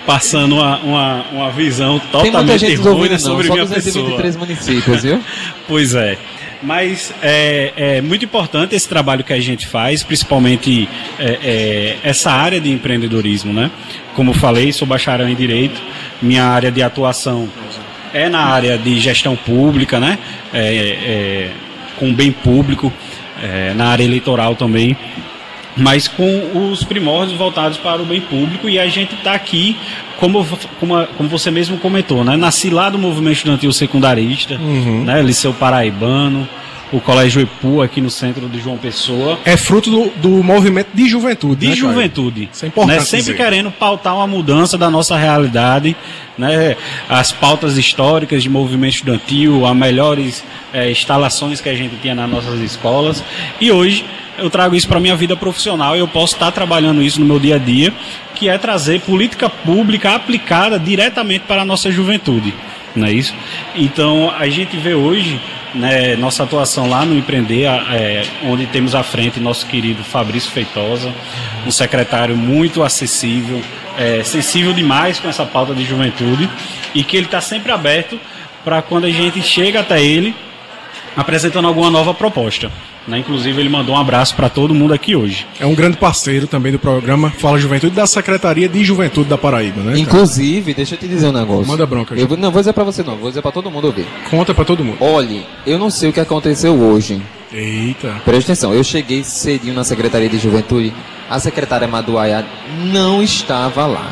passando 0.04 0.56
uma, 0.56 0.78
uma, 0.78 1.22
uma 1.32 1.50
visão 1.50 1.98
totalmente 2.12 2.76
não. 2.76 3.18
sobre 3.18 3.48
Só 3.48 3.54
minha 3.54 3.66
pessoa. 3.66 4.04
223 4.04 4.36
municípios, 4.36 5.02
viu? 5.02 5.22
Pois 5.66 5.94
é. 5.94 6.16
Mas 6.62 7.12
é, 7.22 7.72
é 7.76 8.00
muito 8.00 8.24
importante 8.24 8.74
esse 8.74 8.88
trabalho 8.88 9.22
que 9.22 9.32
a 9.32 9.40
gente 9.40 9.66
faz, 9.66 10.02
principalmente 10.02 10.88
é, 11.18 11.38
é, 11.42 11.96
essa 12.02 12.30
área 12.30 12.60
de 12.60 12.70
empreendedorismo, 12.70 13.52
né? 13.52 13.70
Como 14.14 14.30
eu 14.30 14.34
falei, 14.34 14.72
sou 14.72 14.88
bacharel 14.88 15.28
em 15.28 15.34
Direito, 15.34 15.80
minha 16.22 16.44
área 16.44 16.70
de 16.70 16.82
atuação 16.82 17.48
é 18.14 18.28
na 18.28 18.40
área 18.40 18.78
de 18.78 18.98
gestão 19.00 19.36
pública, 19.36 19.98
né? 20.00 20.18
É, 20.52 20.60
é, 20.60 21.50
com 21.98 22.12
bem 22.14 22.30
público, 22.32 22.92
é, 23.42 23.72
na 23.74 23.88
área 23.88 24.04
eleitoral 24.04 24.54
também 24.54 24.96
mas 25.78 26.08
com 26.08 26.70
os 26.70 26.82
primórdios 26.84 27.36
voltados 27.36 27.76
para 27.76 28.00
o 28.00 28.04
bem 28.06 28.18
público 28.18 28.66
e 28.66 28.78
a 28.78 28.88
gente 28.88 29.14
está 29.14 29.34
aqui, 29.34 29.76
como, 30.18 30.42
como, 30.80 30.96
a- 30.96 31.06
como 31.06 31.28
você 31.28 31.50
mesmo 31.50 31.76
comentou, 31.76 32.24
né? 32.24 32.34
Nasci 32.34 32.70
lá 32.70 32.88
do 32.88 32.98
movimento 32.98 33.34
estudantil 33.36 33.70
secundarista, 33.74 34.56
né? 34.56 35.20
Liceu 35.20 35.52
Paraibano, 35.52 36.48
o 36.92 37.00
Colégio 37.00 37.42
Epu 37.42 37.82
aqui 37.82 38.00
no 38.00 38.10
centro 38.10 38.48
de 38.48 38.60
João 38.60 38.76
Pessoa. 38.76 39.38
É 39.44 39.56
fruto 39.56 39.90
do, 39.90 40.10
do 40.16 40.42
movimento 40.42 40.88
de 40.94 41.08
juventude. 41.08 41.56
De 41.56 41.68
né, 41.68 41.74
juventude. 41.74 42.48
Isso 42.52 42.64
é 42.64 42.68
importante 42.68 42.98
né? 42.98 43.04
Sempre 43.04 43.18
dizer. 43.18 43.36
querendo 43.36 43.70
pautar 43.70 44.14
uma 44.14 44.26
mudança 44.26 44.78
da 44.78 44.90
nossa 44.90 45.16
realidade, 45.16 45.96
né? 46.38 46.76
as 47.08 47.32
pautas 47.32 47.76
históricas 47.76 48.42
de 48.42 48.48
movimento 48.48 48.94
estudantil, 48.94 49.66
as 49.66 49.76
melhores 49.76 50.44
eh, 50.72 50.90
instalações 50.90 51.60
que 51.60 51.68
a 51.68 51.74
gente 51.74 51.96
tinha 51.96 52.14
nas 52.14 52.30
nossas 52.30 52.60
escolas. 52.60 53.22
E 53.60 53.72
hoje 53.72 54.04
eu 54.38 54.50
trago 54.50 54.74
isso 54.74 54.86
para 54.86 54.98
a 54.98 55.00
minha 55.00 55.16
vida 55.16 55.36
profissional 55.36 55.96
e 55.96 55.98
eu 55.98 56.08
posso 56.08 56.34
estar 56.34 56.52
trabalhando 56.52 57.02
isso 57.02 57.18
no 57.20 57.26
meu 57.26 57.40
dia 57.40 57.56
a 57.56 57.58
dia, 57.58 57.92
que 58.34 58.48
é 58.48 58.58
trazer 58.58 59.00
política 59.00 59.48
pública 59.48 60.14
aplicada 60.14 60.78
diretamente 60.78 61.44
para 61.48 61.62
a 61.62 61.64
nossa 61.64 61.90
juventude. 61.90 62.54
Não 62.94 63.06
é 63.06 63.12
isso? 63.12 63.34
Então 63.74 64.32
a 64.38 64.48
gente 64.48 64.76
vê 64.76 64.94
hoje 64.94 65.40
né, 65.76 66.16
nossa 66.16 66.42
atuação 66.42 66.88
lá 66.88 67.04
no 67.04 67.14
Empreender, 67.16 67.66
é, 67.66 68.24
onde 68.44 68.66
temos 68.66 68.94
à 68.94 69.02
frente 69.02 69.38
nosso 69.38 69.66
querido 69.66 70.02
Fabrício 70.02 70.50
Feitosa, 70.50 71.12
um 71.66 71.70
secretário 71.70 72.36
muito 72.36 72.82
acessível, 72.82 73.60
é, 73.98 74.22
sensível 74.24 74.72
demais 74.72 75.20
com 75.20 75.28
essa 75.28 75.44
pauta 75.44 75.74
de 75.74 75.84
juventude 75.84 76.48
e 76.94 77.04
que 77.04 77.16
ele 77.16 77.26
está 77.26 77.40
sempre 77.40 77.70
aberto 77.70 78.18
para 78.64 78.82
quando 78.82 79.04
a 79.04 79.10
gente 79.10 79.42
chega 79.42 79.80
até 79.80 80.02
ele 80.02 80.34
apresentando 81.16 81.68
alguma 81.68 81.90
nova 81.90 82.12
proposta. 82.12 82.70
Né? 83.06 83.18
Inclusive 83.18 83.60
ele 83.60 83.68
mandou 83.68 83.94
um 83.94 83.98
abraço 83.98 84.34
para 84.34 84.48
todo 84.48 84.74
mundo 84.74 84.92
aqui 84.94 85.14
hoje. 85.16 85.46
É 85.60 85.66
um 85.66 85.74
grande 85.74 85.96
parceiro 85.96 86.46
também 86.46 86.72
do 86.72 86.78
programa 86.78 87.30
Fala 87.30 87.58
Juventude 87.58 87.94
da 87.94 88.06
Secretaria 88.06 88.68
de 88.68 88.82
Juventude 88.84 89.28
da 89.28 89.38
Paraíba, 89.38 89.80
né? 89.80 89.86
cara? 89.92 89.98
Inclusive, 89.98 90.74
deixa 90.74 90.94
eu 90.94 90.98
te 90.98 91.06
dizer 91.08 91.28
um 91.28 91.32
negócio. 91.32 91.66
Manda 91.66 91.86
bronca, 91.86 92.14
Eu, 92.14 92.26
vou- 92.26 92.36
não 92.36 92.50
vou 92.50 92.60
dizer 92.60 92.72
pra 92.72 92.84
você 92.84 93.02
não, 93.02 93.16
vou 93.16 93.28
dizer 93.28 93.42
pra 93.42 93.52
todo 93.52 93.70
mundo 93.70 93.86
ouvir. 93.86 94.06
Conta 94.30 94.52
pra 94.54 94.64
todo 94.64 94.84
mundo. 94.84 94.98
Olhe, 95.00 95.46
eu 95.66 95.78
não 95.78 95.90
sei 95.90 96.10
o 96.10 96.12
que 96.12 96.20
aconteceu 96.20 96.74
hoje. 96.74 97.20
Eita. 97.52 98.20
Presta 98.24 98.52
atenção, 98.52 98.74
eu 98.74 98.82
cheguei 98.84 99.22
cedinho 99.24 99.72
na 99.74 99.84
Secretaria 99.84 100.28
de 100.28 100.38
Juventude, 100.38 100.92
a 101.30 101.38
secretária 101.38 101.86
Maduaia 101.88 102.44
não 102.92 103.22
estava 103.22 103.86
lá. 103.86 104.10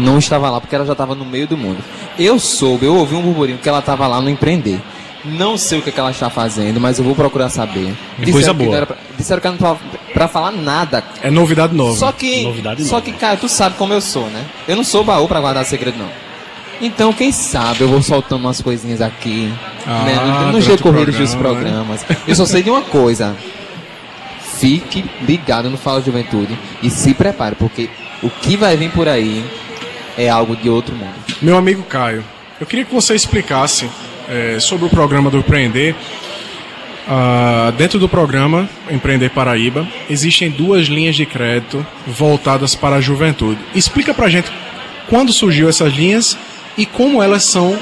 Não 0.00 0.16
estava 0.18 0.48
lá 0.48 0.60
porque 0.60 0.74
ela 0.74 0.86
já 0.86 0.92
estava 0.92 1.14
no 1.14 1.26
meio 1.26 1.46
do 1.46 1.58
mundo. 1.58 1.76
Eu 2.18 2.38
soube, 2.38 2.86
eu 2.86 2.96
ouvi 2.96 3.14
um 3.14 3.20
burburinho 3.20 3.58
que 3.58 3.68
ela 3.68 3.80
estava 3.80 4.06
lá 4.06 4.18
no 4.20 4.30
empreender. 4.30 4.80
Não 5.24 5.56
sei 5.56 5.78
o 5.78 5.82
que, 5.82 5.90
que 5.90 5.98
ela 5.98 6.10
está 6.10 6.28
fazendo, 6.28 6.78
mas 6.80 6.98
eu 6.98 7.04
vou 7.04 7.14
procurar 7.14 7.48
saber. 7.48 7.94
Coisa 8.30 8.52
que 8.54 8.64
boa. 8.64 8.76
era 8.76 8.86
pra, 8.86 8.96
disseram 9.16 9.40
que 9.40 9.46
ela 9.46 9.56
não 9.58 9.74
estava 9.74 9.80
pra 10.12 10.28
falar 10.28 10.52
nada. 10.52 11.02
É 11.22 11.30
novidade 11.30 11.74
nova. 11.74 11.96
Só 11.96 12.12
que, 12.12 12.42
Novidade 12.42 12.84
só 12.84 12.96
nova. 12.96 13.04
que, 13.04 13.12
cara, 13.12 13.36
tu 13.36 13.48
sabe 13.48 13.76
como 13.76 13.92
eu 13.94 14.00
sou, 14.02 14.26
né? 14.28 14.44
Eu 14.68 14.76
não 14.76 14.84
sou 14.84 15.02
baú 15.02 15.26
pra 15.26 15.40
guardar 15.40 15.64
segredo, 15.64 15.96
não. 15.98 16.08
Então, 16.80 17.12
quem 17.12 17.32
sabe 17.32 17.80
eu 17.82 17.88
vou 17.88 18.02
soltando 18.02 18.40
umas 18.40 18.60
coisinhas 18.60 19.00
aqui, 19.00 19.50
Ah, 19.86 20.02
né, 20.04 20.14
no- 20.16 20.32
durante 20.38 20.52
nos 20.56 20.66
decorridos 20.66 21.16
dos 21.16 21.34
programa, 21.34 21.60
né? 21.62 21.70
programas. 21.98 22.04
Eu 22.26 22.34
só 22.34 22.44
sei 22.44 22.62
de 22.62 22.68
uma 22.70 22.82
coisa. 22.82 23.34
Fique 24.58 25.04
ligado 25.22 25.68
no 25.70 25.76
Fala 25.76 26.00
Juventude 26.00 26.56
e 26.82 26.90
se 26.90 27.12
prepare, 27.14 27.54
porque 27.54 27.88
o 28.22 28.30
que 28.30 28.56
vai 28.56 28.76
vir 28.76 28.90
por 28.90 29.08
aí 29.08 29.44
é 30.16 30.28
algo 30.28 30.54
de 30.56 30.68
outro 30.68 30.94
mundo. 30.94 31.14
Meu 31.42 31.56
amigo 31.56 31.82
Caio, 31.82 32.24
eu 32.60 32.66
queria 32.66 32.84
que 32.84 32.94
você 32.94 33.14
explicasse 33.14 33.88
eh, 34.28 34.58
sobre 34.60 34.86
o 34.86 34.88
programa 34.88 35.30
do 35.30 35.38
Empreender. 35.38 35.94
Ah, 37.06 37.72
dentro 37.76 37.98
do 37.98 38.08
programa 38.08 38.68
Empreender 38.90 39.28
Paraíba, 39.30 39.86
existem 40.08 40.50
duas 40.50 40.86
linhas 40.86 41.14
de 41.14 41.26
crédito 41.26 41.86
voltadas 42.06 42.74
para 42.74 42.96
a 42.96 43.00
juventude. 43.00 43.60
Explica 43.74 44.14
pra 44.14 44.28
gente 44.28 44.50
quando 45.08 45.32
surgiu 45.32 45.68
essas 45.68 45.92
linhas 45.92 46.38
e 46.78 46.86
como 46.86 47.22
elas 47.22 47.44
são 47.44 47.78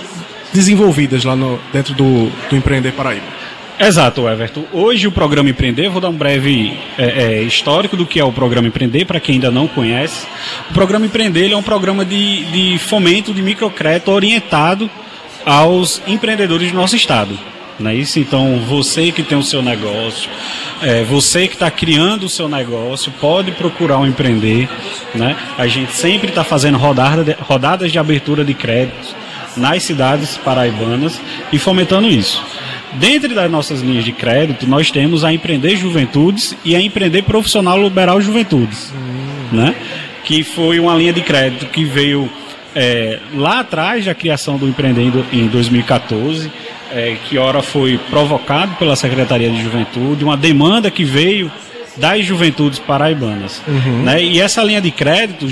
desenvolvidas 0.52 1.24
lá 1.24 1.36
no, 1.36 1.58
dentro 1.72 1.94
do, 1.94 2.30
do 2.50 2.56
Empreender 2.56 2.92
Paraíba. 2.92 3.42
Exato, 3.78 4.28
Everton. 4.28 4.64
Hoje 4.72 5.06
o 5.06 5.12
programa 5.12 5.50
Empreender, 5.50 5.88
vou 5.88 6.00
dar 6.00 6.08
um 6.08 6.16
breve 6.16 6.72
é, 6.98 7.04
é, 7.04 7.42
histórico 7.42 7.96
do 7.96 8.06
que 8.06 8.20
é 8.20 8.24
o 8.24 8.32
programa 8.32 8.68
Empreender, 8.68 9.04
para 9.04 9.18
quem 9.18 9.36
ainda 9.36 9.50
não 9.50 9.66
conhece. 9.66 10.26
O 10.70 10.74
programa 10.74 11.06
Empreender 11.06 11.50
é 11.50 11.56
um 11.56 11.62
programa 11.62 12.04
de, 12.04 12.44
de 12.44 12.78
fomento 12.78 13.32
de 13.32 13.42
microcrédito 13.42 14.10
orientado 14.10 14.90
aos 15.44 16.00
empreendedores 16.06 16.70
do 16.70 16.76
nosso 16.76 16.96
estado. 16.96 17.38
Não 17.78 17.90
é 17.90 17.94
isso? 17.94 18.18
Então, 18.18 18.60
você 18.68 19.10
que 19.10 19.22
tem 19.22 19.36
o 19.36 19.42
seu 19.42 19.62
negócio, 19.62 20.28
é, 20.82 21.02
você 21.04 21.48
que 21.48 21.54
está 21.54 21.70
criando 21.70 22.24
o 22.24 22.28
seu 22.28 22.48
negócio, 22.48 23.10
pode 23.20 23.50
procurar 23.52 23.98
um 23.98 24.06
empreender. 24.06 24.68
Né? 25.14 25.36
A 25.58 25.66
gente 25.66 25.92
sempre 25.92 26.28
está 26.28 26.44
fazendo 26.44 26.78
rodada 26.78 27.24
de- 27.24 27.36
rodadas 27.40 27.90
de 27.90 27.98
abertura 27.98 28.44
de 28.44 28.54
créditos 28.54 29.14
nas 29.56 29.82
cidades 29.82 30.36
paraibanas 30.38 31.20
e 31.52 31.58
fomentando 31.58 32.08
isso. 32.08 32.42
Dentre 32.94 33.34
das 33.34 33.50
nossas 33.50 33.80
linhas 33.80 34.04
de 34.04 34.12
crédito, 34.12 34.66
nós 34.66 34.90
temos 34.90 35.24
a 35.24 35.32
Empreender 35.32 35.74
Juventudes 35.76 36.54
e 36.64 36.76
a 36.76 36.80
Empreender 36.80 37.22
Profissional 37.22 37.82
Liberal 37.82 38.20
Juventudes, 38.20 38.92
né? 39.50 39.74
que 40.24 40.44
foi 40.44 40.78
uma 40.78 40.94
linha 40.94 41.12
de 41.12 41.22
crédito 41.22 41.66
que 41.66 41.84
veio 41.84 42.30
é, 42.74 43.18
lá 43.34 43.60
atrás 43.60 44.04
da 44.04 44.14
criação 44.14 44.56
do 44.56 44.66
Empreender 44.68 45.02
em 45.02 45.10
do- 45.10 45.26
em 45.32 45.46
2014, 45.48 46.50
é, 46.90 47.16
que 47.28 47.38
ora 47.38 47.62
foi 47.62 47.98
provocado 48.10 48.74
pela 48.76 48.96
Secretaria 48.96 49.50
de 49.50 49.62
Juventude, 49.62 50.24
uma 50.24 50.36
demanda 50.36 50.90
que 50.90 51.04
veio 51.04 51.50
das 51.96 52.24
juventudes 52.24 52.78
paraibanas. 52.78 53.62
Né? 54.04 54.22
E 54.22 54.40
essa 54.40 54.62
linha 54.62 54.80
de 54.80 54.90
crédito, 54.90 55.46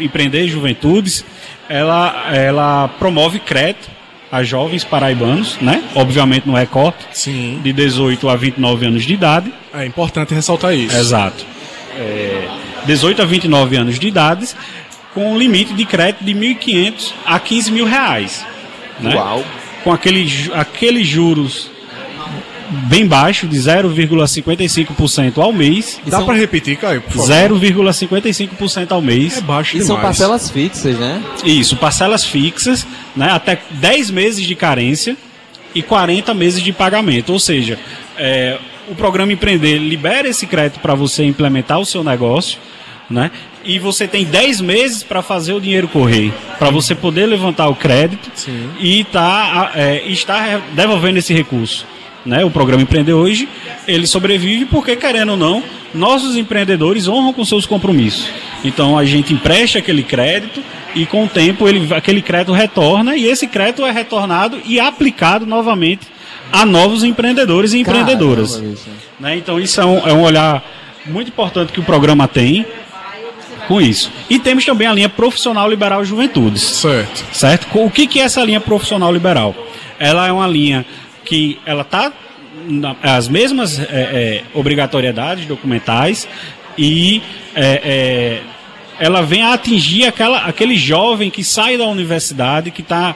Empreender 0.00 0.46
Juventudes, 0.48 1.24
ela, 1.68 2.26
ela 2.34 2.88
promove 2.98 3.38
crédito 3.38 3.88
a 4.30 4.42
jovens 4.42 4.82
paraibanos, 4.82 5.56
né? 5.60 5.84
obviamente 5.94 6.46
no 6.48 6.54
recorte, 6.54 7.06
Sim. 7.12 7.60
de 7.62 7.72
18 7.72 8.28
a 8.28 8.34
29 8.34 8.86
anos 8.86 9.04
de 9.04 9.14
idade. 9.14 9.52
É 9.72 9.86
importante 9.86 10.34
ressaltar 10.34 10.74
isso. 10.74 10.96
Exato. 10.96 11.44
É, 11.96 12.48
18 12.86 13.22
a 13.22 13.24
29 13.24 13.76
anos 13.76 13.98
de 13.98 14.08
idade, 14.08 14.48
com 15.14 15.32
um 15.32 15.38
limite 15.38 15.72
de 15.74 15.84
crédito 15.84 16.24
de 16.24 16.34
1.500 16.34 17.12
a 17.24 17.38
15 17.38 17.70
mil 17.72 17.86
reais. 17.86 18.44
Né? 19.00 19.14
Uau! 19.14 19.44
Com 19.82 19.92
aquele, 19.92 20.26
aqueles 20.54 21.06
juros 21.06 21.70
bem 22.88 23.06
baixo, 23.06 23.46
de 23.46 23.56
0,55% 23.56 25.38
ao 25.38 25.52
mês. 25.52 26.00
Dá 26.06 26.16
são- 26.18 26.26
pra 26.26 26.34
repetir, 26.34 26.76
Caio? 26.76 27.00
por 27.02 27.12
favor? 27.12 27.26
0,55% 27.28 28.92
ao 28.92 29.00
mês. 29.00 29.38
É 29.38 29.40
baixo 29.40 29.70
E 29.76 29.80
demais. 29.80 29.86
são 29.86 30.00
parcelas 30.00 30.50
fixas, 30.50 30.98
né? 30.98 31.22
Isso, 31.44 31.76
parcelas 31.76 32.24
fixas, 32.24 32.86
né, 33.14 33.30
até 33.30 33.60
10 33.70 34.10
meses 34.10 34.44
de 34.44 34.54
carência 34.54 35.16
e 35.74 35.82
40 35.82 36.32
meses 36.34 36.62
de 36.62 36.72
pagamento. 36.72 37.32
Ou 37.32 37.38
seja, 37.38 37.78
é, 38.16 38.58
o 38.88 38.94
programa 38.94 39.32
Empreender 39.32 39.78
libera 39.78 40.28
esse 40.28 40.46
crédito 40.46 40.80
para 40.80 40.94
você 40.94 41.24
implementar 41.24 41.78
o 41.78 41.84
seu 41.86 42.02
negócio, 42.02 42.58
né? 43.08 43.30
E 43.64 43.78
você 43.78 44.06
tem 44.06 44.24
10 44.24 44.60
meses 44.60 45.02
para 45.02 45.22
fazer 45.22 45.52
o 45.52 45.60
dinheiro 45.60 45.88
correr, 45.88 46.32
para 46.58 46.70
você 46.70 46.94
poder 46.94 47.26
levantar 47.26 47.68
o 47.68 47.74
crédito 47.74 48.30
Sim. 48.34 48.70
e 48.80 49.04
tá, 49.04 49.72
é, 49.74 50.02
estar 50.06 50.60
devolvendo 50.72 51.18
esse 51.18 51.32
recurso. 51.32 51.86
Né? 52.24 52.44
O 52.44 52.50
programa 52.50 52.82
Empreender 52.82 53.12
hoje, 53.12 53.48
ele 53.86 54.06
sobrevive 54.06 54.64
porque, 54.64 54.96
querendo 54.96 55.30
ou 55.32 55.36
não, 55.36 55.62
nossos 55.94 56.36
empreendedores 56.36 57.06
honram 57.06 57.32
com 57.32 57.44
seus 57.44 57.66
compromissos. 57.66 58.28
Então 58.64 58.98
a 58.98 59.04
gente 59.04 59.32
empresta 59.32 59.78
aquele 59.78 60.02
crédito 60.02 60.62
e 60.94 61.04
com 61.06 61.24
o 61.24 61.28
tempo 61.28 61.68
ele, 61.68 61.92
aquele 61.94 62.22
crédito 62.22 62.52
retorna 62.52 63.16
e 63.16 63.26
esse 63.26 63.46
crédito 63.46 63.84
é 63.84 63.90
retornado 63.90 64.60
e 64.64 64.80
aplicado 64.80 65.46
novamente 65.46 66.06
a 66.50 66.64
novos 66.64 67.04
empreendedores 67.04 67.72
e 67.72 67.78
empreendedoras. 67.78 68.56
Caramba, 68.56 68.70
bicho. 68.70 68.90
né? 69.20 69.36
Então 69.36 69.60
isso 69.60 69.80
é 69.80 69.84
um, 69.84 70.08
é 70.08 70.12
um 70.12 70.22
olhar 70.22 70.64
muito 71.06 71.28
importante 71.28 71.72
que 71.72 71.80
o 71.80 71.84
programa 71.84 72.26
tem 72.26 72.64
com 73.66 73.80
isso. 73.80 74.10
E 74.28 74.38
temos 74.38 74.64
também 74.64 74.86
a 74.86 74.92
linha 74.92 75.08
profissional 75.08 75.68
liberal 75.68 76.04
juventudes 76.04 76.62
Certo. 76.62 77.24
certo? 77.32 77.66
O 77.74 77.90
que, 77.90 78.06
que 78.06 78.20
é 78.20 78.24
essa 78.24 78.42
linha 78.42 78.60
profissional 78.60 79.12
liberal? 79.12 79.54
Ela 79.98 80.26
é 80.28 80.32
uma 80.32 80.46
linha 80.46 80.84
que 81.24 81.58
ela 81.64 81.82
está 81.82 82.12
as 83.02 83.28
mesmas 83.28 83.78
é, 83.78 83.84
é, 83.90 84.42
obrigatoriedades 84.54 85.46
documentais 85.46 86.26
e 86.78 87.22
é, 87.54 87.80
é, 87.84 88.42
ela 88.98 89.22
vem 89.22 89.42
a 89.42 89.52
atingir 89.52 90.06
aquela, 90.06 90.38
aquele 90.44 90.76
jovem 90.76 91.30
que 91.30 91.44
sai 91.44 91.76
da 91.76 91.84
universidade, 91.84 92.70
que 92.70 92.80
está 92.80 93.14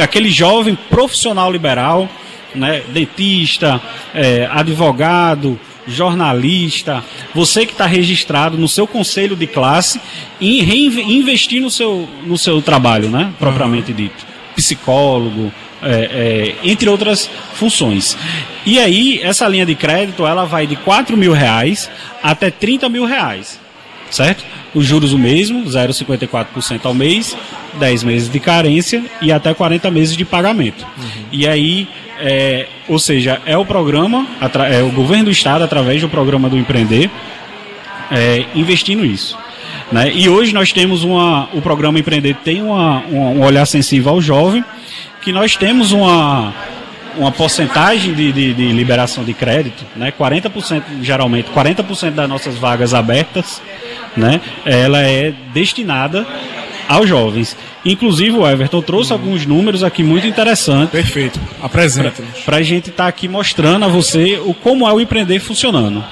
aquele 0.00 0.30
jovem 0.30 0.76
profissional 0.88 1.50
liberal, 1.50 2.08
né, 2.54 2.82
dentista, 2.88 3.80
é, 4.14 4.48
advogado, 4.50 5.58
jornalista, 5.88 7.02
você 7.34 7.66
que 7.66 7.72
está 7.72 7.86
registrado 7.86 8.56
no 8.56 8.68
seu 8.68 8.86
conselho 8.86 9.34
de 9.34 9.46
classe 9.46 10.00
e 10.40 10.62
investir 11.16 11.60
no 11.60 11.70
seu, 11.70 12.08
no 12.24 12.36
seu 12.38 12.60
trabalho, 12.62 13.08
né, 13.08 13.32
propriamente 13.38 13.92
dito. 13.92 14.26
Psicólogo, 14.54 15.52
é, 15.82 16.56
é, 16.62 16.68
entre 16.68 16.88
outras 16.88 17.30
funções. 17.54 18.16
E 18.66 18.78
aí, 18.78 19.20
essa 19.22 19.46
linha 19.48 19.64
de 19.64 19.74
crédito, 19.74 20.26
ela 20.26 20.44
vai 20.44 20.66
de 20.66 20.76
4 20.76 21.16
mil 21.16 21.32
reais 21.32 21.90
até 22.22 22.50
30 22.50 22.88
mil 22.88 23.04
reais, 23.04 23.60
certo? 24.10 24.44
Os 24.74 24.84
juros 24.86 25.12
o 25.12 25.18
mesmo, 25.18 25.64
0,54% 25.64 26.80
ao 26.84 26.94
mês, 26.94 27.36
10 27.78 28.04
meses 28.04 28.28
de 28.30 28.38
carência 28.40 29.02
e 29.20 29.32
até 29.32 29.52
40 29.54 29.90
meses 29.90 30.16
de 30.16 30.24
pagamento. 30.24 30.86
E 31.32 31.46
aí, 31.46 31.88
é, 32.20 32.66
ou 32.88 32.98
seja, 32.98 33.40
é 33.46 33.56
o 33.56 33.64
programa, 33.64 34.26
é 34.70 34.82
o 34.82 34.90
governo 34.90 35.26
do 35.26 35.30
estado, 35.30 35.64
através 35.64 36.00
do 36.00 36.08
programa 36.08 36.48
do 36.48 36.56
Empreender, 36.58 37.10
é, 38.10 38.44
investindo 38.54 39.04
isso. 39.04 39.36
Né? 39.90 40.12
E 40.14 40.28
hoje 40.28 40.52
nós 40.52 40.72
temos 40.72 41.02
uma. 41.04 41.48
O 41.52 41.62
programa 41.62 41.98
Empreender 41.98 42.34
tem 42.44 42.62
uma, 42.62 42.98
uma- 43.08 43.30
um 43.30 43.42
olhar 43.44 43.66
sensível 43.66 44.12
ao 44.12 44.20
jovem, 44.20 44.62
que 45.22 45.32
nós 45.32 45.56
temos 45.56 45.92
uma, 45.92 46.52
uma 47.16 47.32
porcentagem 47.32 48.12
de, 48.12 48.30
de, 48.32 48.52
de 48.54 48.72
liberação 48.72 49.24
de 49.24 49.32
crédito, 49.32 49.84
né? 49.96 50.12
40%, 50.18 50.82
geralmente, 51.02 51.48
40% 51.54 52.10
das 52.10 52.28
nossas 52.28 52.56
vagas 52.56 52.92
abertas, 52.92 53.62
né? 54.18 54.40
ela 54.64 55.00
é 55.00 55.32
destinada 55.52 56.26
aos 56.88 57.08
jovens. 57.08 57.56
Inclusive 57.84 58.36
o 58.36 58.46
Everton 58.46 58.82
trouxe 58.82 59.12
alguns 59.12 59.46
números 59.46 59.84
aqui 59.84 60.02
muito 60.02 60.26
interessantes 60.26 60.90
Perfeito. 60.90 61.40
Apresenta-nos. 61.62 62.40
para 62.44 62.56
a 62.56 62.62
gente 62.62 62.90
estar 62.90 63.06
aqui 63.06 63.28
mostrando 63.28 63.84
a 63.84 63.88
você 63.88 64.40
o 64.44 64.52
como 64.52 64.86
é 64.88 64.92
o 64.92 65.00
empreender 65.00 65.38
funcionando. 65.40 66.04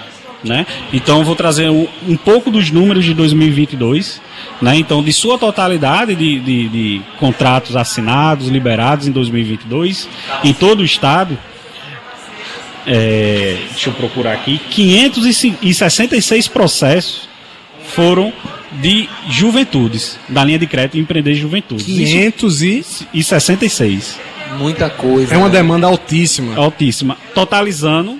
Né? 0.44 0.64
Então 0.92 1.18
eu 1.18 1.24
vou 1.24 1.34
trazer 1.34 1.68
um, 1.68 1.88
um 2.06 2.16
pouco 2.16 2.50
dos 2.50 2.70
números 2.70 3.04
de 3.04 3.12
2022, 3.14 4.20
né? 4.62 4.76
Então 4.76 5.02
de 5.02 5.12
sua 5.12 5.38
totalidade 5.38 6.14
de, 6.14 6.38
de, 6.38 6.68
de 6.68 7.02
contratos 7.18 7.74
assinados, 7.74 8.46
liberados 8.46 9.08
em 9.08 9.10
2022 9.10 10.08
em 10.44 10.52
todo 10.52 10.80
o 10.80 10.84
estado, 10.84 11.36
é, 12.86 13.56
deixa 13.70 13.90
eu 13.90 13.94
procurar 13.94 14.34
aqui, 14.34 14.60
566 14.70 16.46
processos 16.46 17.28
foram 17.96 18.32
de 18.72 19.08
juventudes, 19.30 20.18
da 20.28 20.44
linha 20.44 20.58
de 20.58 20.66
crédito 20.66 20.98
Empreender 20.98 21.34
Juventudes. 21.34 21.86
500 21.86 22.62
e... 22.62 22.78
Isso, 22.78 23.06
e 23.12 23.24
66 23.24 24.20
Muita 24.58 24.88
coisa. 24.88 25.34
É 25.34 25.38
uma 25.38 25.48
né? 25.48 25.56
demanda 25.56 25.86
altíssima. 25.86 26.56
altíssima, 26.56 27.16
totalizando 27.34 28.18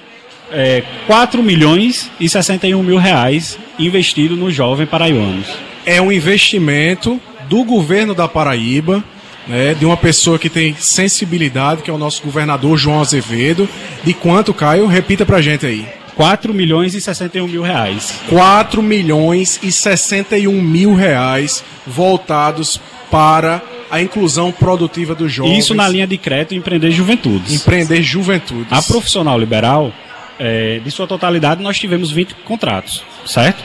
é, 0.51 0.83
4 1.07 1.43
milhões 1.43 2.11
e 2.18 2.29
61 2.29 2.83
mil 2.83 2.99
reais 2.99 3.59
investido 3.79 4.37
no 4.37 4.51
jovem 4.51 4.87
paraibanos. 4.87 5.47
É 5.85 6.01
um 6.01 6.11
investimento 6.11 7.20
do 7.49 7.62
governo 7.62 8.14
da 8.14 8.27
Paraíba, 8.27 9.05
né, 9.47 9.74
de 9.74 9.85
uma 9.87 9.97
pessoa 9.97 10.39
que 10.39 10.51
tem 10.51 10.74
sensibilidade, 10.79 11.83
que 11.83 11.91
é 11.91 11.93
o 11.93 11.99
nosso 11.99 12.22
governador 12.22 12.77
João 12.77 13.01
Azevedo. 13.01 13.68
De 14.03 14.12
quanto, 14.12 14.53
Caio? 14.53 14.87
Repita 14.87 15.24
pra 15.24 15.41
gente 15.41 15.64
aí. 15.64 15.87
4 16.17 16.53
milhões 16.55 16.95
e 16.95 17.01
61 17.01 17.47
mil 17.47 17.62
reais. 17.62 18.21
4 18.29 18.83
milhões 18.83 19.61
e 19.62 19.71
61 19.71 20.61
mil 20.62 20.95
reais 20.95 21.62
voltados 21.87 22.81
para 23.11 23.62
a 23.91 24.01
inclusão 24.01 24.51
produtiva 24.51 25.14
dos 25.14 25.31
jovens. 25.33 25.59
Isso 25.59 25.75
na 25.75 25.87
linha 25.87 26.07
de 26.07 26.17
crédito 26.17 26.55
Empreender 26.55 26.91
Juventudes. 26.91 27.53
Empreender 27.53 28.03
juventudes. 28.03 28.73
A 28.73 28.83
profissional 28.83 29.39
liberal, 29.39 29.93
é, 30.39 30.81
de 30.83 30.91
sua 30.91 31.07
totalidade, 31.07 31.62
nós 31.62 31.79
tivemos 31.79 32.11
20 32.11 32.35
contratos, 32.45 33.05
certo? 33.27 33.62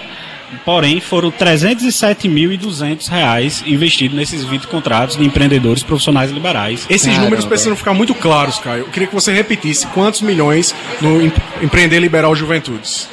Porém, 0.66 1.00
foram 1.00 1.32
307.200 1.32 3.08
reais 3.10 3.64
investidos 3.66 4.16
nesses 4.18 4.44
20 4.44 4.68
contratos 4.68 5.18
de 5.18 5.24
empreendedores 5.24 5.84
profissionais 5.84 6.32
liberais. 6.32 6.86
Esses 6.90 7.08
Caramba. 7.08 7.24
números 7.26 7.46
precisam 7.46 7.76
ficar 7.76 7.94
muito 7.94 8.14
claros, 8.14 8.60
Caio. 8.60 8.82
Eu 8.82 8.88
queria 8.88 9.08
que 9.08 9.14
você 9.16 9.32
repetisse 9.34 9.88
quantos 9.88 10.22
milhões 10.22 10.76
no 11.02 11.22
Em- 11.22 11.32
Empreender 11.62 12.00
Liberal 12.00 12.36
Juventudes. 12.36 13.08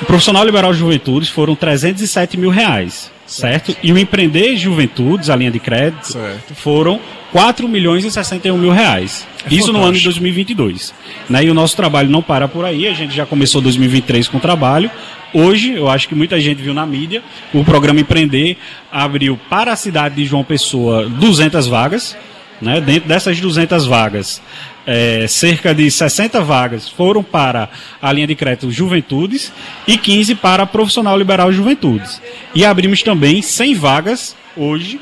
O 0.00 0.04
profissional 0.04 0.44
liberal 0.44 0.74
Juventudes 0.74 1.28
foram 1.28 1.54
307 1.54 2.36
mil 2.36 2.50
reais, 2.50 3.10
certo? 3.26 3.76
E 3.82 3.92
o 3.92 3.98
Empreender 3.98 4.56
Juventudes, 4.56 5.30
a 5.30 5.36
linha 5.36 5.50
de 5.50 5.60
crédito, 5.60 6.12
Certo. 6.12 6.54
foram 6.56 6.98
4 7.30 7.68
milhões 7.68 8.04
e 8.04 8.10
61 8.10 8.58
mil 8.58 8.72
reais. 8.72 9.26
É 9.48 9.54
Isso 9.54 9.72
no 9.72 9.78
ano 9.78 9.92
de 9.92 10.00
fantástico. 10.02 10.04
2022. 10.10 10.92
Né? 11.30 11.44
E 11.44 11.50
o 11.50 11.54
nosso 11.54 11.76
trabalho 11.76 12.10
não 12.10 12.20
para 12.20 12.48
por 12.48 12.64
aí, 12.64 12.86
a 12.88 12.92
gente 12.92 13.14
já 13.14 13.24
começou 13.24 13.60
2023 13.60 14.26
com 14.28 14.38
o 14.38 14.40
trabalho. 14.40 14.90
Hoje, 15.34 15.72
eu 15.72 15.88
acho 15.88 16.08
que 16.08 16.14
muita 16.14 16.38
gente 16.38 16.60
viu 16.60 16.74
na 16.74 16.84
mídia, 16.84 17.22
o 17.54 17.64
programa 17.64 18.00
Empreender 18.00 18.56
abriu 18.90 19.38
para 19.48 19.72
a 19.72 19.76
cidade 19.76 20.16
de 20.16 20.26
João 20.26 20.44
Pessoa 20.44 21.08
200 21.08 21.66
vagas. 21.66 22.16
Né? 22.60 22.80
Dentro 22.80 23.08
dessas 23.08 23.40
200 23.40 23.86
vagas, 23.86 24.40
é, 24.86 25.26
cerca 25.26 25.74
de 25.74 25.90
60 25.90 26.40
vagas 26.42 26.88
foram 26.88 27.22
para 27.22 27.68
a 28.00 28.12
linha 28.12 28.26
de 28.26 28.34
crédito 28.34 28.70
Juventudes 28.70 29.52
e 29.86 29.96
15 29.96 30.34
para 30.36 30.66
Profissional 30.66 31.16
Liberal 31.16 31.50
Juventudes. 31.50 32.20
E 32.54 32.64
abrimos 32.64 33.02
também 33.02 33.42
100 33.42 33.74
vagas 33.74 34.36
hoje 34.56 35.00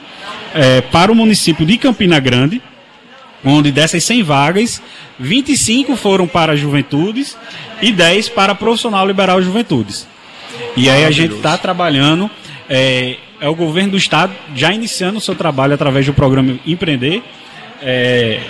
é, 0.54 0.80
para 0.80 1.10
o 1.10 1.14
município 1.14 1.66
de 1.66 1.76
Campina 1.76 2.20
Grande, 2.20 2.62
onde 3.44 3.72
dessas 3.72 4.04
100 4.04 4.22
vagas, 4.22 4.82
25 5.18 5.96
foram 5.96 6.26
para 6.26 6.56
Juventudes 6.56 7.36
e 7.82 7.90
10 7.90 8.28
para 8.30 8.54
Profissional 8.54 9.06
Liberal 9.06 9.42
Juventudes. 9.42 10.06
E 10.76 10.88
aí 10.88 11.04
a 11.04 11.10
gente 11.10 11.34
está 11.34 11.56
trabalhando, 11.58 12.30
é, 12.68 13.16
é 13.40 13.48
o 13.48 13.54
governo 13.54 13.92
do 13.92 13.96
estado 13.96 14.32
já 14.54 14.72
iniciando 14.72 15.18
o 15.18 15.20
seu 15.20 15.34
trabalho 15.34 15.74
através 15.74 16.06
do 16.06 16.12
programa 16.12 16.58
Empreender 16.66 17.22
é, 17.82 18.40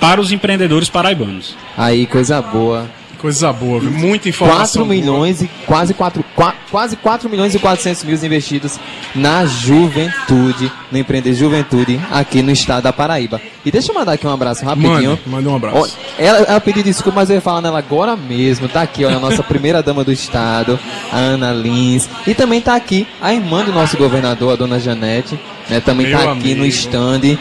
para 0.00 0.20
os 0.20 0.32
empreendedores 0.32 0.88
paraibanos. 0.88 1.56
Aí, 1.76 2.06
coisa 2.06 2.40
boa. 2.40 2.88
Coisa 3.20 3.52
boa, 3.52 3.78
viu? 3.80 3.90
Muita 3.90 4.24
4 4.24 4.28
informação. 4.30 4.82
boa. 4.86 4.94
milhões 4.94 5.42
e 5.42 5.50
quase 5.66 5.92
4, 5.92 6.24
quase 6.70 6.96
4 6.96 7.28
milhões 7.28 7.54
e 7.54 7.58
400 7.58 8.04
mil 8.04 8.14
investidos 8.14 8.80
na 9.14 9.44
juventude, 9.44 10.72
no 10.90 10.96
empreender 10.96 11.34
juventude 11.34 12.00
aqui 12.10 12.40
no 12.40 12.50
estado 12.50 12.84
da 12.84 12.92
Paraíba. 12.92 13.38
E 13.64 13.70
deixa 13.70 13.92
eu 13.92 13.94
mandar 13.94 14.12
aqui 14.12 14.26
um 14.26 14.32
abraço 14.32 14.64
rapidinho. 14.64 15.10
Manda, 15.10 15.20
manda 15.26 15.50
um 15.50 15.56
abraço. 15.56 15.98
ela, 16.18 16.38
ela 16.38 16.60
pediu 16.60 16.82
desculpa, 16.82 17.20
mas 17.20 17.28
eu 17.28 17.34
ia 17.36 17.42
falar 17.42 17.60
nela 17.60 17.78
agora 17.78 18.16
mesmo. 18.16 18.68
Tá 18.68 18.80
aqui, 18.80 19.04
olha, 19.04 19.18
a 19.18 19.20
nossa 19.20 19.42
primeira 19.42 19.82
dama 19.82 20.02
do 20.02 20.12
estado, 20.12 20.78
a 21.12 21.18
Ana 21.18 21.52
Lins. 21.52 22.08
E 22.26 22.34
também 22.34 22.62
tá 22.62 22.74
aqui 22.74 23.06
a 23.20 23.34
irmã 23.34 23.62
do 23.64 23.72
nosso 23.72 23.98
governador, 23.98 24.54
a 24.54 24.56
dona 24.56 24.80
Janete. 24.80 25.38
Né, 25.68 25.78
também 25.78 26.06
Meu 26.06 26.18
tá 26.18 26.32
aqui 26.32 26.54
no 26.54 26.62
amigo. 26.62 26.66
stand. 26.66 27.38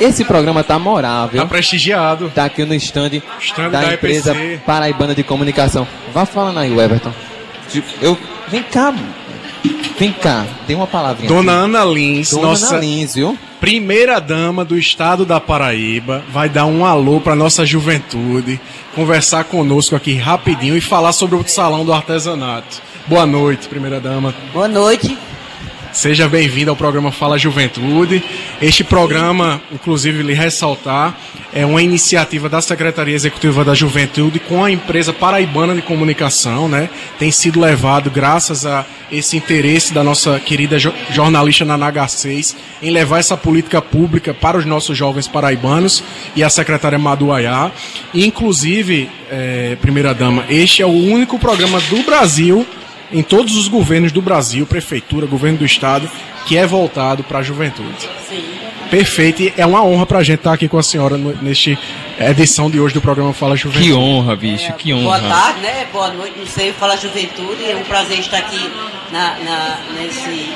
Esse 0.00 0.24
programa 0.24 0.62
tá 0.62 0.78
morável. 0.78 1.40
Tá 1.40 1.46
prestigiado. 1.46 2.30
Tá 2.34 2.44
aqui 2.44 2.64
no 2.64 2.74
stand, 2.74 3.22
Stand 3.40 3.70
da, 3.70 3.80
da 3.82 3.94
empresa 3.94 4.32
EPC. 4.32 4.62
Paraibana 4.64 5.14
de 5.14 5.22
Comunicação. 5.22 5.86
Vá 6.12 6.26
falando 6.26 6.58
aí, 6.58 6.72
Everton. 6.78 7.12
Eu, 8.00 8.16
vem 8.48 8.62
cá, 8.62 8.94
vem 9.98 10.12
cá, 10.12 10.46
dê 10.66 10.74
uma 10.74 10.86
palavrinha. 10.86 11.28
Dona 11.28 11.52
aqui. 11.52 11.64
Ana 11.64 11.84
Lins, 11.84 12.30
Dona 12.30 12.42
nossa 12.48 12.76
Ana 12.76 12.78
Lins, 12.78 13.14
viu? 13.14 13.36
primeira 13.60 14.20
dama 14.20 14.64
do 14.64 14.78
estado 14.78 15.24
da 15.24 15.40
Paraíba, 15.40 16.22
vai 16.30 16.48
dar 16.48 16.66
um 16.66 16.84
alô 16.84 17.20
para 17.20 17.34
nossa 17.34 17.64
juventude, 17.64 18.60
conversar 18.94 19.44
conosco 19.44 19.96
aqui 19.96 20.14
rapidinho 20.14 20.76
e 20.76 20.80
falar 20.80 21.12
sobre 21.12 21.36
o 21.36 21.46
salão 21.46 21.84
do 21.84 21.92
artesanato. 21.92 22.80
Boa 23.06 23.26
noite, 23.26 23.68
primeira 23.68 23.98
dama. 23.98 24.34
Boa 24.52 24.68
noite. 24.68 25.16
Seja 25.96 26.28
bem-vindo 26.28 26.68
ao 26.70 26.76
programa 26.76 27.10
Fala 27.10 27.38
Juventude. 27.38 28.22
Este 28.60 28.84
programa, 28.84 29.62
inclusive, 29.72 30.22
lhe 30.22 30.34
ressaltar, 30.34 31.16
é 31.54 31.64
uma 31.64 31.80
iniciativa 31.82 32.50
da 32.50 32.60
Secretaria 32.60 33.14
Executiva 33.14 33.64
da 33.64 33.74
Juventude 33.74 34.38
com 34.38 34.62
a 34.62 34.70
empresa 34.70 35.10
paraibana 35.14 35.74
de 35.74 35.80
comunicação, 35.80 36.68
né? 36.68 36.90
Tem 37.18 37.30
sido 37.30 37.58
levado 37.58 38.10
graças 38.10 38.66
a 38.66 38.84
esse 39.10 39.38
interesse 39.38 39.94
da 39.94 40.04
nossa 40.04 40.38
querida 40.38 40.78
jo- 40.78 40.92
jornalista 41.12 41.64
Nanaga 41.64 42.06
6 42.06 42.54
em 42.82 42.90
levar 42.90 43.18
essa 43.20 43.34
política 43.36 43.80
pública 43.80 44.34
para 44.34 44.58
os 44.58 44.66
nossos 44.66 44.98
jovens 44.98 45.26
paraibanos 45.26 46.04
e 46.36 46.44
a 46.44 46.50
secretária 46.50 46.98
Madu 46.98 47.32
Ayá. 47.32 47.70
E, 48.12 48.26
inclusive, 48.26 49.08
eh, 49.30 49.78
primeira 49.80 50.12
dama, 50.12 50.44
este 50.50 50.82
é 50.82 50.86
o 50.86 50.90
único 50.90 51.38
programa 51.38 51.80
do 51.88 52.02
Brasil 52.02 52.66
em 53.12 53.22
todos 53.22 53.56
os 53.56 53.68
governos 53.68 54.12
do 54.12 54.20
Brasil, 54.22 54.66
prefeitura, 54.66 55.26
governo 55.26 55.58
do 55.58 55.64
estado, 55.64 56.10
que 56.46 56.56
é 56.56 56.66
voltado 56.66 57.22
para 57.24 57.38
a 57.38 57.42
juventude. 57.42 58.08
Perfeito, 58.90 59.42
e 59.42 59.52
é 59.56 59.66
uma 59.66 59.84
honra 59.84 60.06
para 60.06 60.18
a 60.18 60.22
gente 60.22 60.38
estar 60.38 60.52
aqui 60.52 60.68
com 60.68 60.78
a 60.78 60.82
senhora 60.82 61.16
neste 61.18 61.76
edição 62.20 62.70
de 62.70 62.78
hoje 62.78 62.94
do 62.94 63.00
programa 63.00 63.32
Fala 63.32 63.56
Juventude. 63.56 63.88
Que 63.88 63.92
honra, 63.92 64.36
bicho, 64.36 64.72
que 64.74 64.92
Boa 64.94 65.16
honra. 65.18 65.28
tarde, 65.28 65.60
né? 65.60 65.86
Boa 65.92 66.08
noite, 66.12 66.38
não 66.38 66.46
sei, 66.46 66.72
fala 66.72 66.96
juventude. 66.96 67.64
É 67.68 67.74
um 67.74 67.82
prazer 67.84 68.20
estar 68.20 68.38
aqui 68.38 68.70
na, 69.10 69.36
na- 69.40 69.78
nesse, 69.98 70.52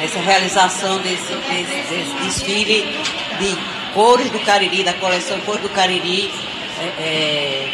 nessa 0.00 0.20
realização 0.20 0.98
desse, 1.00 1.34
desse- 1.34 1.90
desse 1.90 2.14
desfile 2.24 2.86
de 3.38 3.58
cores 3.92 4.30
do 4.30 4.38
Cariri, 4.40 4.82
da 4.82 4.94
coleção 4.94 5.38
Cores 5.40 5.60
do 5.62 5.68
Cariri, 5.68 6.30
é, 6.80 7.02
é, 7.02 7.68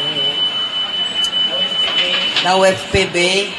é, 0.00 0.34
da 2.44 2.56
UFPB 2.56 3.50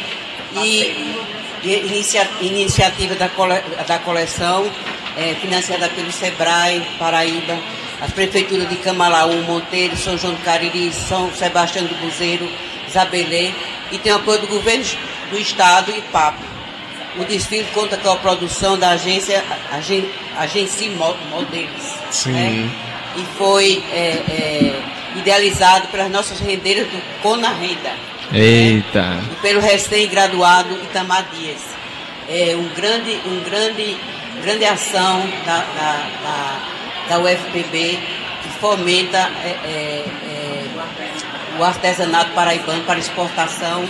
e, 0.54 1.16
inicia- 1.64 2.30
iniciativa 2.40 3.16
da, 3.16 3.28
cole- 3.30 3.62
da 3.88 4.00
coleção 4.00 4.70
é, 5.18 5.34
financiada 5.42 5.90
pelo 5.90 6.12
SEBRAE, 6.12 6.82
Paraíba, 7.00 7.58
as 8.02 8.12
prefeituras 8.12 8.70
de 8.70 8.76
Camalaú, 8.78 9.42
Monteiro, 9.44 9.98
São 9.98 10.18
João 10.18 10.34
do 10.34 10.42
Cariri, 10.44 10.92
São 10.94 11.34
Sebastião 11.34 11.86
do 11.86 11.96
Buzeiro, 11.96 12.48
Isabelê, 12.88 13.52
e 13.92 13.98
tem 13.98 14.12
o 14.14 14.18
apoio 14.18 14.40
do 14.42 14.48
governo 14.48 14.86
do 15.32 15.38
estado 15.40 15.92
e 15.92 16.02
PAP. 16.04 16.36
O 17.18 17.24
desfile 17.24 17.66
conta 17.74 17.96
com 17.98 18.10
a 18.12 18.18
produção 18.18 18.78
da 18.78 18.90
agência 18.90 19.44
Agen, 19.72 20.06
Agenci 20.38 20.90
Mo- 20.90 21.16
Modelos. 21.32 21.96
Sim. 22.12 22.32
né? 22.34 22.70
E 23.16 23.26
foi 23.38 23.82
é, 23.94 23.96
é, 24.30 24.82
idealizado 25.16 25.88
pelas 25.88 26.12
nossas 26.12 26.42
rendeiras 26.42 26.86
do 26.88 27.02
Cona 27.22 27.54
Renda 27.54 27.94
Eita. 28.34 29.20
e 29.32 29.36
pelo 29.42 29.62
recém-graduado 29.62 30.74
Itamar 30.84 31.26
Dias. 31.38 31.62
É 32.28 32.56
um 32.56 32.68
grande, 32.76 33.12
um 33.28 33.44
grande, 33.44 33.98
grande 34.42 34.66
ação 34.66 35.22
da, 35.46 35.58
da, 35.58 36.10
da, 36.24 36.60
da 37.10 37.20
UFPB 37.20 38.00
que 38.42 38.50
fomenta 38.60 39.18
é, 39.44 39.48
é, 39.48 40.06
é, 40.28 40.66
o 41.60 41.64
artesanato 41.64 42.32
paraibano 42.32 42.84
para 42.84 43.00
exportação 43.00 43.86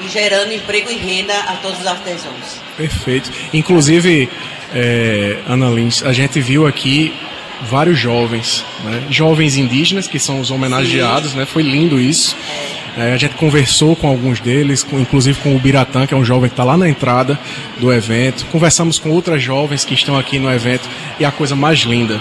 e 0.00 0.08
gerando 0.08 0.52
emprego 0.52 0.90
e 0.90 0.96
renda 0.96 1.34
a 1.40 1.54
todos 1.56 1.80
os 1.80 1.86
artesãos. 1.86 2.60
Perfeito. 2.76 3.30
Inclusive, 3.52 4.28
é, 4.74 5.38
Ana 5.46 5.68
Lins, 5.68 6.02
a 6.02 6.12
gente 6.12 6.40
viu 6.40 6.66
aqui 6.66 7.14
vários 7.62 7.98
jovens, 7.98 8.64
né? 8.82 9.04
jovens 9.10 9.56
indígenas 9.56 10.06
que 10.06 10.18
são 10.18 10.40
os 10.40 10.50
homenageados, 10.50 11.34
né? 11.34 11.46
Foi 11.46 11.62
lindo 11.62 12.00
isso. 12.00 12.36
É, 12.50 12.73
a 12.96 13.16
gente 13.16 13.34
conversou 13.34 13.96
com 13.96 14.06
alguns 14.06 14.40
deles, 14.40 14.82
com- 14.82 14.98
inclusive 15.00 15.40
com 15.40 15.54
o 15.54 15.58
Biratã, 15.58 16.06
que 16.06 16.14
é 16.14 16.16
um 16.16 16.24
jovem 16.24 16.48
que 16.48 16.52
está 16.54 16.62
lá 16.64 16.76
na 16.76 16.88
entrada 16.88 17.38
do 17.78 17.92
evento. 17.92 18.46
Conversamos 18.46 18.98
com 18.98 19.10
outras 19.10 19.42
jovens 19.42 19.84
que 19.84 19.94
estão 19.94 20.16
aqui 20.16 20.38
no 20.38 20.50
evento 20.52 20.88
e 21.18 21.24
a 21.24 21.30
coisa 21.32 21.56
mais 21.56 21.80
linda. 21.80 22.20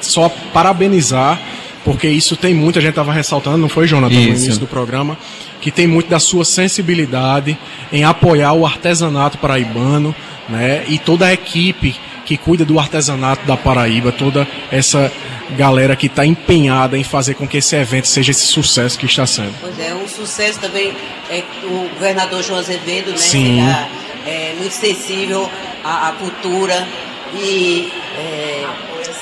Só 0.00 0.28
parabenizar, 0.52 1.38
porque 1.84 2.06
isso 2.08 2.36
tem 2.36 2.52
muito, 2.54 2.78
a 2.78 2.82
gente 2.82 2.90
estava 2.90 3.12
ressaltando, 3.12 3.58
não 3.58 3.68
foi, 3.68 3.86
Jonathan, 3.86 4.14
no 4.14 4.20
Isso. 4.20 4.44
início 4.44 4.60
do 4.60 4.66
programa, 4.66 5.16
que 5.60 5.70
tem 5.70 5.86
muito 5.86 6.08
da 6.08 6.18
sua 6.18 6.44
sensibilidade 6.44 7.56
em 7.92 8.04
apoiar 8.04 8.52
o 8.52 8.64
artesanato 8.66 9.38
paraibano, 9.38 10.14
né? 10.48 10.84
E 10.88 10.98
toda 10.98 11.26
a 11.26 11.32
equipe 11.32 11.94
que 12.24 12.36
cuida 12.36 12.64
do 12.64 12.78
artesanato 12.78 13.46
da 13.46 13.56
Paraíba, 13.56 14.12
toda 14.12 14.46
essa 14.70 15.12
galera 15.56 15.96
que 15.96 16.06
está 16.06 16.24
empenhada 16.24 16.96
em 16.96 17.04
fazer 17.04 17.34
com 17.34 17.46
que 17.46 17.58
esse 17.58 17.76
evento 17.76 18.08
seja 18.08 18.30
esse 18.30 18.46
sucesso 18.46 18.98
que 18.98 19.06
está 19.06 19.26
sendo. 19.26 19.54
Pois 19.60 19.78
é, 19.78 19.94
um 19.94 20.08
sucesso 20.08 20.60
também 20.60 20.94
é 21.30 21.42
o 21.64 21.88
governador 21.94 22.42
João 22.42 22.58
Azevedo, 22.58 23.10
né? 23.10 23.16
Sim. 23.16 23.56
que 23.56 23.72
tá, 23.72 23.88
é 24.26 24.54
muito 24.58 24.72
sensível 24.72 25.50
à, 25.84 26.08
à 26.08 26.12
cultura 26.12 26.86
e 27.34 27.90
é, 28.16 28.66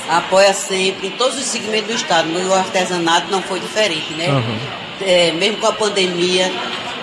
apoia 0.09 0.53
sempre 0.53 1.09
em 1.09 1.11
todos 1.11 1.39
os 1.39 1.45
segmentos 1.45 1.89
do 1.89 1.95
Estado. 1.95 2.29
No 2.29 2.53
artesanato 2.53 3.31
não 3.31 3.43
foi 3.43 3.61
diferente, 3.61 4.13
né? 4.15 4.29
Aham. 4.29 4.59
É, 5.01 5.33
mesmo 5.33 5.59
com 5.59 5.67
a 5.69 5.73
pandemia, 5.73 6.51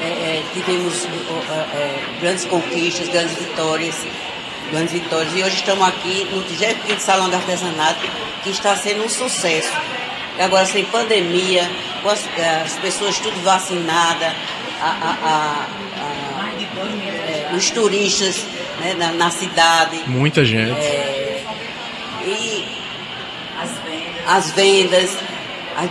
é, 0.01 0.05
é, 0.05 0.43
tivemos 0.53 1.05
é, 1.05 2.19
grandes 2.19 2.45
conquistas, 2.45 3.07
grandes 3.07 3.37
vitórias, 3.37 3.95
grandes 4.71 4.93
vitórias. 4.93 5.33
E 5.35 5.43
hoje 5.43 5.55
estamos 5.55 5.87
aqui 5.87 6.25
no 6.31 6.41
35 6.43 6.99
Salão 6.99 7.29
de 7.29 7.35
Artesanato, 7.35 7.99
que 8.43 8.49
está 8.49 8.75
sendo 8.75 9.03
um 9.03 9.09
sucesso. 9.09 9.71
E 10.37 10.41
agora, 10.41 10.65
sem 10.65 10.83
pandemia, 10.85 11.69
com 12.03 12.09
as, 12.09 12.27
as 12.65 12.73
pessoas 12.79 13.17
tudo 13.19 13.41
vacinadas, 13.43 14.33
a- 14.81 14.85
a- 14.85 15.17
a- 15.29 15.67
é, 17.51 17.55
os 17.55 17.69
turistas 17.69 18.45
né, 18.79 18.93
na, 18.97 19.11
na 19.11 19.29
cidade. 19.31 20.03
Muita 20.07 20.43
gente. 20.43 20.77
E 22.25 22.65
as 24.27 24.51
vendas, 24.51 25.11
as 25.15 25.34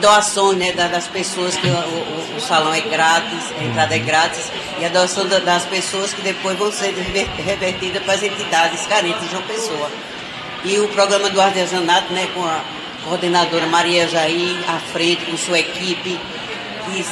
doações 0.01 0.57
né, 0.59 0.73
da- 0.73 0.89
das 0.89 1.07
pessoas, 1.07 1.55
que 1.57 1.67
o, 1.67 1.71
o- 1.73 2.37
o 2.37 2.41
salão 2.41 2.73
é 2.73 2.81
grátis, 2.81 3.53
a 3.59 3.63
entrada 3.63 3.95
é 3.95 3.99
grátis, 3.99 4.51
e 4.79 4.85
a 4.85 4.89
doação 4.89 5.27
da- 5.29 5.39
das 5.41 5.65
pessoas 5.67 6.13
que 6.13 6.23
depois 6.23 6.59
vão 6.59 6.73
ser 6.73 6.95
rever- 6.95 7.29
revertidas 7.37 8.03
para 8.03 8.15
as 8.15 8.23
entidades 8.23 8.87
carentes 8.87 9.21
de 9.23 9.31
João 9.31 9.43
Pessoa. 9.43 9.91
E 10.65 10.79
o 10.79 10.89
programa 10.89 11.29
do 11.29 11.41
artesanato, 11.41 12.13
né, 12.15 12.27
com 12.35 12.43
a 12.45 12.61
coordenadora 13.05 13.67
Maria 13.67 14.09
Jair 14.09 14.57
à 14.69 14.79
frente, 14.79 15.27
com 15.27 15.37
sua 15.37 15.59
equipe, 15.59 16.19
e, 16.89 17.05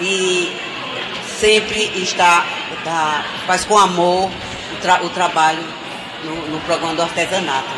e 0.00 0.56
sempre 1.40 1.90
está, 1.96 2.46
está- 2.78 3.24
faz 3.46 3.64
com 3.64 3.76
amor 3.76 4.30
o, 4.72 4.76
tra- 4.80 5.00
o 5.02 5.08
trabalho 5.10 5.64
no, 6.28 6.52
no 6.54 6.60
programa 6.60 6.94
do 6.94 7.02
artesanato. 7.02 7.68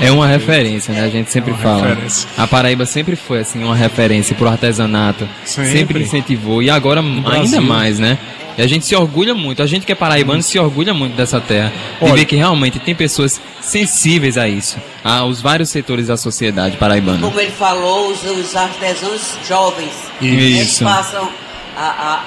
É 0.00 0.10
uma 0.12 0.26
referência, 0.28 0.94
né? 0.94 1.00
A 1.04 1.08
gente 1.08 1.30
sempre 1.30 1.52
É 1.52 1.56
fala. 1.56 1.88
referência. 1.88 2.28
A 2.36 2.46
Paraíba 2.46 2.86
sempre 2.86 3.16
foi 3.16 3.40
assim 3.40 3.62
uma 3.64 3.74
referência 3.74 4.34
pro 4.36 4.48
artesanato. 4.48 5.28
Sempre. 5.44 5.70
Sempre, 5.72 6.02
incentivou 6.02 6.62
e 6.62 6.70
agora 6.70 7.00
ainda 7.00 7.20
Brasil. 7.20 7.60
mais, 7.62 7.98
né? 7.98 8.16
E 8.56 8.62
a 8.62 8.66
gente 8.66 8.86
se 8.86 8.94
orgulha 8.96 9.34
muito. 9.34 9.62
A 9.62 9.66
gente 9.66 9.84
que 9.86 9.92
é 9.92 9.94
paraibano 9.94 10.42
se 10.42 10.58
orgulha 10.58 10.92
muito 10.94 11.14
dessa 11.16 11.40
terra. 11.40 11.72
De 12.00 12.04
Olha- 12.04 12.14
ver 12.14 12.24
que 12.24 12.34
realmente 12.36 12.78
tem 12.80 12.94
pessoas 12.94 13.40
sensíveis 13.60 14.36
a 14.38 14.48
isso, 14.48 14.78
aos 15.04 15.40
vários 15.40 15.68
setores 15.68 16.06
da 16.08 16.16
sociedade 16.16 16.76
paraibana. 16.76 17.20
Como 17.20 17.40
ele 17.40 17.50
falou, 17.52 18.10
os, 18.10 18.22
os 18.24 18.56
artesãos 18.56 19.36
jovens, 19.46 19.92
Isso. 20.20 20.34
eles 20.34 20.78
passam 20.80 21.28
a, 21.76 22.20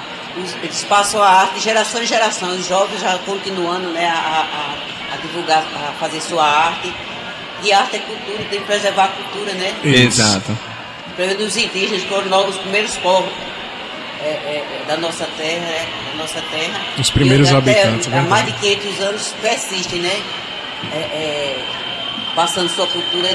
eles 0.62 0.84
passam 0.84 1.22
a 1.22 1.28
arte 1.28 1.54
de 1.54 1.60
geração 1.60 2.02
em 2.02 2.06
geração. 2.06 2.48
Os 2.54 2.66
jovens 2.66 3.00
já 3.00 3.18
continuando 3.18 3.88
né, 3.90 4.06
a, 4.06 4.12
a- 4.12 5.14
a 5.14 5.16
divulgar, 5.18 5.62
a 5.88 5.92
fazer 6.00 6.20
sua 6.20 6.44
arte. 6.46 6.92
E 7.62 7.72
arte 7.72 7.96
é 7.96 7.98
cultura, 8.00 8.38
tem 8.50 8.60
que 8.60 8.66
preservar 8.66 9.04
a 9.04 9.08
cultura, 9.08 9.52
né? 9.54 9.72
Exato. 9.84 10.56
Primeiro 11.14 11.38
dos 11.44 11.56
indígenas, 11.56 12.02
que 12.02 12.08
foram 12.08 12.28
logo 12.28 12.48
os 12.50 12.56
primeiros 12.58 12.96
povos 12.96 13.30
é, 14.20 14.24
é, 14.26 14.66
é, 14.82 14.84
da 14.88 14.96
nossa 14.96 15.26
terra, 15.36 15.60
né? 15.60 15.86
Da 16.10 16.22
nossa 16.22 16.42
terra. 16.50 16.80
Os 16.98 17.10
primeiros 17.10 17.50
E 17.50 17.54
até 17.54 17.82
habitantes, 17.82 18.12
é 18.12 18.18
Há 18.18 18.22
mais 18.22 18.46
de 18.46 18.52
verdade. 18.52 18.80
500 18.82 19.00
anos 19.06 19.34
persistem, 19.40 20.00
né? 20.00 20.22
É, 20.92 20.96
é, 20.96 21.64
passando 22.34 22.68
sua 22.70 22.86
cultura 22.88 23.28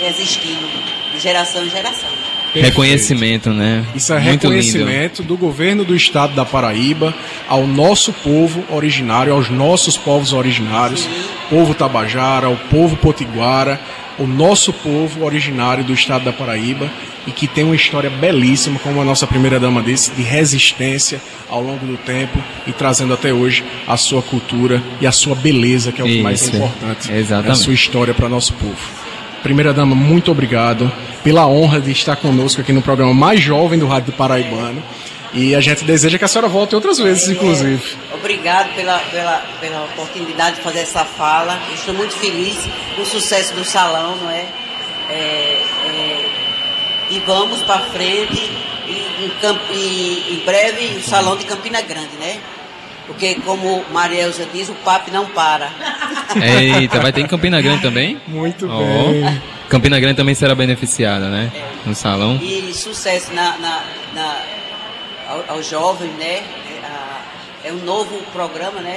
resistindo 0.00 1.12
de 1.12 1.18
geração 1.18 1.62
em 1.64 1.68
geração. 1.70 2.08
Reconhecimento, 2.54 3.50
né? 3.50 3.84
Isso 3.94 4.12
é 4.12 4.20
muito 4.20 4.48
lindo. 4.48 4.54
reconhecimento 4.54 5.22
do 5.22 5.36
governo 5.36 5.84
do 5.84 5.94
estado 5.94 6.34
da 6.34 6.44
Paraíba 6.44 7.14
ao 7.48 7.66
nosso 7.66 8.12
povo 8.12 8.64
originário, 8.70 9.32
aos 9.32 9.48
nossos 9.48 9.96
povos 9.96 10.32
originários, 10.32 11.02
Sim. 11.02 11.10
povo 11.50 11.74
tabajara, 11.74 12.48
o 12.48 12.56
povo 12.70 12.96
potiguara, 12.96 13.80
o 14.18 14.26
nosso 14.26 14.72
povo 14.72 15.24
originário 15.24 15.84
do 15.84 15.92
estado 15.92 16.24
da 16.24 16.32
Paraíba 16.32 16.90
e 17.26 17.30
que 17.30 17.46
tem 17.46 17.64
uma 17.64 17.76
história 17.76 18.10
belíssima, 18.10 18.78
como 18.80 19.00
a 19.00 19.04
nossa 19.04 19.26
primeira 19.26 19.60
dama 19.60 19.82
disse, 19.82 20.10
de 20.12 20.22
resistência 20.22 21.20
ao 21.48 21.62
longo 21.62 21.86
do 21.86 21.96
tempo 21.98 22.38
e 22.66 22.72
trazendo 22.72 23.12
até 23.14 23.32
hoje 23.32 23.62
a 23.86 23.96
sua 23.96 24.22
cultura 24.22 24.82
e 25.00 25.06
a 25.06 25.12
sua 25.12 25.34
beleza, 25.34 25.92
que 25.92 26.00
é 26.00 26.04
o 26.04 26.08
que 26.08 26.22
mais 26.22 26.42
Isso, 26.42 26.56
importante, 26.56 27.12
exatamente. 27.12 27.48
é 27.48 27.52
a 27.52 27.54
sua 27.54 27.74
história 27.74 28.14
para 28.14 28.28
nosso 28.28 28.54
povo. 28.54 28.78
Primeira 29.42 29.72
dama, 29.72 29.94
muito 29.94 30.30
obrigado 30.32 30.90
pela 31.22 31.46
honra 31.46 31.80
de 31.80 31.90
estar 31.90 32.16
conosco 32.16 32.60
aqui 32.60 32.72
no 32.72 32.82
programa 32.82 33.12
mais 33.12 33.40
jovem 33.40 33.78
do 33.78 33.86
Rádio 33.86 34.12
Paraibano. 34.12 34.82
E 35.32 35.54
a 35.54 35.60
gente 35.60 35.84
deseja 35.84 36.18
que 36.18 36.24
a 36.24 36.28
senhora 36.28 36.48
volte 36.48 36.74
outras 36.74 36.98
vezes, 36.98 37.28
inclusive. 37.28 37.82
Obrigado 38.14 38.74
pela, 38.74 38.98
pela, 38.98 39.42
pela 39.60 39.84
oportunidade 39.84 40.56
de 40.56 40.62
fazer 40.62 40.80
essa 40.80 41.04
fala. 41.04 41.60
Estou 41.74 41.94
muito 41.94 42.14
feliz 42.16 42.56
com 42.96 43.02
o 43.02 43.06
sucesso 43.06 43.54
do 43.54 43.64
salão, 43.64 44.16
não 44.16 44.30
é? 44.30 44.46
É, 45.10 45.64
é, 45.84 46.30
e 47.10 47.20
vamos 47.20 47.62
para 47.62 47.80
frente. 47.80 48.50
E, 48.86 49.18
em 49.20 50.34
em 50.34 50.44
breve 50.46 50.96
o 50.96 51.02
salão 51.02 51.36
de 51.36 51.44
Campina 51.44 51.82
Grande, 51.82 52.16
né? 52.18 52.40
Porque 53.08 53.34
como 53.36 53.82
Maria 53.92 54.22
Elza 54.22 54.46
diz, 54.52 54.68
o 54.68 54.74
papo 54.74 55.10
não 55.10 55.26
para. 55.26 55.70
Eita, 56.40 57.00
vai 57.00 57.12
ter 57.12 57.22
em 57.22 57.26
Campina 57.26 57.60
Grande 57.60 57.82
também? 57.82 58.20
Muito 58.28 58.68
Ó, 58.70 58.78
bem. 58.78 59.42
Campina 59.68 59.98
Grande 59.98 60.16
também 60.16 60.34
será 60.34 60.54
beneficiada, 60.54 61.28
né? 61.28 61.50
No 61.84 61.94
salão. 61.94 62.38
E 62.40 62.72
sucesso 62.72 63.32
na, 63.34 63.56
na, 63.58 63.82
na- 64.14 64.38
ao, 65.30 65.56
ao 65.56 65.62
jovem, 65.62 66.08
né? 66.18 66.42
É, 67.64 67.68
É 67.68 67.72
um 67.72 67.84
novo 67.84 68.16
programa, 68.32 68.80
né? 68.80 68.96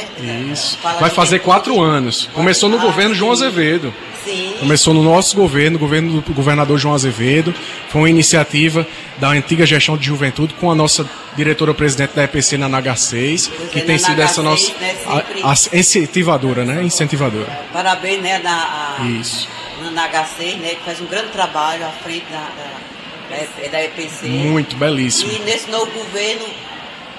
Isso. 0.51 0.77
Fala 0.77 0.99
Vai 0.99 1.09
fazer 1.09 1.39
quatro 1.39 1.81
anos. 1.81 2.29
Começou 2.33 2.69
no 2.69 2.77
Ah, 2.77 2.81
governo 2.81 3.15
João. 3.15 3.31
Azevedo. 3.31 3.93
Sim. 4.23 4.53
Começou 4.59 4.93
no 4.93 5.01
nosso 5.01 5.35
governo, 5.35 5.71
no 5.73 5.79
governo 5.79 6.21
do 6.21 6.33
governador 6.33 6.77
João 6.77 6.93
Azevedo. 6.93 7.53
Foi 7.89 8.01
uma 8.01 8.09
iniciativa 8.09 8.85
da 9.17 9.29
antiga 9.29 9.65
gestão 9.65 9.97
de 9.97 10.05
juventude 10.05 10.53
com 10.59 10.69
a 10.69 10.75
nossa 10.75 11.09
diretora-presidente 11.35 12.13
da 12.15 12.23
EPC 12.23 12.57
na 12.57 12.69
NH6, 12.69 13.49
Pois 13.55 13.69
que 13.71 13.79
é, 13.79 13.83
tem 13.83 13.97
na 13.99 14.07
sido 14.07 14.21
essa 14.21 14.41
NH6, 14.41 14.43
nossa 14.43 14.73
né, 14.79 14.95
a- 15.43 15.51
a- 15.51 15.77
incentivadora, 15.77 16.65
né? 16.65 16.83
Incentivadora. 16.83 17.47
Parabéns, 17.71 18.21
né, 18.21 18.39
na, 18.39 18.97
a, 18.99 19.05
Isso. 19.05 19.47
na 19.93 20.07
HC, 20.07 20.55
né, 20.57 20.69
que 20.75 20.83
faz 20.85 20.99
um 21.01 21.05
grande 21.05 21.29
trabalho 21.29 21.85
à 21.85 21.89
frente 21.89 22.25
da, 22.31 22.39
da, 22.39 23.37
da, 23.63 23.67
da 23.71 23.83
EPC. 23.83 24.27
Muito 24.27 24.75
belíssimo. 24.75 25.31
E 25.31 25.39
nesse 25.39 25.69
novo 25.71 25.89
governo, 25.91 26.45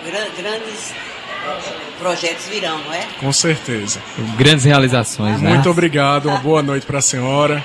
gran- 0.04 0.28
grandes 0.36 0.92
eh, 0.92 1.72
projetos 1.98 2.46
virão, 2.48 2.78
não 2.84 2.92
é? 2.92 3.06
Com 3.18 3.32
certeza. 3.32 3.98
Grandes 4.36 4.64
realizações, 4.64 5.40
né? 5.40 5.50
Muito 5.54 5.70
obrigado, 5.70 6.26
uma 6.26 6.38
boa 6.38 6.62
noite 6.62 6.84
para 6.86 6.98
a 6.98 7.02
senhora. 7.02 7.64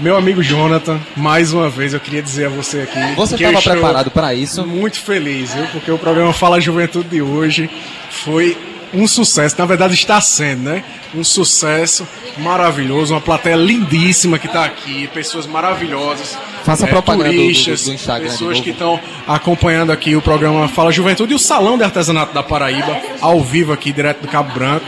Meu 0.00 0.16
amigo 0.16 0.42
Jonathan, 0.42 1.00
mais 1.16 1.52
uma 1.52 1.68
vez 1.70 1.94
eu 1.94 2.00
queria 2.00 2.20
dizer 2.22 2.46
a 2.46 2.48
você 2.48 2.80
aqui. 2.80 2.98
Você 3.14 3.36
que 3.36 3.44
eu 3.44 3.52
estava 3.52 3.76
preparado 3.76 4.10
para 4.10 4.34
isso? 4.34 4.66
Muito 4.66 4.98
feliz, 5.00 5.54
viu? 5.54 5.66
Porque 5.68 5.90
o 5.90 5.96
programa 5.98 6.32
Fala 6.32 6.60
Juventude 6.60 7.08
de 7.08 7.22
hoje 7.22 7.70
foi 8.10 8.56
um 8.92 9.06
sucesso. 9.06 9.54
Na 9.58 9.64
verdade, 9.64 9.94
está 9.94 10.20
sendo, 10.20 10.62
né? 10.64 10.84
Um 11.14 11.22
sucesso 11.24 12.06
maravilhoso. 12.38 13.14
Uma 13.14 13.20
plateia 13.20 13.54
lindíssima 13.56 14.38
que 14.38 14.46
está 14.46 14.64
aqui, 14.64 15.08
pessoas 15.14 15.46
maravilhosas. 15.46 16.36
Faça 16.64 16.86
é, 16.86 16.88
propaganda 16.88 17.30
do- 17.30 17.36
turistas, 17.36 17.82
do- 17.82 17.90
do 17.90 17.94
Instagram 17.94 18.26
de 18.28 18.32
pessoas 18.32 18.60
que 18.60 18.70
estão 18.70 19.00
acompanhando 19.26 19.90
aqui 19.92 20.16
o 20.16 20.20
programa 20.22 20.66
Fala 20.68 20.90
Juventude 20.92 21.32
e 21.32 21.36
o 21.36 21.38
Salão 21.38 21.78
de 21.78 21.84
Artesanato 21.84 22.34
da 22.34 22.42
Paraíba, 22.42 22.98
ao 23.20 23.40
vivo 23.42 23.72
aqui, 23.72 23.92
direto 23.92 24.22
do 24.22 24.28
Cabo 24.28 24.52
Branco. 24.52 24.86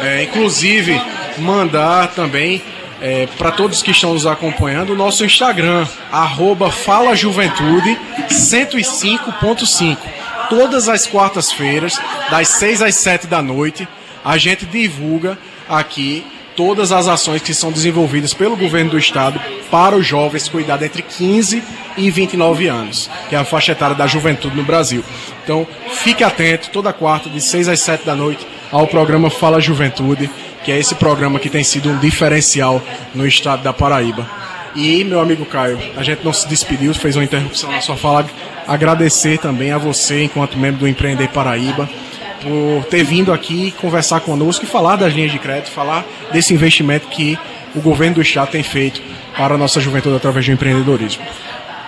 É, 0.00 0.22
inclusive, 0.24 1.00
mandar 1.38 2.08
também 2.08 2.62
para 3.36 3.52
todos 3.52 3.82
que 3.82 3.90
estão 3.90 4.14
nos 4.14 4.26
acompanhando 4.26 4.92
o 4.92 4.96
nosso 4.96 5.24
Instagram, 5.24 5.86
arroba 6.10 6.70
Fala 6.70 7.14
Juventude 7.14 7.98
105.5. 8.28 9.98
Todas 10.48 10.88
as 10.88 11.06
quartas-feiras, 11.06 11.98
das 12.30 12.48
6 12.48 12.82
às 12.82 12.94
7 12.96 13.26
da 13.26 13.42
noite, 13.42 13.86
a 14.24 14.38
gente 14.38 14.64
divulga 14.66 15.38
aqui 15.68 16.24
todas 16.56 16.92
as 16.92 17.08
ações 17.08 17.42
que 17.42 17.52
são 17.52 17.72
desenvolvidas 17.72 18.32
pelo 18.32 18.56
governo 18.56 18.92
do 18.92 18.98
estado 18.98 19.40
para 19.70 19.96
os 19.96 20.06
jovens 20.06 20.48
com 20.48 20.60
idade 20.60 20.84
entre 20.84 21.02
15 21.02 21.62
e 21.96 22.10
29 22.10 22.68
anos, 22.68 23.10
que 23.28 23.34
é 23.34 23.38
a 23.38 23.44
faixa 23.44 23.72
etária 23.72 23.94
da 23.94 24.06
juventude 24.06 24.56
no 24.56 24.62
Brasil. 24.62 25.04
Então, 25.42 25.66
fique 25.92 26.24
atento 26.24 26.70
toda 26.70 26.92
quarta, 26.92 27.28
de 27.28 27.40
6 27.40 27.68
às 27.68 27.80
7 27.80 28.04
da 28.04 28.14
noite, 28.14 28.46
ao 28.74 28.88
programa 28.88 29.30
Fala 29.30 29.60
Juventude, 29.60 30.28
que 30.64 30.72
é 30.72 30.78
esse 30.80 30.96
programa 30.96 31.38
que 31.38 31.48
tem 31.48 31.62
sido 31.62 31.88
um 31.88 31.98
diferencial 31.98 32.82
no 33.14 33.24
estado 33.24 33.62
da 33.62 33.72
Paraíba. 33.72 34.28
E, 34.74 35.04
meu 35.04 35.20
amigo 35.20 35.46
Caio, 35.46 35.78
a 35.96 36.02
gente 36.02 36.24
não 36.24 36.32
se 36.32 36.48
despediu, 36.48 36.92
fez 36.92 37.14
uma 37.14 37.22
interrupção 37.22 37.70
na 37.70 37.80
sua 37.80 37.96
fala. 37.96 38.26
Agradecer 38.66 39.38
também 39.38 39.70
a 39.70 39.78
você, 39.78 40.24
enquanto 40.24 40.58
membro 40.58 40.80
do 40.80 40.88
Empreender 40.88 41.28
Paraíba, 41.28 41.88
por 42.42 42.84
ter 42.86 43.04
vindo 43.04 43.32
aqui 43.32 43.72
conversar 43.80 44.18
conosco 44.18 44.64
e 44.64 44.68
falar 44.68 44.96
das 44.96 45.14
linhas 45.14 45.30
de 45.30 45.38
crédito, 45.38 45.70
falar 45.70 46.04
desse 46.32 46.52
investimento 46.52 47.06
que 47.06 47.38
o 47.76 47.80
governo 47.80 48.16
do 48.16 48.22
estado 48.22 48.50
tem 48.50 48.64
feito 48.64 49.00
para 49.36 49.54
a 49.54 49.58
nossa 49.58 49.80
juventude 49.80 50.16
através 50.16 50.46
do 50.46 50.50
empreendedorismo. 50.50 51.22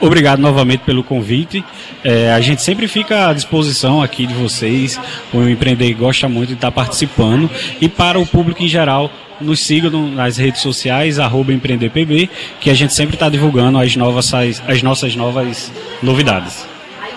Obrigado 0.01 0.41
novamente 0.41 0.81
pelo 0.81 1.03
convite. 1.03 1.65
É, 2.05 2.33
a 2.33 2.41
gente 2.41 2.63
sempre 2.63 2.87
fica 2.87 3.29
à 3.29 3.33
disposição 3.33 4.03
aqui 4.03 4.27
de 4.27 4.35
vocês. 4.35 5.01
O 5.33 5.43
Empreender 5.49 5.93
gosta 5.95 6.29
muito 6.29 6.51
de 6.51 6.55
estar 6.55 6.71
participando. 6.71 7.51
E 7.81 7.89
para 7.89 8.19
o 8.19 8.27
público 8.27 8.63
em 8.63 8.69
geral, 8.69 9.11
nos 9.41 9.61
sigam 9.61 10.09
nas 10.11 10.37
redes 10.37 10.61
sociais, 10.61 11.19
arroba 11.19 11.53
EmpreenderPB, 11.53 12.29
que 12.61 12.71
a 12.71 12.75
gente 12.75 12.95
sempre 12.95 13.17
está 13.17 13.29
divulgando 13.29 13.79
as, 13.79 13.97
novas, 13.97 14.33
as, 14.33 14.63
as 14.67 14.83
nossas 14.83 15.17
novas 15.17 15.73
novidades. 16.03 16.67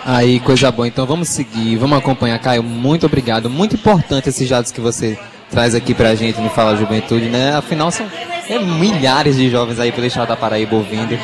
Aí, 0.05 0.39
coisa 0.39 0.71
boa. 0.71 0.88
Então 0.88 1.05
vamos 1.05 1.27
seguir, 1.27 1.75
vamos 1.75 1.97
acompanhar. 1.97 2.39
Caio, 2.39 2.63
muito 2.63 3.05
obrigado. 3.05 3.49
Muito 3.49 3.75
importante 3.75 4.30
esses 4.30 4.47
dados 4.49 4.71
que 4.71 4.80
você 4.80 5.17
traz 5.51 5.75
aqui 5.75 5.93
pra 5.93 6.15
gente 6.15 6.39
no 6.39 6.49
Fala 6.49 6.75
Juventude, 6.75 7.25
né? 7.25 7.55
Afinal, 7.55 7.91
são 7.91 8.07
é, 8.49 8.59
milhares 8.59 9.36
de 9.36 9.49
jovens 9.49 9.80
aí 9.80 9.91
pelo 9.91 10.07
estado 10.07 10.30
da 10.30 10.36
Paraíba 10.38 10.75
ouvindo. 10.75 11.17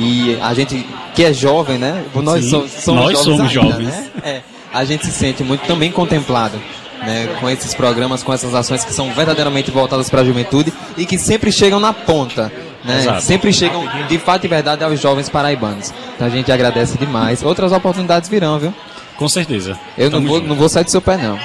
E 0.00 0.38
a 0.40 0.54
gente 0.54 0.86
que 1.14 1.22
é 1.24 1.32
jovem, 1.32 1.76
né? 1.78 2.02
Nós 2.14 2.42
Sim, 2.44 2.50
somos, 2.50 2.70
somos 2.72 3.00
nós 3.02 3.12
jovens. 3.12 3.24
somos 3.24 3.40
ainda, 3.40 3.52
jovens. 3.52 3.86
Né? 3.88 4.10
É, 4.24 4.40
a 4.72 4.84
gente 4.84 5.04
se 5.04 5.12
sente 5.12 5.44
muito 5.44 5.66
também 5.66 5.90
contemplado. 5.92 6.58
Né, 7.02 7.34
com 7.40 7.48
esses 7.48 7.72
programas, 7.74 8.22
com 8.22 8.30
essas 8.30 8.54
ações 8.54 8.84
que 8.84 8.92
são 8.92 9.10
verdadeiramente 9.14 9.70
voltadas 9.70 10.10
para 10.10 10.20
a 10.20 10.24
juventude 10.24 10.70
e 10.98 11.06
que 11.06 11.16
sempre 11.16 11.50
chegam 11.50 11.80
na 11.80 11.94
ponta, 11.94 12.52
né? 12.84 13.18
Sempre 13.22 13.54
chegam 13.54 13.88
de 14.06 14.18
fato 14.18 14.44
e 14.44 14.48
verdade 14.48 14.84
aos 14.84 15.00
jovens 15.00 15.26
paraibanos. 15.30 15.94
Então 16.14 16.26
a 16.26 16.30
gente 16.30 16.52
agradece 16.52 16.98
demais. 16.98 17.42
Outras 17.42 17.72
oportunidades 17.72 18.28
virão, 18.28 18.58
viu? 18.58 18.74
Com 19.16 19.26
certeza. 19.30 19.78
Eu 19.96 20.10
não 20.10 20.20
vou, 20.22 20.42
não 20.42 20.54
vou 20.54 20.68
sair 20.68 20.84
do 20.84 20.90
seu 20.90 21.00
pé, 21.00 21.16
não. 21.16 21.38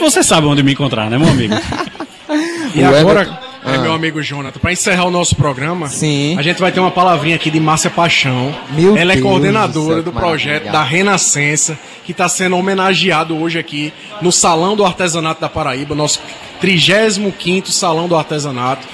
Você 0.00 0.20
sabe 0.24 0.48
onde 0.48 0.64
me 0.64 0.72
encontrar, 0.72 1.08
né, 1.08 1.16
meu 1.16 1.28
amigo? 1.28 1.54
E 2.74 2.80
O 2.82 2.86
agora, 2.88 3.20
Everton- 3.22 3.36
é, 3.64 3.76
Ah. 3.76 3.78
meu 3.78 3.92
amigo 3.92 4.22
Jonathan, 4.22 4.58
para 4.58 4.72
encerrar 4.72 5.04
o 5.04 5.10
nosso 5.10 5.36
programa, 5.36 5.88
Sim. 5.88 6.36
a 6.38 6.42
gente 6.42 6.60
vai 6.60 6.72
ter 6.72 6.80
uma 6.80 6.90
palavrinha 6.90 7.36
aqui 7.36 7.50
de 7.50 7.60
Márcia 7.60 7.90
Paixão. 7.90 8.54
Meu 8.70 8.96
Ela 8.96 9.12
é 9.12 9.16
Deus 9.16 9.26
coordenadora 9.26 10.02
do 10.02 10.12
projeto 10.12 10.64
maravilha. 10.66 10.72
da 10.72 10.82
Renascença, 10.82 11.78
que 12.04 12.12
está 12.12 12.28
sendo 12.28 12.56
homenageado 12.56 13.36
hoje 13.38 13.58
aqui 13.58 13.92
no 14.20 14.32
Salão 14.32 14.74
do 14.76 14.84
Artesanato 14.84 15.40
da 15.40 15.48
Paraíba, 15.48 15.94
nosso 15.94 16.20
35º 16.60 17.70
Salão 17.70 18.08
do 18.08 18.16
Artesanato. 18.16 18.86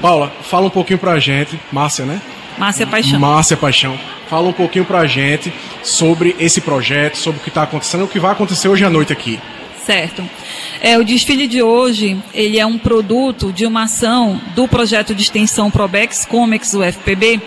Paula, 0.00 0.32
fala 0.42 0.66
um 0.66 0.70
pouquinho 0.70 0.98
pra 0.98 1.18
gente, 1.18 1.58
Márcia, 1.70 2.04
né? 2.04 2.20
Márcia 2.58 2.86
Paixão. 2.86 3.18
Márcia 3.18 3.56
Paixão. 3.56 3.98
Fala 4.28 4.48
um 4.48 4.52
pouquinho 4.52 4.84
pra 4.84 5.06
gente 5.06 5.52
sobre 5.82 6.34
esse 6.38 6.60
projeto, 6.60 7.16
sobre 7.16 7.40
o 7.40 7.42
que 7.42 7.48
está 7.50 7.62
acontecendo, 7.64 8.04
o 8.04 8.08
que 8.08 8.18
vai 8.18 8.32
acontecer 8.32 8.68
hoje 8.68 8.84
à 8.84 8.90
noite 8.90 9.12
aqui. 9.12 9.38
Certo. 9.84 10.28
É, 10.80 10.96
o 10.96 11.04
desfile 11.04 11.48
de 11.48 11.60
hoje, 11.62 12.16
ele 12.32 12.58
é 12.58 12.64
um 12.64 12.78
produto 12.78 13.52
de 13.52 13.66
uma 13.66 13.84
ação 13.84 14.40
do 14.54 14.68
projeto 14.68 15.14
de 15.14 15.22
extensão 15.22 15.70
Probex 15.70 16.24
Comex 16.24 16.72
UFPB, 16.74 17.40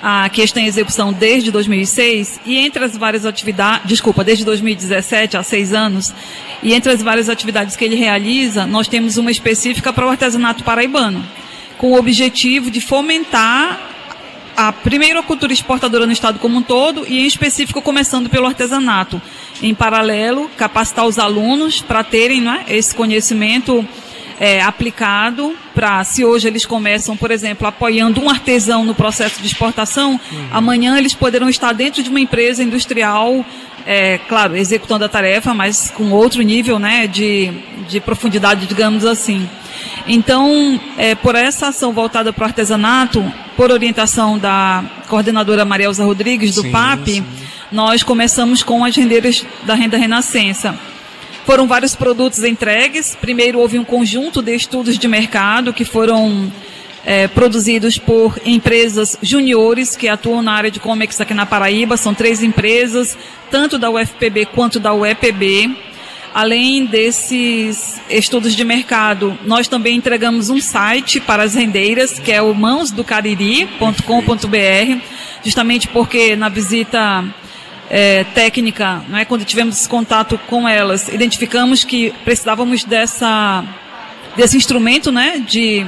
a, 0.00 0.28
que 0.28 0.40
está 0.42 0.60
em 0.60 0.66
execução 0.66 1.12
desde 1.12 1.50
2006, 1.50 2.40
e 2.46 2.58
entre 2.58 2.84
as 2.84 2.96
várias 2.96 3.26
atividades, 3.26 3.88
desculpa, 3.88 4.22
desde 4.22 4.44
2017, 4.44 5.36
há 5.36 5.42
seis 5.42 5.72
anos, 5.72 6.14
e 6.62 6.74
entre 6.74 6.92
as 6.92 7.02
várias 7.02 7.28
atividades 7.28 7.74
que 7.74 7.84
ele 7.84 7.96
realiza, 7.96 8.66
nós 8.66 8.86
temos 8.86 9.16
uma 9.16 9.30
específica 9.30 9.92
para 9.92 10.06
o 10.06 10.10
artesanato 10.10 10.62
paraibano, 10.62 11.24
com 11.76 11.92
o 11.92 11.98
objetivo 11.98 12.70
de 12.70 12.80
fomentar 12.80 13.93
a 14.56 14.72
primeiro 14.72 15.18
a 15.18 15.22
cultura 15.22 15.52
exportadora 15.52 16.06
no 16.06 16.12
estado 16.12 16.38
como 16.38 16.58
um 16.58 16.62
todo 16.62 17.04
e 17.06 17.20
em 17.20 17.26
específico 17.26 17.82
começando 17.82 18.28
pelo 18.28 18.46
artesanato. 18.46 19.20
Em 19.62 19.74
paralelo, 19.74 20.50
capacitar 20.56 21.06
os 21.06 21.18
alunos 21.18 21.80
para 21.80 22.04
terem 22.04 22.40
né, 22.40 22.64
esse 22.68 22.94
conhecimento 22.94 23.86
é, 24.38 24.60
aplicado 24.62 25.54
para, 25.74 26.02
se 26.04 26.24
hoje 26.24 26.46
eles 26.46 26.66
começam, 26.66 27.16
por 27.16 27.30
exemplo, 27.30 27.66
apoiando 27.66 28.20
um 28.20 28.28
artesão 28.28 28.84
no 28.84 28.94
processo 28.94 29.40
de 29.40 29.46
exportação, 29.46 30.12
uhum. 30.12 30.48
amanhã 30.50 30.98
eles 30.98 31.14
poderão 31.14 31.48
estar 31.48 31.72
dentro 31.72 32.02
de 32.02 32.10
uma 32.10 32.20
empresa 32.20 32.62
industrial, 32.62 33.44
é, 33.86 34.18
claro, 34.28 34.56
executando 34.56 35.04
a 35.04 35.08
tarefa, 35.08 35.52
mas 35.52 35.90
com 35.90 36.10
outro 36.10 36.42
nível 36.42 36.78
né, 36.78 37.06
de, 37.06 37.50
de 37.88 38.00
profundidade, 38.00 38.66
digamos 38.66 39.04
assim. 39.04 39.48
Então, 40.06 40.80
é, 40.96 41.14
por 41.14 41.34
essa 41.34 41.68
ação 41.68 41.92
voltada 41.92 42.32
para 42.32 42.42
o 42.42 42.46
artesanato, 42.46 43.24
por 43.56 43.70
orientação 43.70 44.38
da 44.38 44.84
coordenadora 45.08 45.64
Maria 45.64 45.86
Elza 45.86 46.04
Rodrigues, 46.04 46.54
do 46.54 46.62
sim, 46.62 46.70
PAP, 46.70 47.08
sim. 47.08 47.24
nós 47.70 48.02
começamos 48.02 48.62
com 48.62 48.84
as 48.84 48.94
rendeiras 48.96 49.44
da 49.64 49.74
Renda 49.74 49.96
Renascença. 49.96 50.78
Foram 51.44 51.66
vários 51.66 51.94
produtos 51.94 52.42
entregues. 52.42 53.16
Primeiro 53.20 53.58
houve 53.58 53.78
um 53.78 53.84
conjunto 53.84 54.40
de 54.40 54.54
estudos 54.54 54.98
de 54.98 55.06
mercado 55.06 55.72
que 55.72 55.84
foram 55.84 56.50
é, 57.04 57.28
produzidos 57.28 57.98
por 57.98 58.40
empresas 58.44 59.18
juniores 59.22 59.94
que 59.94 60.08
atuam 60.08 60.42
na 60.42 60.52
área 60.52 60.70
de 60.70 60.80
comics 60.80 61.20
aqui 61.20 61.34
na 61.34 61.44
Paraíba. 61.44 61.96
São 61.96 62.14
três 62.14 62.42
empresas, 62.42 63.16
tanto 63.50 63.78
da 63.78 63.90
UFPB 63.90 64.46
quanto 64.46 64.80
da 64.80 64.94
UEPB. 64.94 65.76
Além 66.34 66.84
desses 66.84 67.98
estudos 68.10 68.54
de 68.56 68.64
mercado, 68.64 69.38
nós 69.44 69.68
também 69.68 69.96
entregamos 69.96 70.50
um 70.50 70.60
site 70.60 71.20
para 71.20 71.44
as 71.44 71.54
rendeiras, 71.54 72.18
que 72.18 72.32
é 72.32 72.42
o 72.42 72.52
mãosdocariri.com.br, 72.52 75.00
justamente 75.44 75.86
porque 75.86 76.34
na 76.34 76.48
visita 76.48 77.24
é, 77.88 78.24
técnica, 78.24 79.04
é, 79.12 79.24
quando 79.24 79.44
tivemos 79.44 79.76
esse 79.76 79.88
contato 79.88 80.36
com 80.48 80.68
elas, 80.68 81.06
identificamos 81.06 81.84
que 81.84 82.12
precisávamos 82.24 82.82
dessa, 82.82 83.62
desse 84.36 84.56
instrumento 84.56 85.12
né, 85.12 85.40
de, 85.46 85.86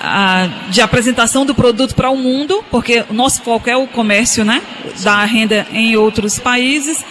a, 0.00 0.48
de 0.70 0.80
apresentação 0.80 1.46
do 1.46 1.54
produto 1.54 1.94
para 1.94 2.10
o 2.10 2.16
mundo, 2.16 2.64
porque 2.68 3.04
o 3.08 3.14
nosso 3.14 3.42
foco 3.42 3.70
é 3.70 3.76
o 3.76 3.86
comércio 3.86 4.44
né, 4.44 4.60
da 5.04 5.24
renda 5.24 5.68
em 5.72 5.96
outros 5.96 6.40
países. 6.40 7.04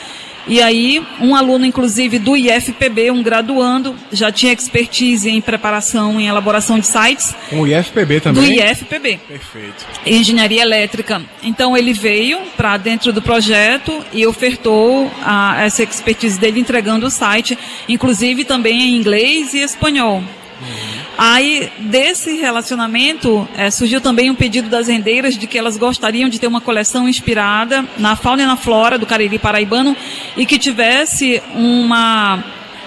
E 0.49 0.59
aí, 0.63 1.05
um 1.21 1.35
aluno, 1.35 1.63
inclusive, 1.63 2.17
do 2.17 2.35
IFPB, 2.35 3.11
um 3.11 3.21
graduando, 3.21 3.95
já 4.11 4.31
tinha 4.31 4.51
expertise 4.51 5.29
em 5.29 5.39
preparação, 5.39 6.19
em 6.19 6.27
elaboração 6.27 6.79
de 6.79 6.87
sites. 6.87 7.35
Um 7.51 7.67
IFPB 7.67 8.19
também? 8.19 8.43
Do 8.43 8.51
IFPB. 8.51 9.19
Perfeito. 9.27 9.85
Engenharia 10.03 10.63
Elétrica. 10.63 11.21
Então, 11.43 11.77
ele 11.77 11.93
veio 11.93 12.39
para 12.57 12.77
dentro 12.77 13.13
do 13.13 13.21
projeto 13.21 14.03
e 14.11 14.25
ofertou 14.25 15.11
a, 15.23 15.63
essa 15.63 15.83
expertise 15.83 16.39
dele 16.39 16.59
entregando 16.59 17.05
o 17.05 17.11
site, 17.11 17.55
inclusive 17.87 18.43
também 18.43 18.81
em 18.81 18.95
inglês 18.95 19.53
e 19.53 19.59
espanhol. 19.59 20.15
Uhum. 20.17 20.98
Aí, 21.21 21.69
desse 21.79 22.37
relacionamento, 22.37 23.45
é, 23.57 23.69
surgiu 23.69 23.99
também 23.99 24.31
um 24.31 24.35
pedido 24.35 24.69
das 24.69 24.87
rendeiras 24.87 25.37
de 25.37 25.47
que 25.47 25.57
elas 25.57 25.75
gostariam 25.75 26.29
de 26.29 26.39
ter 26.39 26.47
uma 26.47 26.61
coleção 26.61 27.09
inspirada 27.09 27.83
na 27.97 28.15
fauna 28.15 28.43
e 28.43 28.45
na 28.45 28.55
flora 28.55 28.97
do 28.97 29.05
Cariri 29.05 29.37
paraibano 29.37 29.97
e 30.37 30.45
que 30.45 30.57
tivesse 30.57 31.43
uma 31.53 32.41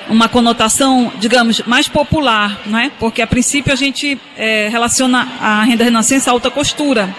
uma 0.08 0.30
conotação, 0.30 1.12
digamos, 1.18 1.60
mais 1.66 1.88
popular, 1.88 2.62
não 2.64 2.78
é? 2.78 2.90
Porque 2.98 3.20
a 3.20 3.26
princípio 3.26 3.70
a 3.70 3.76
gente 3.76 4.18
é, 4.34 4.66
relaciona 4.68 5.28
a 5.38 5.62
renda 5.62 5.84
renascença 5.84 6.30
à 6.30 6.32
alta 6.32 6.50
costura, 6.50 7.14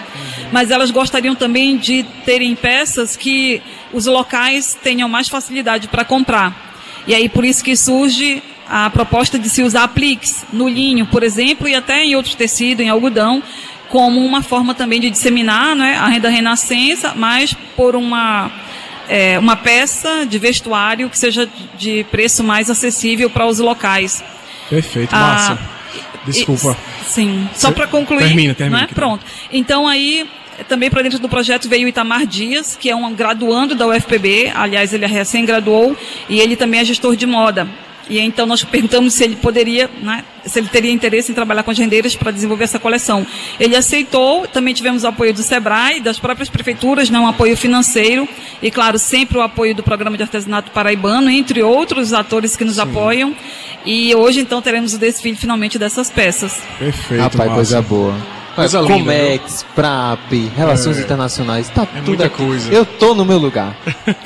mas 0.50 0.72
elas 0.72 0.90
gostariam 0.90 1.36
também 1.36 1.76
de 1.76 2.02
terem 2.24 2.56
peças 2.56 3.16
que 3.16 3.62
os 3.92 4.06
locais 4.06 4.76
tenham 4.82 5.08
mais 5.08 5.28
facilidade 5.28 5.86
para 5.86 6.04
comprar. 6.04 6.74
E 7.06 7.14
aí 7.14 7.28
por 7.28 7.44
isso 7.44 7.62
que 7.62 7.76
surge 7.76 8.42
a 8.76 8.90
proposta 8.90 9.38
de 9.38 9.48
se 9.48 9.62
usar 9.62 9.84
apliques 9.84 10.44
no 10.52 10.68
linho, 10.68 11.06
por 11.06 11.22
exemplo, 11.22 11.68
e 11.68 11.76
até 11.76 12.02
em 12.02 12.16
outros 12.16 12.34
tecidos, 12.34 12.84
em 12.84 12.88
algodão, 12.88 13.40
como 13.88 14.18
uma 14.18 14.42
forma 14.42 14.74
também 14.74 14.98
de 14.98 15.10
disseminar 15.10 15.76
né, 15.76 15.94
a 15.96 16.08
renda 16.08 16.28
renascença, 16.28 17.12
mas 17.14 17.54
por 17.76 17.94
uma, 17.94 18.50
é, 19.08 19.38
uma 19.38 19.54
peça 19.54 20.26
de 20.26 20.40
vestuário 20.40 21.08
que 21.08 21.16
seja 21.16 21.48
de 21.78 22.02
preço 22.10 22.42
mais 22.42 22.68
acessível 22.68 23.30
para 23.30 23.46
os 23.46 23.60
locais. 23.60 24.24
Perfeito, 24.68 25.14
massa. 25.14 25.52
Ah, 25.52 26.24
Desculpa. 26.26 26.76
E, 27.02 27.04
sim, 27.08 27.48
só 27.54 27.70
para 27.70 27.86
concluir. 27.86 28.26
Termina, 28.26 28.54
termina. 28.54 28.80
Né? 28.80 28.88
Pronto. 28.92 29.24
Então 29.52 29.86
aí 29.86 30.28
também 30.66 30.90
para 30.90 31.02
dentro 31.02 31.20
do 31.20 31.28
projeto 31.28 31.68
veio 31.68 31.86
o 31.86 31.88
Itamar 31.88 32.26
Dias, 32.26 32.76
que 32.80 32.90
é 32.90 32.96
um 32.96 33.14
graduando 33.14 33.76
da 33.76 33.86
UFPB, 33.86 34.50
aliás, 34.52 34.92
ele 34.92 35.04
é 35.04 35.08
recém-graduou, 35.08 35.96
e 36.28 36.40
ele 36.40 36.56
também 36.56 36.80
é 36.80 36.84
gestor 36.84 37.14
de 37.14 37.24
moda. 37.24 37.68
E 38.08 38.18
então 38.20 38.46
nós 38.46 38.62
perguntamos 38.62 39.14
se 39.14 39.24
ele 39.24 39.36
poderia, 39.36 39.88
né, 40.02 40.24
se 40.44 40.58
ele 40.58 40.68
teria 40.68 40.92
interesse 40.92 41.32
em 41.32 41.34
trabalhar 41.34 41.62
com 41.62 41.70
as 41.70 41.78
rendeiras 41.78 42.14
para 42.14 42.30
desenvolver 42.30 42.64
essa 42.64 42.78
coleção. 42.78 43.26
Ele 43.58 43.74
aceitou, 43.74 44.46
também 44.46 44.74
tivemos 44.74 45.04
o 45.04 45.06
apoio 45.06 45.32
do 45.32 45.42
SEBRAE, 45.42 46.00
das 46.00 46.18
próprias 46.18 46.48
prefeituras, 46.48 47.08
né, 47.08 47.18
um 47.18 47.26
apoio 47.26 47.56
financeiro 47.56 48.28
e, 48.62 48.70
claro, 48.70 48.98
sempre 48.98 49.38
o 49.38 49.42
apoio 49.42 49.74
do 49.74 49.82
Programa 49.82 50.16
de 50.16 50.22
Artesanato 50.22 50.70
Paraibano, 50.70 51.30
entre 51.30 51.62
outros 51.62 52.12
atores 52.12 52.56
que 52.56 52.64
nos 52.64 52.76
Sim. 52.76 52.82
apoiam. 52.82 53.36
E 53.86 54.14
hoje, 54.14 54.40
então, 54.40 54.62
teremos 54.62 54.94
o 54.94 54.98
desfile 54.98 55.36
finalmente 55.36 55.78
dessas 55.78 56.10
peças. 56.10 56.60
Perfeito, 56.78 57.20
Rapaz, 57.20 57.52
coisa 57.52 57.82
boa. 57.82 58.43
Coisa 58.54 58.82
Comex, 58.82 59.62
linda, 59.62 59.74
PRAP, 59.74 60.32
Relações 60.56 60.98
é. 60.98 61.00
Internacionais, 61.02 61.68
tá 61.68 61.82
é 61.82 62.00
tudo 62.02 62.22
aqui. 62.22 62.36
coisa. 62.36 62.72
Eu 62.72 62.86
tô 62.86 63.14
no 63.14 63.24
meu 63.24 63.38
lugar. 63.38 63.76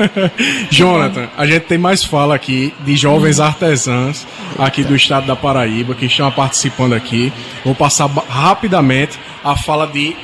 Jonathan, 0.70 1.28
a 1.36 1.46
gente 1.46 1.62
tem 1.62 1.78
mais 1.78 2.04
fala 2.04 2.34
aqui 2.34 2.74
de 2.80 2.94
jovens 2.94 3.40
artesãs 3.40 4.26
aqui 4.58 4.84
do 4.84 4.94
estado 4.94 5.26
da 5.26 5.34
Paraíba 5.34 5.94
que 5.94 6.06
estão 6.06 6.30
participando 6.30 6.92
aqui. 6.92 7.32
Vou 7.64 7.74
passar 7.74 8.06
rapidamente 8.28 9.18
a 9.42 9.56
fala 9.56 9.86
de 9.86 10.14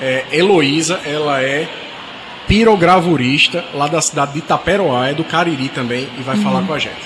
é, 0.00 0.24
Heloísa, 0.32 1.00
ela 1.04 1.42
é 1.42 1.68
pirogravurista 2.48 3.64
lá 3.74 3.86
da 3.86 4.00
cidade 4.00 4.32
de 4.32 4.38
Itaperoá, 4.38 5.08
é 5.08 5.14
do 5.14 5.22
Cariri 5.22 5.68
também, 5.68 6.08
e 6.18 6.22
vai 6.22 6.36
uhum. 6.36 6.42
falar 6.42 6.62
com 6.62 6.72
a 6.72 6.78
gente. 6.78 6.96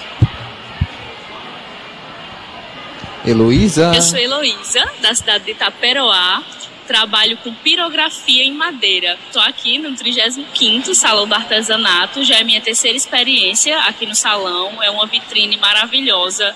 Heloísa. 3.27 3.91
Eu 3.95 4.03
sou 4.03 4.19
Heloísa, 4.19 4.85
da 5.01 5.15
cidade 5.15 5.45
de 5.45 5.53
Itaperoá. 5.53 6.43
Trabalho 6.87 7.39
com 7.39 7.55
pirografia 7.55 8.45
em 8.45 8.53
madeira. 8.53 9.19
Estou 9.27 9.41
aqui 9.41 9.79
no 9.79 9.91
35º 9.93 10.95
Salão 10.95 11.27
do 11.27 11.35
Artesanato. 11.35 12.23
Já 12.23 12.41
é 12.41 12.45
minha 12.45 12.61
terceira 12.61 12.95
experiência 12.95 13.79
aqui 13.85 14.05
no 14.05 14.15
salão. 14.15 14.83
É 14.83 14.91
uma 14.91 15.07
vitrine 15.07 15.57
maravilhosa, 15.57 16.55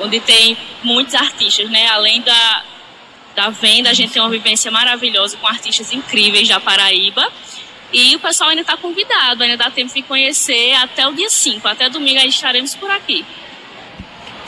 onde 0.00 0.18
tem 0.18 0.58
muitos 0.82 1.14
artistas, 1.14 1.70
né? 1.70 1.86
Além 1.86 2.20
da, 2.22 2.64
da 3.36 3.50
venda, 3.50 3.90
a 3.90 3.94
gente 3.94 4.12
tem 4.12 4.20
uma 4.20 4.30
vivência 4.30 4.68
maravilhosa 4.72 5.36
com 5.36 5.46
artistas 5.46 5.92
incríveis 5.92 6.48
da 6.48 6.58
Paraíba. 6.58 7.30
E 7.92 8.16
o 8.16 8.18
pessoal 8.18 8.50
ainda 8.50 8.62
está 8.62 8.76
convidado, 8.76 9.44
ainda 9.44 9.56
dá 9.56 9.70
tempo 9.70 9.94
de 9.94 10.02
conhecer 10.02 10.74
até 10.74 11.06
o 11.06 11.12
dia 11.12 11.30
5. 11.30 11.66
Até 11.68 11.88
domingo 11.88 12.18
estaremos 12.18 12.74
por 12.74 12.90
aqui. 12.90 13.24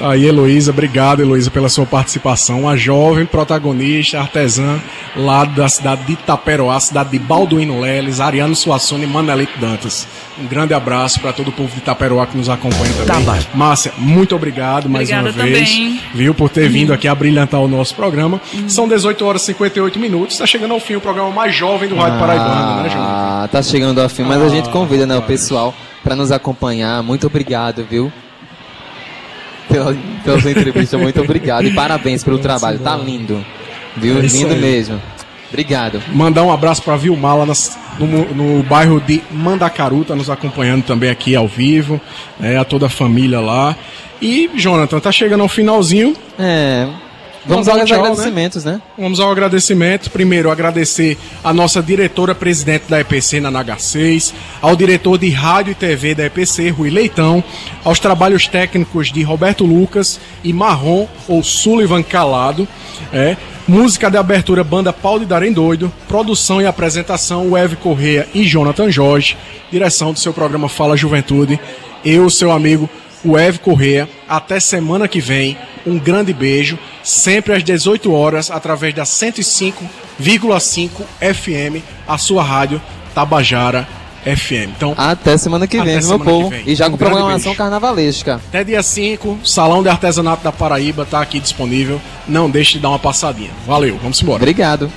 Tá 0.01 0.13
aí, 0.13 0.25
Heloísa. 0.25 0.71
Obrigado, 0.71 1.21
Heloísa, 1.21 1.51
pela 1.51 1.69
sua 1.69 1.85
participação. 1.85 2.67
A 2.67 2.75
jovem 2.75 3.27
protagonista, 3.27 4.19
artesã 4.19 4.81
lá 5.15 5.45
da 5.45 5.69
cidade 5.69 6.05
de 6.07 6.15
Itaperoá, 6.15 6.81
cidade 6.81 7.11
de 7.11 7.19
Balduino 7.19 7.79
Leles, 7.83 8.19
Ariano 8.19 8.57
Suassuna 8.57 9.05
e 9.05 9.07
Manelito 9.07 9.61
Dantas. 9.61 10.09
Um 10.41 10.47
grande 10.47 10.73
abraço 10.73 11.21
para 11.21 11.35
todo 11.35 11.49
o 11.49 11.53
povo 11.53 11.71
de 11.75 11.81
Itaperoá 11.81 12.27
que 12.27 12.35
nos 12.35 12.49
acompanha 12.49 12.91
também. 13.07 13.25
Tá, 13.25 13.39
Márcia, 13.53 13.93
muito 13.99 14.35
obrigado 14.35 14.89
mais 14.89 15.11
Obrigada 15.11 15.37
uma 15.37 15.45
vez. 15.45 15.69
Também. 15.69 16.01
Viu, 16.15 16.33
por 16.33 16.49
ter 16.49 16.67
vindo 16.71 16.95
aqui 16.95 17.07
a 17.07 17.15
brilhantar 17.15 17.61
o 17.61 17.69
nosso 17.69 17.95
programa. 17.95 18.41
Uhum. 18.55 18.71
São 18.71 18.89
18 18.89 19.23
horas 19.23 19.43
e 19.43 19.47
58 19.47 19.99
minutos. 19.99 20.37
Está 20.37 20.47
chegando 20.47 20.73
ao 20.73 20.81
fim 20.81 20.95
o 20.95 21.01
programa 21.03 21.31
mais 21.31 21.55
jovem 21.55 21.91
do 21.91 21.97
Rádio 21.97 22.17
ah, 22.17 22.21
Paraibano, 22.21 22.83
né, 22.83 22.89
João? 22.89 23.05
Ah, 23.05 23.49
tá 23.53 23.63
chegando 23.63 24.01
ao 24.01 24.09
fim, 24.09 24.23
mas 24.23 24.41
ah, 24.41 24.47
a 24.47 24.49
gente 24.49 24.71
convida, 24.71 25.05
né, 25.05 25.19
o 25.19 25.23
pessoal 25.23 25.75
para 26.03 26.17
nos 26.17 26.33
acompanhar. 26.33 27.03
Muito 27.03 27.27
obrigado, 27.27 27.85
viu? 27.85 28.11
Pela, 29.69 29.97
pela 30.25 30.41
sua 30.41 30.51
entrevista. 30.51 30.99
Muito 30.99 31.21
obrigado 31.21 31.67
e 31.67 31.75
parabéns 31.75 32.25
pelo 32.25 32.39
trabalho. 32.39 32.79
Tá 32.79 32.97
lindo. 32.97 33.45
Viu? 33.97 34.19
É 34.19 34.23
lindo 34.23 34.55
aí. 34.55 34.61
mesmo. 34.61 35.01
Obrigado. 35.49 36.01
Mandar 36.13 36.45
um 36.45 36.53
abraço 36.53 36.83
para 36.83 36.97
Vilmar 36.97 37.39
lá 37.39 37.47
nas, 37.47 37.77
no, 37.99 38.07
no, 38.35 38.63
bairro 38.63 39.01
de 39.01 39.21
Mandacaru, 39.31 40.05
tá 40.05 40.15
nos 40.15 40.31
acompanhando 40.31 40.85
também 40.85 41.11
aqui 41.11 41.35
ao 41.35 41.49
vivo, 41.49 42.01
né, 42.39 42.57
a 42.57 42.65
toda 42.65 42.87
a 42.87 42.89
família 42.89 43.41
lá. 43.41 43.77
E, 44.23 44.49
Jonathan, 44.55 45.01
tá 45.01 45.11
chegando 45.11 45.41
ao 45.41 45.49
finalzinho. 45.49 46.15
É, 46.39 46.87
Vamos, 47.47 47.69
aos 47.69 47.85
tchau, 47.85 48.01
agradecimentos, 48.01 48.65
né? 48.65 48.73
né? 48.73 48.83
Vamos 48.99 49.19
ao 49.19 49.31
agradecimento. 49.31 50.11
Primeiro, 50.11 50.51
agradecer 50.51 51.17
a 51.43 51.53
nossa 51.53 51.83
diretora 51.83 52.35
presidente 52.35 52.85
da 52.89 53.01
EPC 53.01 53.41
na 53.41 53.51
NH6, 53.51 54.35
ao 54.61 54.77
diretor 54.77 55.17
de 55.17 55.31
rádio 55.31 55.73
e 55.73 55.75
TV 55.75 56.15
da 56.15 56.27
EPC, 56.27 56.69
Rui 56.69 56.91
Leitão, 56.91 57.43
aos 57.83 57.99
trabalhos 57.99 58.47
técnicos 58.47 59.11
de 59.11 59.23
Roberto 59.23 59.65
Lucas 59.65 60.21
e 60.45 60.53
Marrom 60.53 61.07
ou 61.27 61.43
Sullivan 61.43 62.03
Calado, 62.03 62.69
é, 63.13 63.37
música 63.67 64.11
de 64.11 64.19
abertura 64.19 64.63
banda 64.63 64.93
Paulo 64.93 65.21
de 65.21 65.27
Darem 65.27 65.53
Doido, 65.53 65.91
produção 66.09 66.61
e 66.61 66.67
apresentação 66.67 67.53
Weve 67.53 67.77
Correia 67.77 68.29
e 68.35 68.45
Jonathan 68.45 68.91
Jorge, 68.91 69.37
direção 69.71 70.13
do 70.13 70.19
seu 70.19 70.35
programa 70.35 70.69
Fala 70.69 70.97
Juventude, 70.97 71.59
eu, 72.05 72.29
seu 72.29 72.51
amigo 72.51 72.89
o 73.25 73.39
Eve 73.39 73.59
Correia. 73.59 74.09
Até 74.29 74.59
semana 74.61 75.07
que 75.09 75.21
vem. 75.21 75.57
Um 75.87 75.99
grande 75.99 76.33
beijo. 76.33 76.79
Sempre 77.03 77.55
às 77.55 77.65
18 77.65 78.13
horas, 78.13 78.51
através 78.51 78.95
da 78.95 79.05
105,5 80.21 80.91
FM, 81.21 81.83
a 82.07 82.19
sua 82.19 82.43
rádio 82.43 82.81
Tabajara 83.15 83.89
FM. 84.25 84.69
Então, 84.77 84.95
Até 84.99 85.39
semana 85.39 85.67
que 85.67 85.79
vem, 85.79 85.95
meu 85.95 86.03
semana 86.03 86.25
povo. 86.25 86.51
que 86.51 86.57
vem. 86.57 86.65
E 86.69 86.75
já 86.75 86.89
Um 86.89 86.91
com 86.91 86.97
programação 86.99 87.39
beijo. 87.53 87.57
carnavalesca. 87.57 88.35
até 88.35 88.63
dia 88.63 88.83
5, 88.83 89.39
Salão 89.43 89.83
de 89.83 89.89
Artesanato 89.89 90.45
da 90.45 90.53
Paraíba 90.53 91.05
está 91.05 91.23
aqui 91.23 91.41
disponível. 91.41 91.99
Não 92.29 92.51
deixe 92.51 92.75
de 92.75 92.81
dar 92.81 92.91
uma 92.91 92.99
passadinha. 92.99 93.51
Valeu, 93.67 93.97
vamos 94.03 94.21
embora. 94.23 94.37
Obrigado. 94.43 94.93